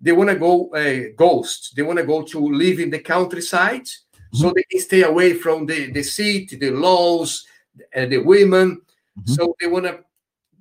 [0.02, 1.74] They want to go uh, ghost.
[1.76, 4.38] They want to go to live in the countryside mm-hmm.
[4.38, 7.46] so they can stay away from the, the city, the laws,
[7.94, 8.82] and the women.
[9.20, 9.34] Mm-hmm.
[9.34, 10.00] So they want to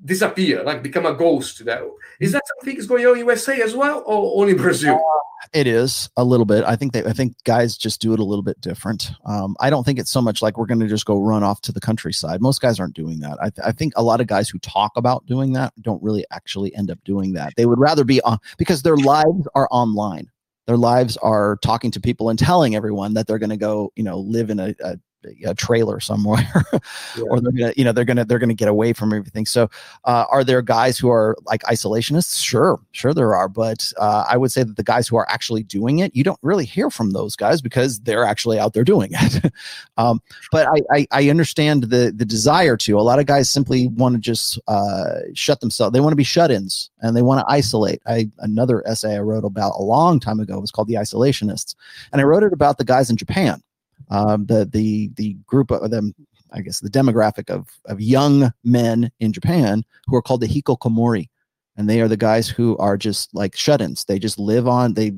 [0.04, 1.64] disappear, like become a ghost.
[1.64, 1.82] That
[2.24, 4.96] is that something is going on in USA as well, or only Brazil?
[4.96, 6.64] Uh, it is a little bit.
[6.64, 9.10] I think they, I think guys just do it a little bit different.
[9.26, 11.60] Um, I don't think it's so much like we're going to just go run off
[11.62, 12.40] to the countryside.
[12.40, 13.38] Most guys aren't doing that.
[13.40, 16.24] I, th- I, think a lot of guys who talk about doing that don't really
[16.32, 17.52] actually end up doing that.
[17.56, 20.30] They would rather be on because their lives are online.
[20.66, 24.02] Their lives are talking to people and telling everyone that they're going to go, you
[24.02, 24.98] know, live in a, a
[25.44, 27.22] a trailer somewhere yeah.
[27.28, 29.46] or they're gonna you know they're gonna they're gonna get away from everything.
[29.46, 29.68] So
[30.04, 32.42] uh, are there guys who are like isolationists?
[32.44, 35.62] Sure sure there are but uh, i would say that the guys who are actually
[35.62, 39.10] doing it you don't really hear from those guys because they're actually out there doing
[39.12, 39.52] it.
[39.96, 40.20] Um,
[40.50, 42.98] but I, I, I understand the the desire to.
[42.98, 46.24] A lot of guys simply want to just uh, shut themselves they want to be
[46.24, 48.02] shut-ins and they want to isolate.
[48.06, 51.74] I another essay i wrote about a long time ago was called the isolationists
[52.12, 53.62] and i wrote it about the guys in japan
[54.10, 56.14] um, the the the group of them
[56.54, 61.28] I guess the demographic of of young men in Japan who are called the hikikomori,
[61.76, 64.04] and they are the guys who are just like shut-ins.
[64.04, 65.12] They just live on they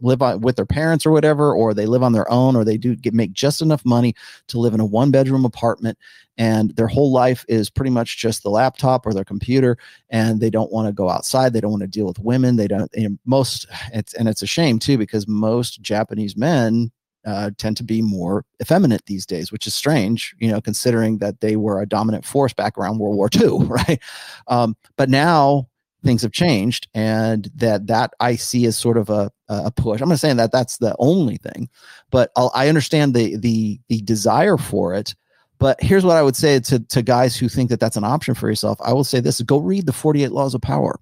[0.00, 2.76] live on with their parents or whatever, or they live on their own, or they
[2.76, 4.14] do get make just enough money
[4.48, 5.98] to live in a one-bedroom apartment,
[6.36, 9.78] and their whole life is pretty much just the laptop or their computer,
[10.10, 11.52] and they don't want to go outside.
[11.54, 12.56] They don't want to deal with women.
[12.56, 12.90] They don't.
[13.24, 16.92] Most it's and it's a shame too because most Japanese men
[17.24, 21.40] uh, tend to be more effeminate these days, which is strange, you know, considering that
[21.40, 24.00] they were a dominant force back around World War II, right?
[24.48, 25.68] Um, but now
[26.04, 30.00] things have changed, and that that I see as sort of a a push.
[30.00, 31.68] I'm not saying that that's the only thing,
[32.10, 35.14] but I'll, I understand the the the desire for it.
[35.58, 38.34] But here's what I would say to to guys who think that that's an option
[38.34, 38.78] for yourself.
[38.84, 40.98] I will say this: go read the 48 Laws of Power.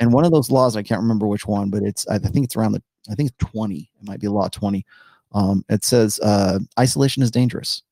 [0.00, 2.54] And one of those laws, I can't remember which one, but it's I think it's
[2.54, 3.78] around the I think it's 20.
[3.78, 4.84] It might be law 20
[5.32, 7.82] um, it says uh, isolation is dangerous.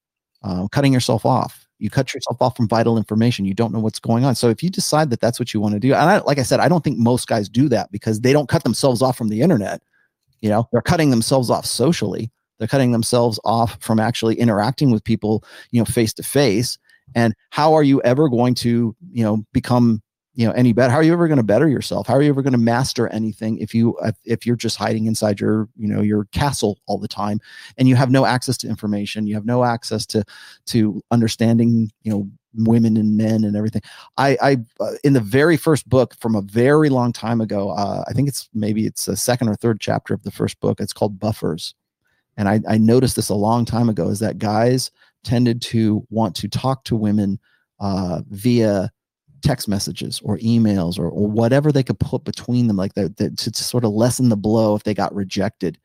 [0.43, 1.67] Uh, cutting yourself off.
[1.79, 3.45] You cut yourself off from vital information.
[3.45, 4.35] You don't know what's going on.
[4.35, 6.43] So if you decide that that's what you want to do, and I, like I
[6.43, 9.29] said, I don't think most guys do that because they don't cut themselves off from
[9.29, 9.83] the internet.
[10.41, 12.31] You know, they're cutting themselves off socially.
[12.59, 16.79] They're cutting themselves off from actually interacting with people, you know, face to face.
[17.15, 20.03] And how are you ever going to, you know, become
[20.37, 22.07] you know any better how are you ever going to better yourself?
[22.07, 25.41] How are you ever going to master anything if you if you're just hiding inside
[25.41, 27.41] your you know your castle all the time
[27.79, 30.23] and you have no access to information you have no access to
[30.67, 33.83] to understanding you know women and men and everything?
[34.19, 38.05] I i uh, in the very first book from a very long time ago uh,
[38.07, 40.93] i think it's maybe it's a second or third chapter of the first book it's
[40.93, 41.75] called buffers.
[42.37, 44.91] And i i noticed this a long time ago is that guys
[45.25, 47.41] tended to want to talk to women
[47.81, 48.91] uh, via
[49.47, 53.31] text messages or emails or, or whatever they could put between them like that, to,
[53.31, 55.79] to sort of lessen the blow if they got rejected.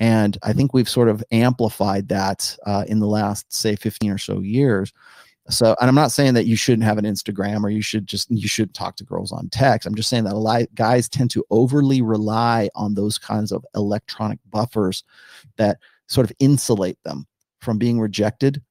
[0.00, 4.18] And i think we've sort of amplified that uh, in the last say 15 or
[4.18, 4.92] so years.
[5.50, 8.30] So and i'm not saying that you shouldn't have an instagram or you should just
[8.30, 9.86] you should talk to girls on text.
[9.86, 13.64] I'm just saying that a lot guys tend to overly rely on those kinds of
[13.74, 15.04] electronic buffers
[15.56, 15.78] that
[16.08, 17.26] sort of insulate them
[17.60, 18.62] from being rejected.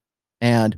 [0.41, 0.78] And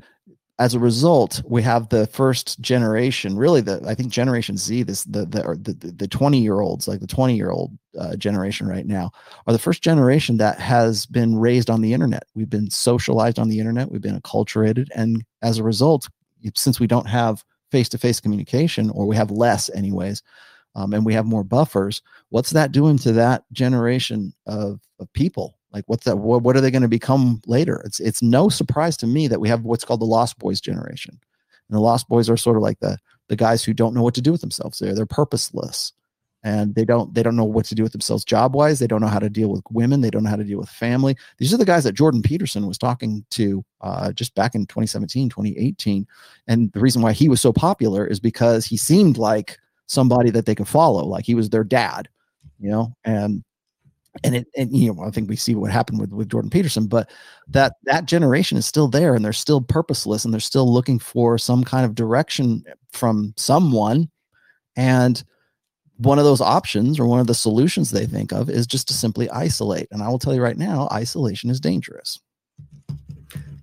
[0.57, 5.03] as a result, we have the first generation, really the I think Generation Z, this
[5.03, 9.11] the the the twenty year olds, like the twenty year old uh, generation right now,
[9.47, 12.23] are the first generation that has been raised on the internet.
[12.35, 13.91] We've been socialized on the internet.
[13.91, 16.07] We've been acculturated, and as a result,
[16.55, 20.23] since we don't have face to face communication, or we have less, anyways,
[20.75, 25.54] um, and we have more buffers, what's that doing to that generation of of people?
[25.75, 26.19] Like what's that?
[26.19, 27.81] What, what are they going to become later?
[27.83, 31.19] It's it's no surprise to me that we have what's called the Lost Boys generation,
[31.67, 32.97] and the Lost Boys are sort of like the
[33.27, 34.79] the guys who don't know what to do with themselves.
[34.79, 35.91] They're they're purposeless,
[36.43, 38.79] and they don't they don't know what to do with themselves job wise.
[38.79, 39.99] They don't know how to deal with women.
[39.99, 41.17] They don't know how to deal with family.
[41.39, 45.27] These are the guys that Jordan Peterson was talking to uh, just back in 2017,
[45.27, 46.07] 2018,
[46.47, 50.45] and the reason why he was so popular is because he seemed like somebody that
[50.45, 52.07] they could follow, like he was their dad,
[52.61, 53.43] you know, and
[54.23, 56.87] and it and you know I think we see what happened with with Jordan Peterson,
[56.87, 57.09] but
[57.47, 61.37] that that generation is still there and they're still purposeless and they're still looking for
[61.37, 64.09] some kind of direction from someone
[64.75, 65.23] and
[65.97, 68.93] one of those options or one of the solutions they think of is just to
[68.93, 69.87] simply isolate.
[69.91, 72.19] And I will tell you right now, isolation is dangerous.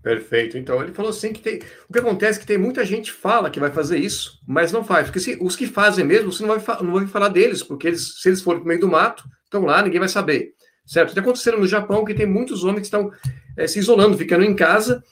[0.02, 0.58] Perfeito.
[0.58, 1.60] Então ele falou assim que tem.
[1.88, 4.82] O que acontece é que tem muita gente fala que vai fazer isso, mas não
[4.82, 5.06] faz.
[5.06, 8.20] Porque se, os que fazem mesmo, você não vai, não vai falar deles, porque eles,
[8.20, 10.54] se eles forem para o meio do mato, estão lá, ninguém vai saber.
[10.84, 11.10] Certo?
[11.10, 13.12] Está acontecendo no Japão que tem muitos homens que estão
[13.56, 15.02] é, se isolando, ficando em casa.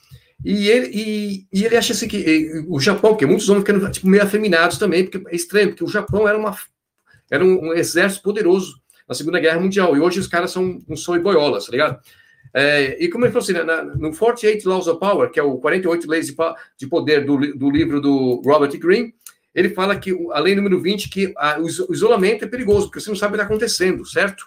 [0.43, 3.89] E ele, e, e ele acha assim que e, o Japão, porque muitos homens ficando
[3.89, 6.53] tipo, meio afeminados também, porque é estranho, porque o Japão era, uma,
[7.29, 10.95] era um, um exército poderoso na Segunda Guerra Mundial, e hoje os caras são um
[10.95, 11.99] sonho boiolas, tá ligado?
[12.53, 15.57] É, e como ele falou assim, na, no 48 Laws of Power, que é o
[15.57, 16.35] 48 Leis de,
[16.77, 19.13] de Poder do, do livro do Robert Greene,
[19.53, 23.09] ele fala que a lei número 20, que a, o isolamento é perigoso, porque você
[23.09, 24.45] não sabe o que está acontecendo, certo?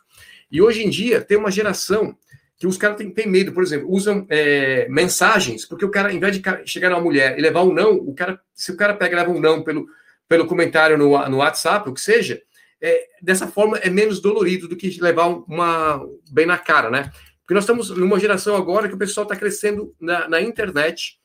[0.51, 2.17] E hoje em dia tem uma geração
[2.57, 6.39] que os caras têm, medo, por exemplo, usam é, mensagens, porque o cara, em vez
[6.39, 9.31] de chegar numa mulher e levar um não, o cara, se o cara pega leva
[9.31, 9.87] um não pelo,
[10.29, 12.41] pelo comentário no, no WhatsApp, o que seja,
[12.81, 17.11] é, dessa forma é menos dolorido do que levar uma bem na cara, né?
[17.45, 21.19] Porque nós estamos numa geração agora que o pessoal está crescendo na, na, internet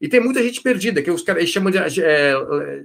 [0.00, 2.34] e tem muita gente perdida, que os caras chamam de, é,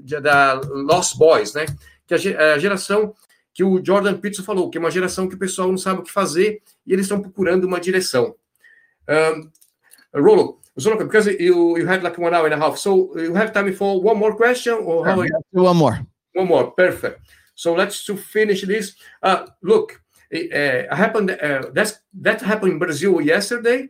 [0.02, 1.68] de, da Lost Boys, né?
[2.08, 3.14] Que a, a geração
[3.54, 6.04] que o Jordan Peterson falou, que é uma geração que o pessoal não sabe o
[6.04, 8.36] que fazer e eles estão procurando uma direção.
[9.08, 9.52] Um,
[10.20, 13.52] Rolo, Zonoka, because you, you had like one hour and a half, so you have
[13.52, 14.74] time for one more question?
[14.74, 15.18] Or how
[15.52, 16.08] one more.
[16.34, 17.22] One more, perfect.
[17.54, 18.96] So let's to finish this.
[19.22, 20.02] Uh, look,
[20.34, 23.88] uh, happened uh, that's that happened in Brazil yesterday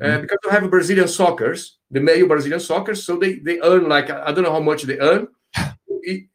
[0.00, 0.22] uh, mm-hmm.
[0.22, 1.54] because we have Brazilian soccer,
[1.90, 4.98] the male Brazilian soccer, so they they earn like I don't know how much they
[4.98, 5.28] earn.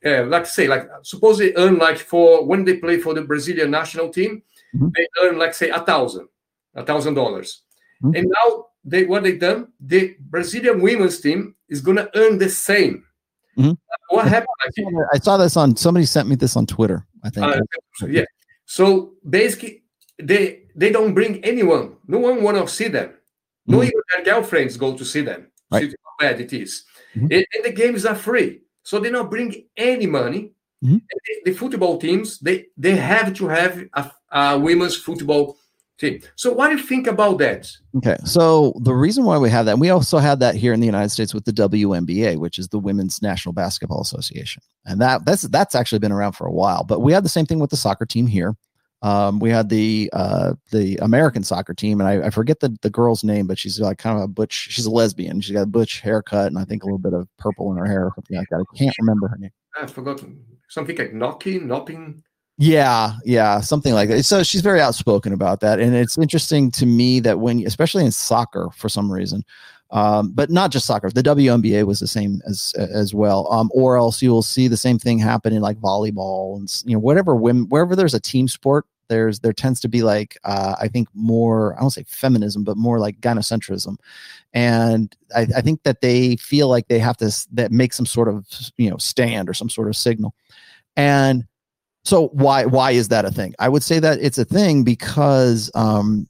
[0.05, 3.69] Uh, like say like suppose they earn like for when they play for the Brazilian
[3.69, 4.41] national team,
[4.73, 4.87] mm-hmm.
[4.95, 6.29] they earn like say a thousand,
[6.73, 7.63] a thousand dollars,
[8.01, 8.15] mm-hmm.
[8.15, 13.03] and now they what they done the Brazilian women's team is gonna earn the same.
[13.57, 13.73] Mm-hmm.
[14.15, 14.47] What happened?
[15.13, 17.05] I saw this on somebody sent me this on Twitter.
[17.25, 17.45] I think.
[17.45, 18.23] Uh, yeah,
[18.67, 19.83] so basically,
[20.19, 21.95] they they don't bring anyone.
[22.05, 23.13] No one want to see them.
[23.65, 23.87] No mm-hmm.
[23.87, 25.47] even their girlfriends go to see them.
[25.71, 25.89] Right.
[25.89, 26.83] See how bad it is.
[27.15, 27.27] Mm-hmm.
[27.31, 30.51] And, and, the games are free, so they don't bring any money.
[30.83, 30.97] Mm-hmm.
[30.97, 35.56] The, the, football teams they they have to have a, a women's football
[35.97, 36.21] team.
[36.35, 37.71] So what do you think about that?
[37.95, 40.85] Okay, so the reason why we have that, we also had that here in the
[40.85, 45.43] United States with the WNBA, which is the Women's National Basketball Association, and that that's
[45.43, 46.83] that's actually been around for a while.
[46.83, 48.55] But we had the same thing with the soccer team here.
[49.03, 52.89] Um, we had the uh, the American soccer team, and I, I, forget the, the
[52.89, 54.69] girl's name, but she's like kind of a butch.
[54.71, 55.39] She's a lesbian.
[55.39, 57.85] She's got a butch haircut, and I think a little bit of purple in her
[57.85, 58.65] hair or something like that.
[58.73, 59.51] I can't remember her name.
[59.79, 62.23] I've forgotten something like knocking, knocking.
[62.59, 64.23] Yeah, yeah, something like that.
[64.23, 68.11] So she's very outspoken about that, and it's interesting to me that when, especially in
[68.11, 69.45] soccer, for some reason,
[69.91, 73.51] um, but not just soccer, the WNBA was the same as as well.
[73.53, 76.93] Um, or else you will see the same thing happen in like volleyball and you
[76.93, 78.85] know whatever women wherever there's a team sport.
[79.07, 82.75] There's there tends to be like uh, I think more I don't say feminism, but
[82.75, 83.97] more like gynocentrism,
[84.53, 88.27] and I, I think that they feel like they have to that make some sort
[88.29, 88.47] of
[88.77, 90.33] you know stand or some sort of signal,
[90.95, 91.45] and
[92.07, 93.53] so why why is that a thing?
[93.59, 96.25] I would say that it's a thing because um,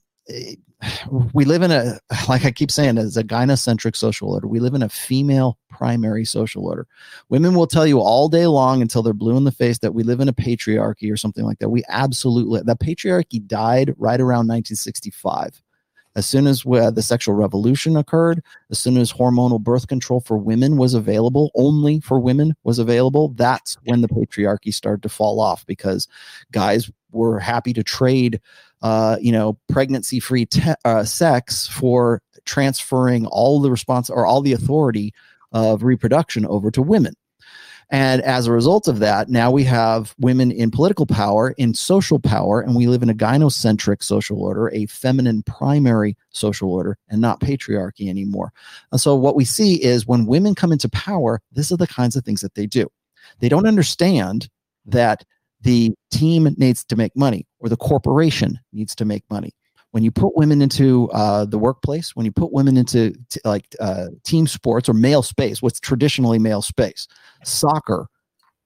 [1.34, 4.48] we live in a like I keep saying, it's a gynocentric social order.
[4.48, 6.88] We live in a female primary social order.
[7.30, 10.02] Women will tell you all day long until they're blue in the face that we
[10.02, 11.70] live in a patriarchy or something like that.
[11.70, 15.62] We absolutely that patriarchy died right around 1965.
[16.18, 20.35] As soon as uh, the sexual revolution occurred, as soon as hormonal birth control for
[20.35, 25.39] women was available, only for women was available, that's when the patriarchy started to fall
[25.39, 26.07] off because
[26.52, 28.41] guys were happy to trade,
[28.81, 34.53] uh, you know, pregnancy-free te- uh, sex for transferring all the response or all the
[34.53, 35.14] authority
[35.52, 37.14] of reproduction over to women.
[37.89, 42.19] And as a result of that, now we have women in political power, in social
[42.19, 47.22] power, and we live in a gynocentric social order, a feminine primary social order, and
[47.22, 48.51] not patriarchy anymore.
[48.91, 52.18] And so what we see is when women come into power, this is the kinds
[52.18, 52.89] of things that they do.
[53.39, 54.49] They don't understand
[54.85, 55.23] that
[55.61, 59.53] the team needs to make money or the corporation needs to make money
[59.98, 63.65] when you put women into uh, the workplace, when you put women into t- like
[63.80, 67.07] uh, team sports or male space, what's traditionally male space,
[67.44, 68.07] soccer,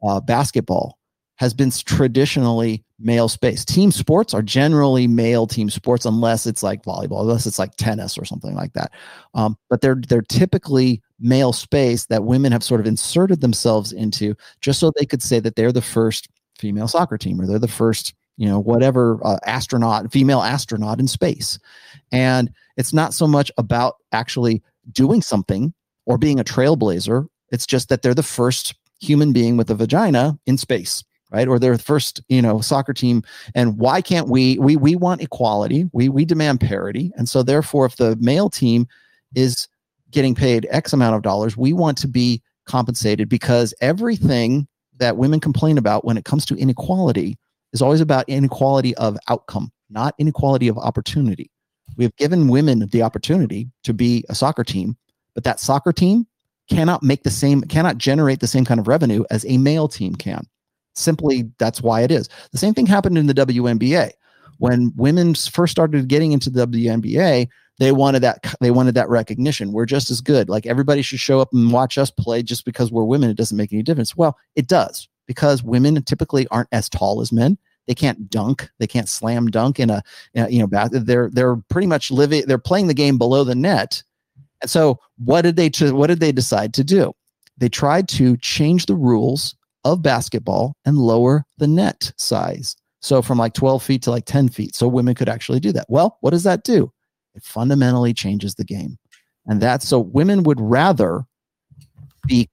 [0.04, 0.98] uh, basketball
[1.38, 3.64] has been traditionally male space.
[3.64, 8.18] Team sports are generally male team sports, unless it's like volleyball, unless it's like tennis
[8.18, 8.92] or something like that.
[9.34, 14.36] Um, but they're they're typically male space that women have sort of inserted themselves into,
[14.60, 16.28] just so they could say that they're the first
[16.60, 21.08] female soccer team or they're the first you know, whatever uh, astronaut, female astronaut in
[21.08, 21.60] space.
[22.12, 25.76] And it's not so much about actually doing something
[26.08, 27.28] or being a trailblazer.
[27.52, 31.58] It's just that they're the first human being with a vagina in space right or
[31.58, 33.24] they're the first you know soccer team
[33.56, 37.88] and why can't we we we want equality we we demand parity and so therefore
[37.88, 38.86] if the male team
[39.34, 39.68] is
[40.12, 45.40] getting paid x amount of dollars we want to be compensated because everything that women
[45.40, 47.40] complain about when it comes to inequality
[47.74, 51.52] is always about inequality of outcome not inequality of opportunity.
[51.98, 54.96] We have given women the opportunity to be a soccer team
[55.34, 56.28] but that soccer team
[56.70, 60.16] cannot make the same cannot generate the same kind of revenue as a male team
[60.16, 60.46] can.
[60.96, 62.30] Simply that's why it is.
[62.52, 64.12] The same thing happened in the WNBA
[64.58, 67.48] when women first started getting into the WNBA
[67.80, 69.72] they wanted that they wanted that recognition.
[69.72, 70.50] We're just as good.
[70.50, 73.30] Like everybody should show up and watch us play just because we're women.
[73.30, 74.16] It doesn't make any difference.
[74.16, 78.88] Well it does because women typically aren't as tall as men they can't dunk they
[78.88, 80.04] can't slam dunk in a
[80.50, 84.04] you know they're they're pretty much living they're playing the game below the net
[84.62, 87.14] and so what did they what did they decide to do?
[87.58, 92.76] They tried to change the rules of basketball and lower the net size.
[93.02, 94.76] So from like 12 feet to like 10 feet.
[94.76, 95.88] So women could actually do that.
[95.90, 96.92] Well, what does that do?
[97.34, 98.98] It fundamentally changes the game.
[99.48, 101.26] And that's so women would rather
[102.28, 102.48] be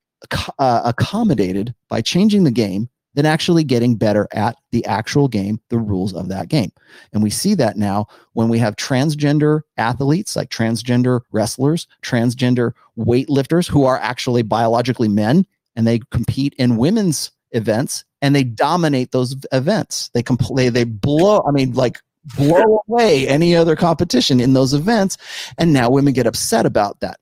[0.58, 5.78] uh, accommodated by changing the game than actually getting better at the actual game, the
[5.78, 6.70] rules of that game.
[7.12, 13.68] And we see that now when we have transgender athletes, like transgender wrestlers, transgender weightlifters
[13.68, 19.36] who are actually biologically men and they compete in women's events and they dominate those
[19.52, 20.10] events.
[20.14, 22.00] They compl- they, they blow, I mean, like
[22.36, 25.16] blow away any other competition in those events.
[25.56, 27.18] And now women get upset about that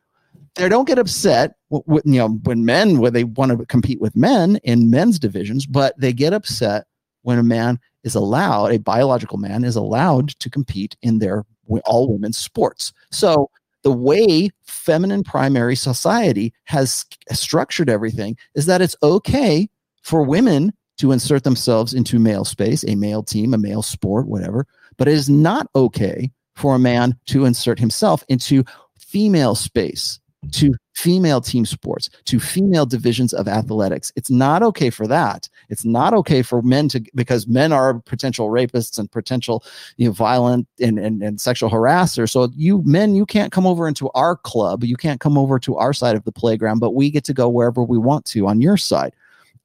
[0.57, 4.57] they don't get upset you know when men when they want to compete with men
[4.65, 6.87] in men's divisions but they get upset
[7.23, 11.45] when a man is allowed a biological man is allowed to compete in their
[11.85, 12.93] all women's sports.
[13.11, 13.51] So
[13.83, 19.69] the way feminine primary society has structured everything is that it's okay
[20.03, 24.67] for women to insert themselves into male space a male team a male sport whatever
[24.97, 28.65] but it is not okay for a man to insert himself into
[28.99, 30.19] female space
[30.53, 34.13] to female team sports, to female divisions of athletics.
[34.17, 35.49] It's not okay for that.
[35.69, 39.63] It's not okay for men to because men are potential rapists and potential,
[39.97, 42.31] you know, violent and, and, and sexual harassers.
[42.31, 44.85] So you men, you can't come over into our club.
[44.85, 47.49] You can't come over to our side of the playground, but we get to go
[47.49, 49.15] wherever we want to on your side.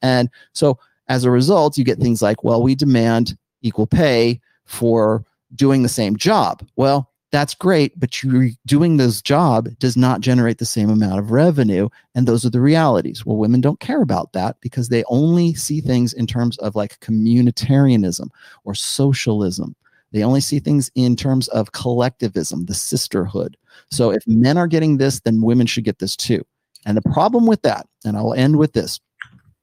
[0.01, 5.25] And so as a result, you get things like, well, we demand equal pay for
[5.55, 6.65] doing the same job.
[6.75, 11.31] Well, that's great, but you doing this job does not generate the same amount of
[11.31, 11.87] revenue.
[12.13, 13.25] And those are the realities.
[13.25, 16.99] Well, women don't care about that because they only see things in terms of like
[16.99, 18.29] communitarianism
[18.65, 19.75] or socialism.
[20.11, 23.55] They only see things in terms of collectivism, the sisterhood.
[23.89, 26.45] So if men are getting this, then women should get this too.
[26.85, 28.99] And the problem with that, and I'll end with this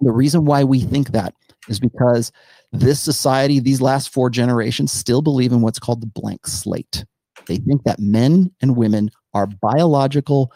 [0.01, 1.35] the reason why we think that
[1.69, 2.33] is because
[2.73, 7.05] this society, these last four generations, still believe in what's called the blank slate.
[7.49, 10.53] They think that men and women are biological,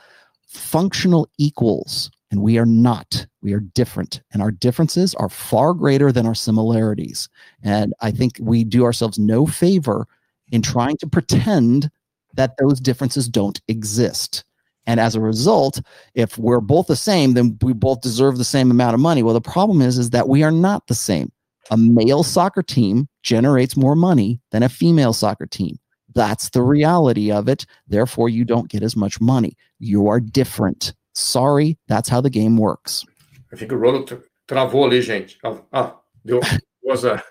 [0.46, 3.26] functional equals, and we are not.
[3.42, 7.28] We are different, and our differences are far greater than our similarities.
[7.62, 10.06] And I think we do ourselves no favor
[10.50, 11.90] in trying to pretend
[12.34, 14.44] that those differences don't exist.
[14.86, 15.80] And as a result,
[16.14, 19.22] if we're both the same, then we both deserve the same amount of money.
[19.22, 21.30] Well, the problem is, is that we are not the same.
[21.70, 25.78] A male soccer team generates more money than a female soccer team.
[26.14, 27.66] That's the reality of it.
[27.88, 29.56] Therefore, you don't get as much money.
[29.78, 30.94] You are different.
[31.14, 33.04] Sorry, that's how the game works.
[33.52, 34.04] I think Rolo
[34.48, 35.38] travou ali, gente.
[35.72, 36.40] Ah, deu.
[36.82, 37.22] was a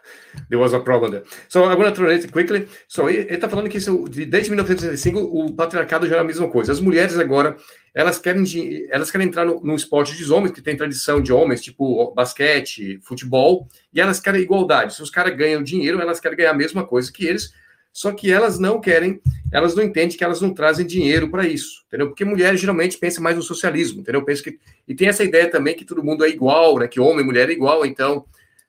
[0.50, 1.24] there was a problem there.
[1.50, 2.68] So I'm going to translate quickly.
[2.88, 6.72] So ele está falando que isso, desde 1965 o patriarcado já é a mesma coisa.
[6.72, 7.58] As mulheres agora
[7.94, 8.46] elas querem
[8.90, 13.00] elas querem entrar no, no esporte de homens que tem tradição de homens, tipo basquete,
[13.02, 14.96] futebol, e elas querem igualdade.
[14.96, 17.54] Se os caras ganham dinheiro, elas querem ganhar a mesma coisa que eles
[17.94, 21.84] só que elas não querem, elas não entendem que elas não trazem dinheiro para isso,
[21.88, 22.08] entendeu?
[22.08, 24.24] Porque mulheres geralmente pensam mais no socialismo, entendeu?
[24.24, 26.88] Penso que e tem essa ideia também que todo mundo é igual, né?
[26.88, 28.26] Que homem e mulher é igual, então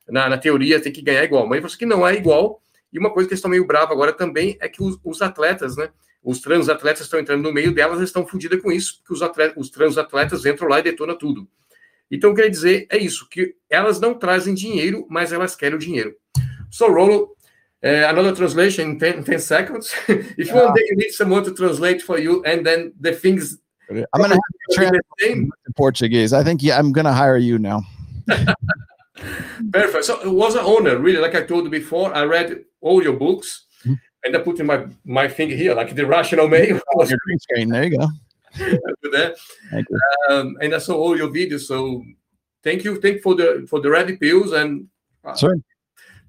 [0.09, 1.47] na, na teoria tem que ganhar igual.
[1.47, 2.61] Mas que não é igual.
[2.93, 5.77] E uma coisa que eles estão meio bravos agora também é que os, os atletas,
[5.77, 5.89] né?
[6.23, 9.57] Os trans atletas estão entrando no meio delas, estão fodidas com isso, porque os, atletas,
[9.57, 11.49] os trans atletas entram lá e detonam tudo.
[12.11, 16.15] Então, quer dizer, é isso, que elas não trazem dinheiro, mas elas querem o dinheiro.
[16.71, 17.35] So, Rolo,
[17.85, 19.93] Uh, another translation in 10, 10 seconds.
[20.09, 23.59] if you want, you need someone to translate for you, and then the things.
[23.91, 25.03] I'm going to have you translate
[25.33, 26.33] in Portuguese.
[26.33, 27.83] I think yeah, I'm going to hire you now.
[29.73, 30.05] Perfect.
[30.05, 31.19] So it was an honor, really.
[31.19, 33.95] Like I told you before, I read all your books, mm-hmm.
[34.25, 36.81] and I put in my my finger here, like the Rational Male.
[36.97, 37.69] Your green screen.
[37.69, 38.07] There you go.
[39.11, 39.35] there.
[39.71, 40.01] Thank you.
[40.31, 41.63] Um, and I saw all your videos.
[41.63, 42.05] So
[42.63, 43.01] thank you.
[43.01, 44.87] Thank you for the for the ready pills and.
[45.25, 45.57] Uh, sure.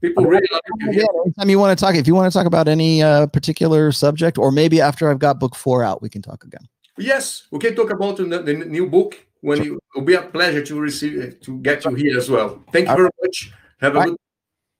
[0.04, 0.62] People really love
[0.94, 1.08] you.
[1.24, 4.38] anytime you want to talk, if you want to talk about any uh, particular subject,
[4.38, 6.68] or maybe after I've got book four out, we can talk again.
[6.98, 10.22] Yes, we can talk about the, the new book when you, it will be a
[10.22, 12.62] pleasure to receive to get you here as well.
[12.74, 13.54] Thank you very much.
[13.80, 14.18] Have a good,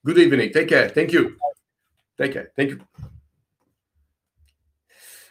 [0.04, 0.52] good evening.
[0.52, 0.90] Take care.
[0.90, 1.36] Thank you.
[2.18, 2.52] Take care.
[2.54, 2.80] Thank you.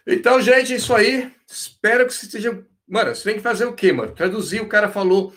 [0.07, 1.31] Então, gente, isso aí.
[1.47, 2.65] Espero que você esteja.
[2.87, 4.11] Mano, você tem que fazer o quê, mano?
[4.11, 5.31] Traduzir, o cara falou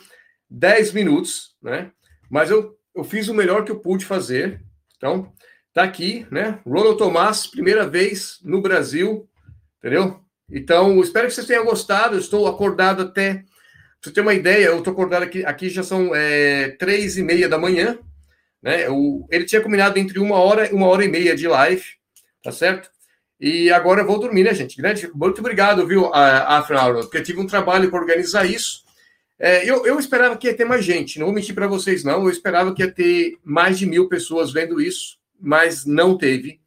[0.49, 1.93] 10 minutos, né?
[2.31, 4.61] Mas eu, eu fiz o melhor que eu pude fazer.
[4.97, 5.33] Então,
[5.73, 6.59] tá aqui, né?
[6.67, 9.29] Ronald Tomás, primeira vez no Brasil,
[9.79, 10.21] entendeu?
[10.51, 12.17] Então, espero que vocês tenham gostado.
[12.17, 13.45] Eu estou acordado até
[14.01, 17.49] você ter uma ideia, eu estou acordado aqui, aqui já são é, três e meia
[17.49, 17.99] da manhã,
[18.63, 18.89] né?
[18.89, 21.85] O, ele tinha combinado entre uma hora e uma hora e meia de live,
[22.43, 22.91] tá certo?
[23.39, 24.77] E agora eu vou dormir, né, gente?
[24.77, 28.86] Grande, muito obrigado, viu, Afra porque eu tive um trabalho para organizar isso.
[29.39, 32.25] É, eu, eu esperava que ia ter mais gente, não vou mentir para vocês, não.
[32.25, 36.61] Eu esperava que ia ter mais de mil pessoas vendo isso, mas não teve.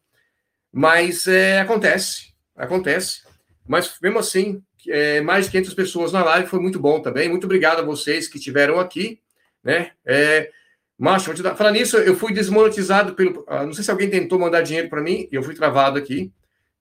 [0.72, 3.24] Mas é, acontece, acontece.
[3.68, 7.28] Mas mesmo assim, é, mais de 500 pessoas na live, foi muito bom também.
[7.30, 9.20] Muito obrigado a vocês que estiveram aqui,
[9.64, 9.92] né?
[10.06, 10.52] É,
[10.98, 11.56] Macho, vou te dar...
[11.56, 13.46] Falar nisso, eu fui desmonetizado pelo.
[13.48, 16.32] Ah, não sei se alguém tentou mandar dinheiro para mim, eu fui travado aqui.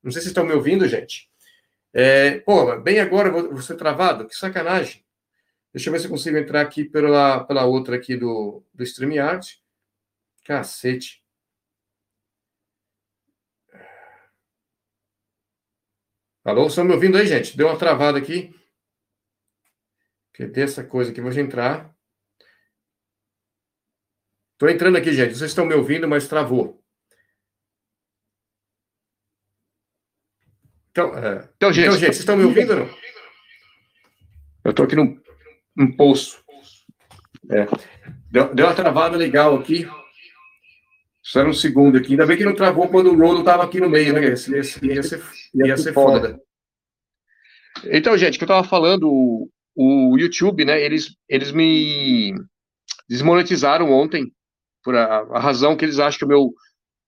[0.03, 1.29] Não sei se estão me ouvindo, gente.
[1.95, 4.27] É, pô, bem agora eu vou ser travado?
[4.27, 5.05] Que sacanagem.
[5.73, 9.61] Deixa eu ver se eu consigo entrar aqui pela, pela outra aqui do, do StreamYard.
[10.45, 11.23] Cacete.
[16.43, 17.55] Alô, estão me ouvindo aí, gente?
[17.57, 18.55] Deu uma travada aqui.
[20.33, 21.21] Cadê essa coisa aqui?
[21.21, 21.95] Vou entrar.
[24.55, 25.37] Estou entrando aqui, gente.
[25.37, 26.83] Vocês estão me ouvindo, mas travou.
[30.91, 31.49] Então, é...
[31.55, 32.99] então, gente, então, gente, vocês estão me ouvindo ou não?
[34.65, 35.21] Eu estou aqui num,
[35.79, 36.43] num poço.
[37.49, 37.67] É.
[38.31, 39.89] Deu, deu uma travada legal aqui.
[41.23, 42.11] Só era um segundo aqui.
[42.11, 44.23] Ainda bem que não travou quando o Rolo estava aqui no meio, né?
[44.23, 44.35] Ia,
[44.83, 45.23] ia, ia, ser,
[45.55, 46.41] ia ser foda.
[47.85, 50.83] Então, gente, o que eu estava falando, o, o, YouTube, né?
[50.83, 52.35] Eles, eles me
[53.09, 54.33] desmonetizaram ontem
[54.83, 56.53] por a, a, razão que eles acham que o meu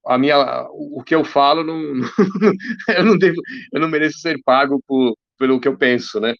[0.06, 1.76] a minha o que eu falo não,
[2.96, 3.36] eu não devo
[3.70, 6.34] eu não mereço ser pago por, pelo que eu penso, né?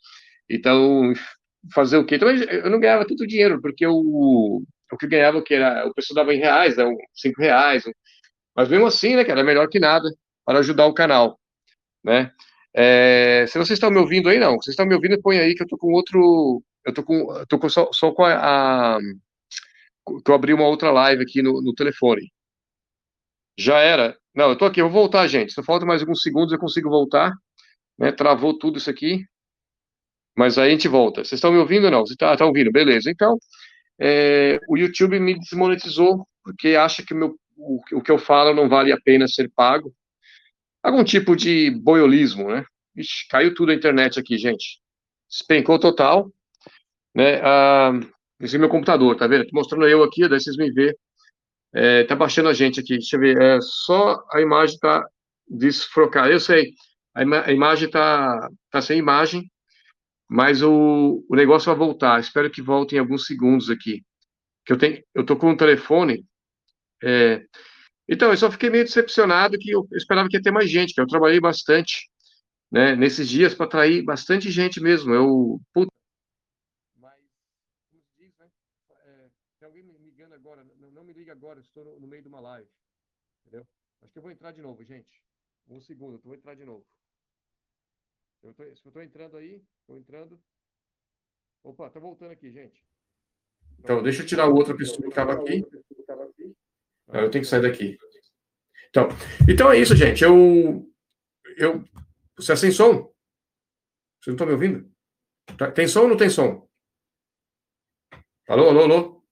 [0.48, 1.12] Então
[1.74, 2.16] fazer o quê?
[2.16, 4.62] Então eu não ganhava tanto dinheiro porque o
[4.92, 6.84] o que ganhava, que era, o pessoal dava em reais, né,
[7.14, 7.84] cinco reais,
[8.56, 10.08] mas mesmo assim, né, cara, é melhor que nada
[10.44, 11.38] para ajudar o canal,
[12.04, 12.32] né?
[12.74, 15.62] É, se vocês estão me ouvindo aí, não, vocês estão me ouvindo, põe aí que
[15.62, 18.98] eu tô com outro, eu tô com, tô com só, só com a, a,
[20.24, 22.32] que eu abri uma outra live aqui no, no telefone.
[23.58, 24.16] Já era.
[24.34, 25.52] Não, eu tô aqui, eu vou voltar, gente.
[25.52, 27.32] Se falta mais alguns segundos, eu consigo voltar.
[27.98, 28.12] Né?
[28.12, 29.24] Travou tudo isso aqui.
[30.36, 31.24] Mas aí a gente volta.
[31.24, 32.06] Vocês estão me ouvindo ou não?
[32.06, 32.72] Você está tá ouvindo?
[32.72, 33.10] Beleza.
[33.10, 33.38] Então,
[34.00, 38.68] é, o YouTube me desmonetizou porque acha que meu, o, o, que eu falo não
[38.68, 39.94] vale a pena ser pago.
[40.82, 42.64] Algum tipo de boiolismo, né?
[42.96, 44.80] Ixi, caiu tudo a internet aqui, gente.
[45.28, 46.32] Despencou total.
[47.14, 47.40] Né?
[47.42, 47.92] Ah,
[48.40, 49.46] esse é meu computador, tá vendo?
[49.46, 50.96] Tô mostrando eu aqui, daí vocês me vê.
[51.72, 52.94] É, tá baixando a gente aqui.
[52.94, 53.40] Deixa eu ver.
[53.40, 55.06] É, só a imagem tá
[55.46, 56.30] desfrocada.
[56.30, 56.72] Eu sei.
[57.14, 59.49] A, ima a imagem tá, tá sem imagem
[60.30, 62.20] mas o, o negócio vai voltar.
[62.20, 64.04] Espero que volte em alguns segundos aqui.
[64.64, 66.24] Que eu tenho, eu tô com um telefone.
[67.02, 67.44] É,
[68.08, 71.00] então, eu só fiquei meio decepcionado que eu, esperava que ia ter mais gente, que
[71.00, 72.08] eu trabalhei bastante,
[72.70, 75.12] né, nesses dias para atrair bastante gente mesmo.
[75.12, 75.60] Eu.
[76.94, 77.20] Mas,
[78.16, 78.48] diz, né,
[79.04, 82.22] é, tem alguém me ligando agora, não, não me liga agora, estou no, no, meio
[82.22, 82.68] de uma live,
[83.40, 83.66] entendeu?
[84.00, 85.24] Acho que eu vou entrar de novo, gente.
[85.68, 86.86] Um segundo, eu vou entrar de novo.
[88.42, 90.40] Eu tô, eu estou entrando aí, estou entrando.
[91.62, 92.82] Opa, está voltando aqui, gente.
[93.78, 95.64] Então, deixa eu tirar o outra pessoa que estava aqui.
[97.08, 97.98] Ah, eu tenho que sair daqui.
[98.88, 99.08] Então,
[99.48, 100.24] então é isso, gente.
[100.24, 100.90] Eu.
[101.56, 101.84] eu
[102.36, 103.12] você é sem som?
[104.20, 104.90] Vocês não estão me ouvindo?
[105.58, 106.66] Tá, tem som ou não tem som?
[108.48, 109.24] Alô, alô, alô?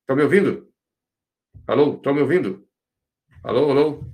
[0.00, 0.72] Estão me ouvindo?
[1.66, 2.68] Alô, estão me ouvindo?
[3.44, 4.04] Alô, alô?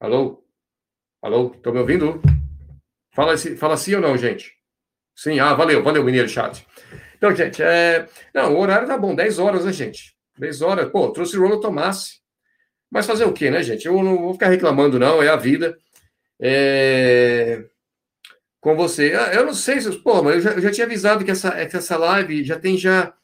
[0.00, 0.48] Alô?
[1.22, 2.20] Alô, estão me ouvindo?
[3.12, 4.52] Fala, fala sim ou não, gente?
[5.14, 6.66] Sim, ah, valeu, valeu, Mineiro Chat.
[7.16, 8.08] Então, gente, é...
[8.34, 10.16] não, o horário tá bom, 10 horas, né, gente?
[10.38, 12.20] 10 horas, pô, trouxe o Rolo Tomassi.
[12.90, 13.86] Mas fazer o quê, né, gente?
[13.86, 15.78] Eu não vou ficar reclamando, não, é a vida.
[16.40, 17.64] É...
[18.60, 19.14] Com você.
[19.14, 19.90] Ah, eu não sei se.
[19.98, 22.76] Pô, mas eu já, eu já tinha avisado que essa, que essa live já tem
[22.76, 23.14] já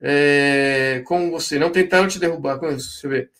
[0.00, 2.58] É, com você, não tentaram te derrubar.
[2.58, 3.30] Deixa eu ver.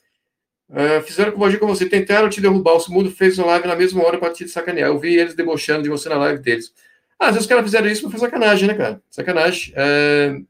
[0.70, 2.76] Uh, fizeram com com você, tentaram te derrubar.
[2.76, 4.88] O Mundo fez uma live na mesma hora para te sacanear.
[4.88, 6.72] Eu vi eles debochando de você na live deles.
[7.18, 9.02] Ah, às vezes os caras fizeram isso para fazer sacanagem, né, cara?
[9.10, 9.72] Sacanagem.
[9.72, 10.46] Uh,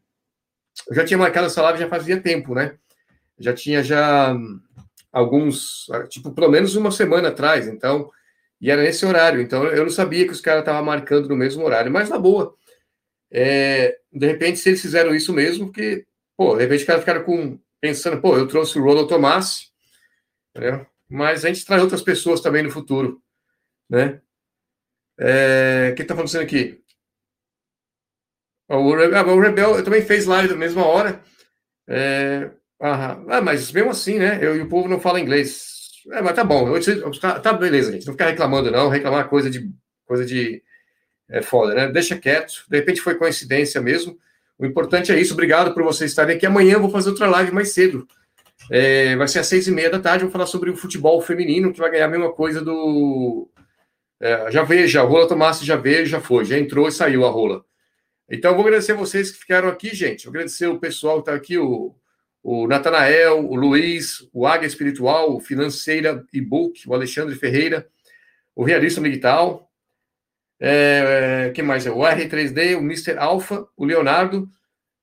[0.89, 2.75] eu já tinha marcado essa live já fazia tempo, né?
[3.39, 4.37] Já tinha já
[5.13, 8.11] alguns, tipo, pelo menos uma semana atrás, então,
[8.61, 9.41] e era nesse horário.
[9.41, 12.55] Então, eu não sabia que os caras estavam marcando no mesmo horário, mas na boa.
[13.31, 16.05] É, de repente, se eles fizeram isso mesmo, porque,
[16.37, 19.69] pô, de repente os caras ficaram com, pensando, pô, eu trouxe o Rolo Tomassi,
[20.59, 20.87] entendeu?
[21.09, 23.23] Mas a gente traz outras pessoas também no futuro,
[23.89, 24.21] né?
[25.19, 26.81] É, o que está acontecendo aqui?
[28.69, 31.23] O Rebel, ah, o Rebel também fez live na mesma hora.
[31.89, 34.39] É, ah, mas mesmo assim, né?
[34.43, 36.03] Eu, e o povo não fala inglês.
[36.13, 36.69] É, mas tá bom.
[37.19, 38.07] Tá, tá beleza, gente.
[38.07, 38.89] Não ficar reclamando, não.
[38.89, 39.71] Reclamar coisa de
[40.05, 40.63] coisa de
[41.31, 41.89] é foda, né?
[41.89, 42.65] Deixa quieto.
[42.69, 44.19] De repente foi coincidência mesmo.
[44.59, 45.33] O importante é isso.
[45.33, 46.47] Obrigado por vocês estarem aqui.
[46.47, 48.07] Amanhã eu vou fazer outra live mais cedo.
[48.71, 50.25] É, vai ser às seis e meia da tarde.
[50.25, 53.49] Vou falar sobre o futebol feminino, que vai ganhar a mesma coisa do.
[54.21, 57.31] É, já veja, a Rola Tomassi já veio, já foi, já entrou e saiu a
[57.31, 57.65] rola.
[58.29, 60.25] Então, vou agradecer vocês que ficaram aqui, gente.
[60.25, 61.95] Vou agradecer o pessoal que está aqui, o,
[62.43, 67.89] o Natanael, o Luiz, o Águia Espiritual, o Financeira e Book, o Alexandre Ferreira,
[68.55, 69.69] o Realista Digital,
[70.61, 71.87] é, quem mais?
[71.87, 73.17] O R3D, o Mr.
[73.19, 74.49] Alpha, o Leonardo.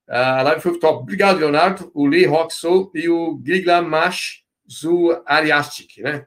[0.08, 1.04] A live foi top.
[1.04, 1.92] Obrigado, Leonardo.
[1.94, 6.26] O Lee Roxo e o Giglamash Zuariastic, né?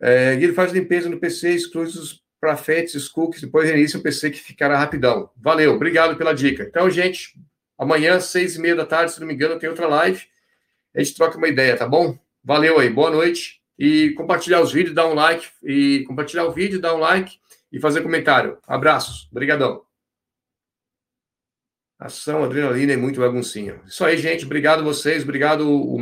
[0.00, 4.30] É, Guilherme faz limpeza no PC, exclui os prafetes, os cookies, depois reinicia o PC
[4.30, 5.30] que ficará rapidão.
[5.36, 6.64] Valeu, obrigado pela dica.
[6.64, 7.34] Então, gente,
[7.78, 10.22] amanhã, seis e meia da tarde, se não me engano, tem outra live.
[10.94, 12.18] A gente troca uma ideia, tá bom?
[12.44, 13.60] Valeu aí, boa noite.
[13.78, 15.48] E compartilhar os vídeos, dar um like.
[15.62, 17.38] E compartilhar o vídeo, dar um like
[17.72, 18.58] e fazer comentário.
[18.66, 19.28] Abraços.
[19.30, 19.85] Obrigadão.
[21.98, 23.80] Ação, adrenalina e muito baguncinha.
[23.86, 24.44] Isso aí, gente.
[24.44, 25.22] Obrigado vocês.
[25.22, 25.98] Obrigado, o.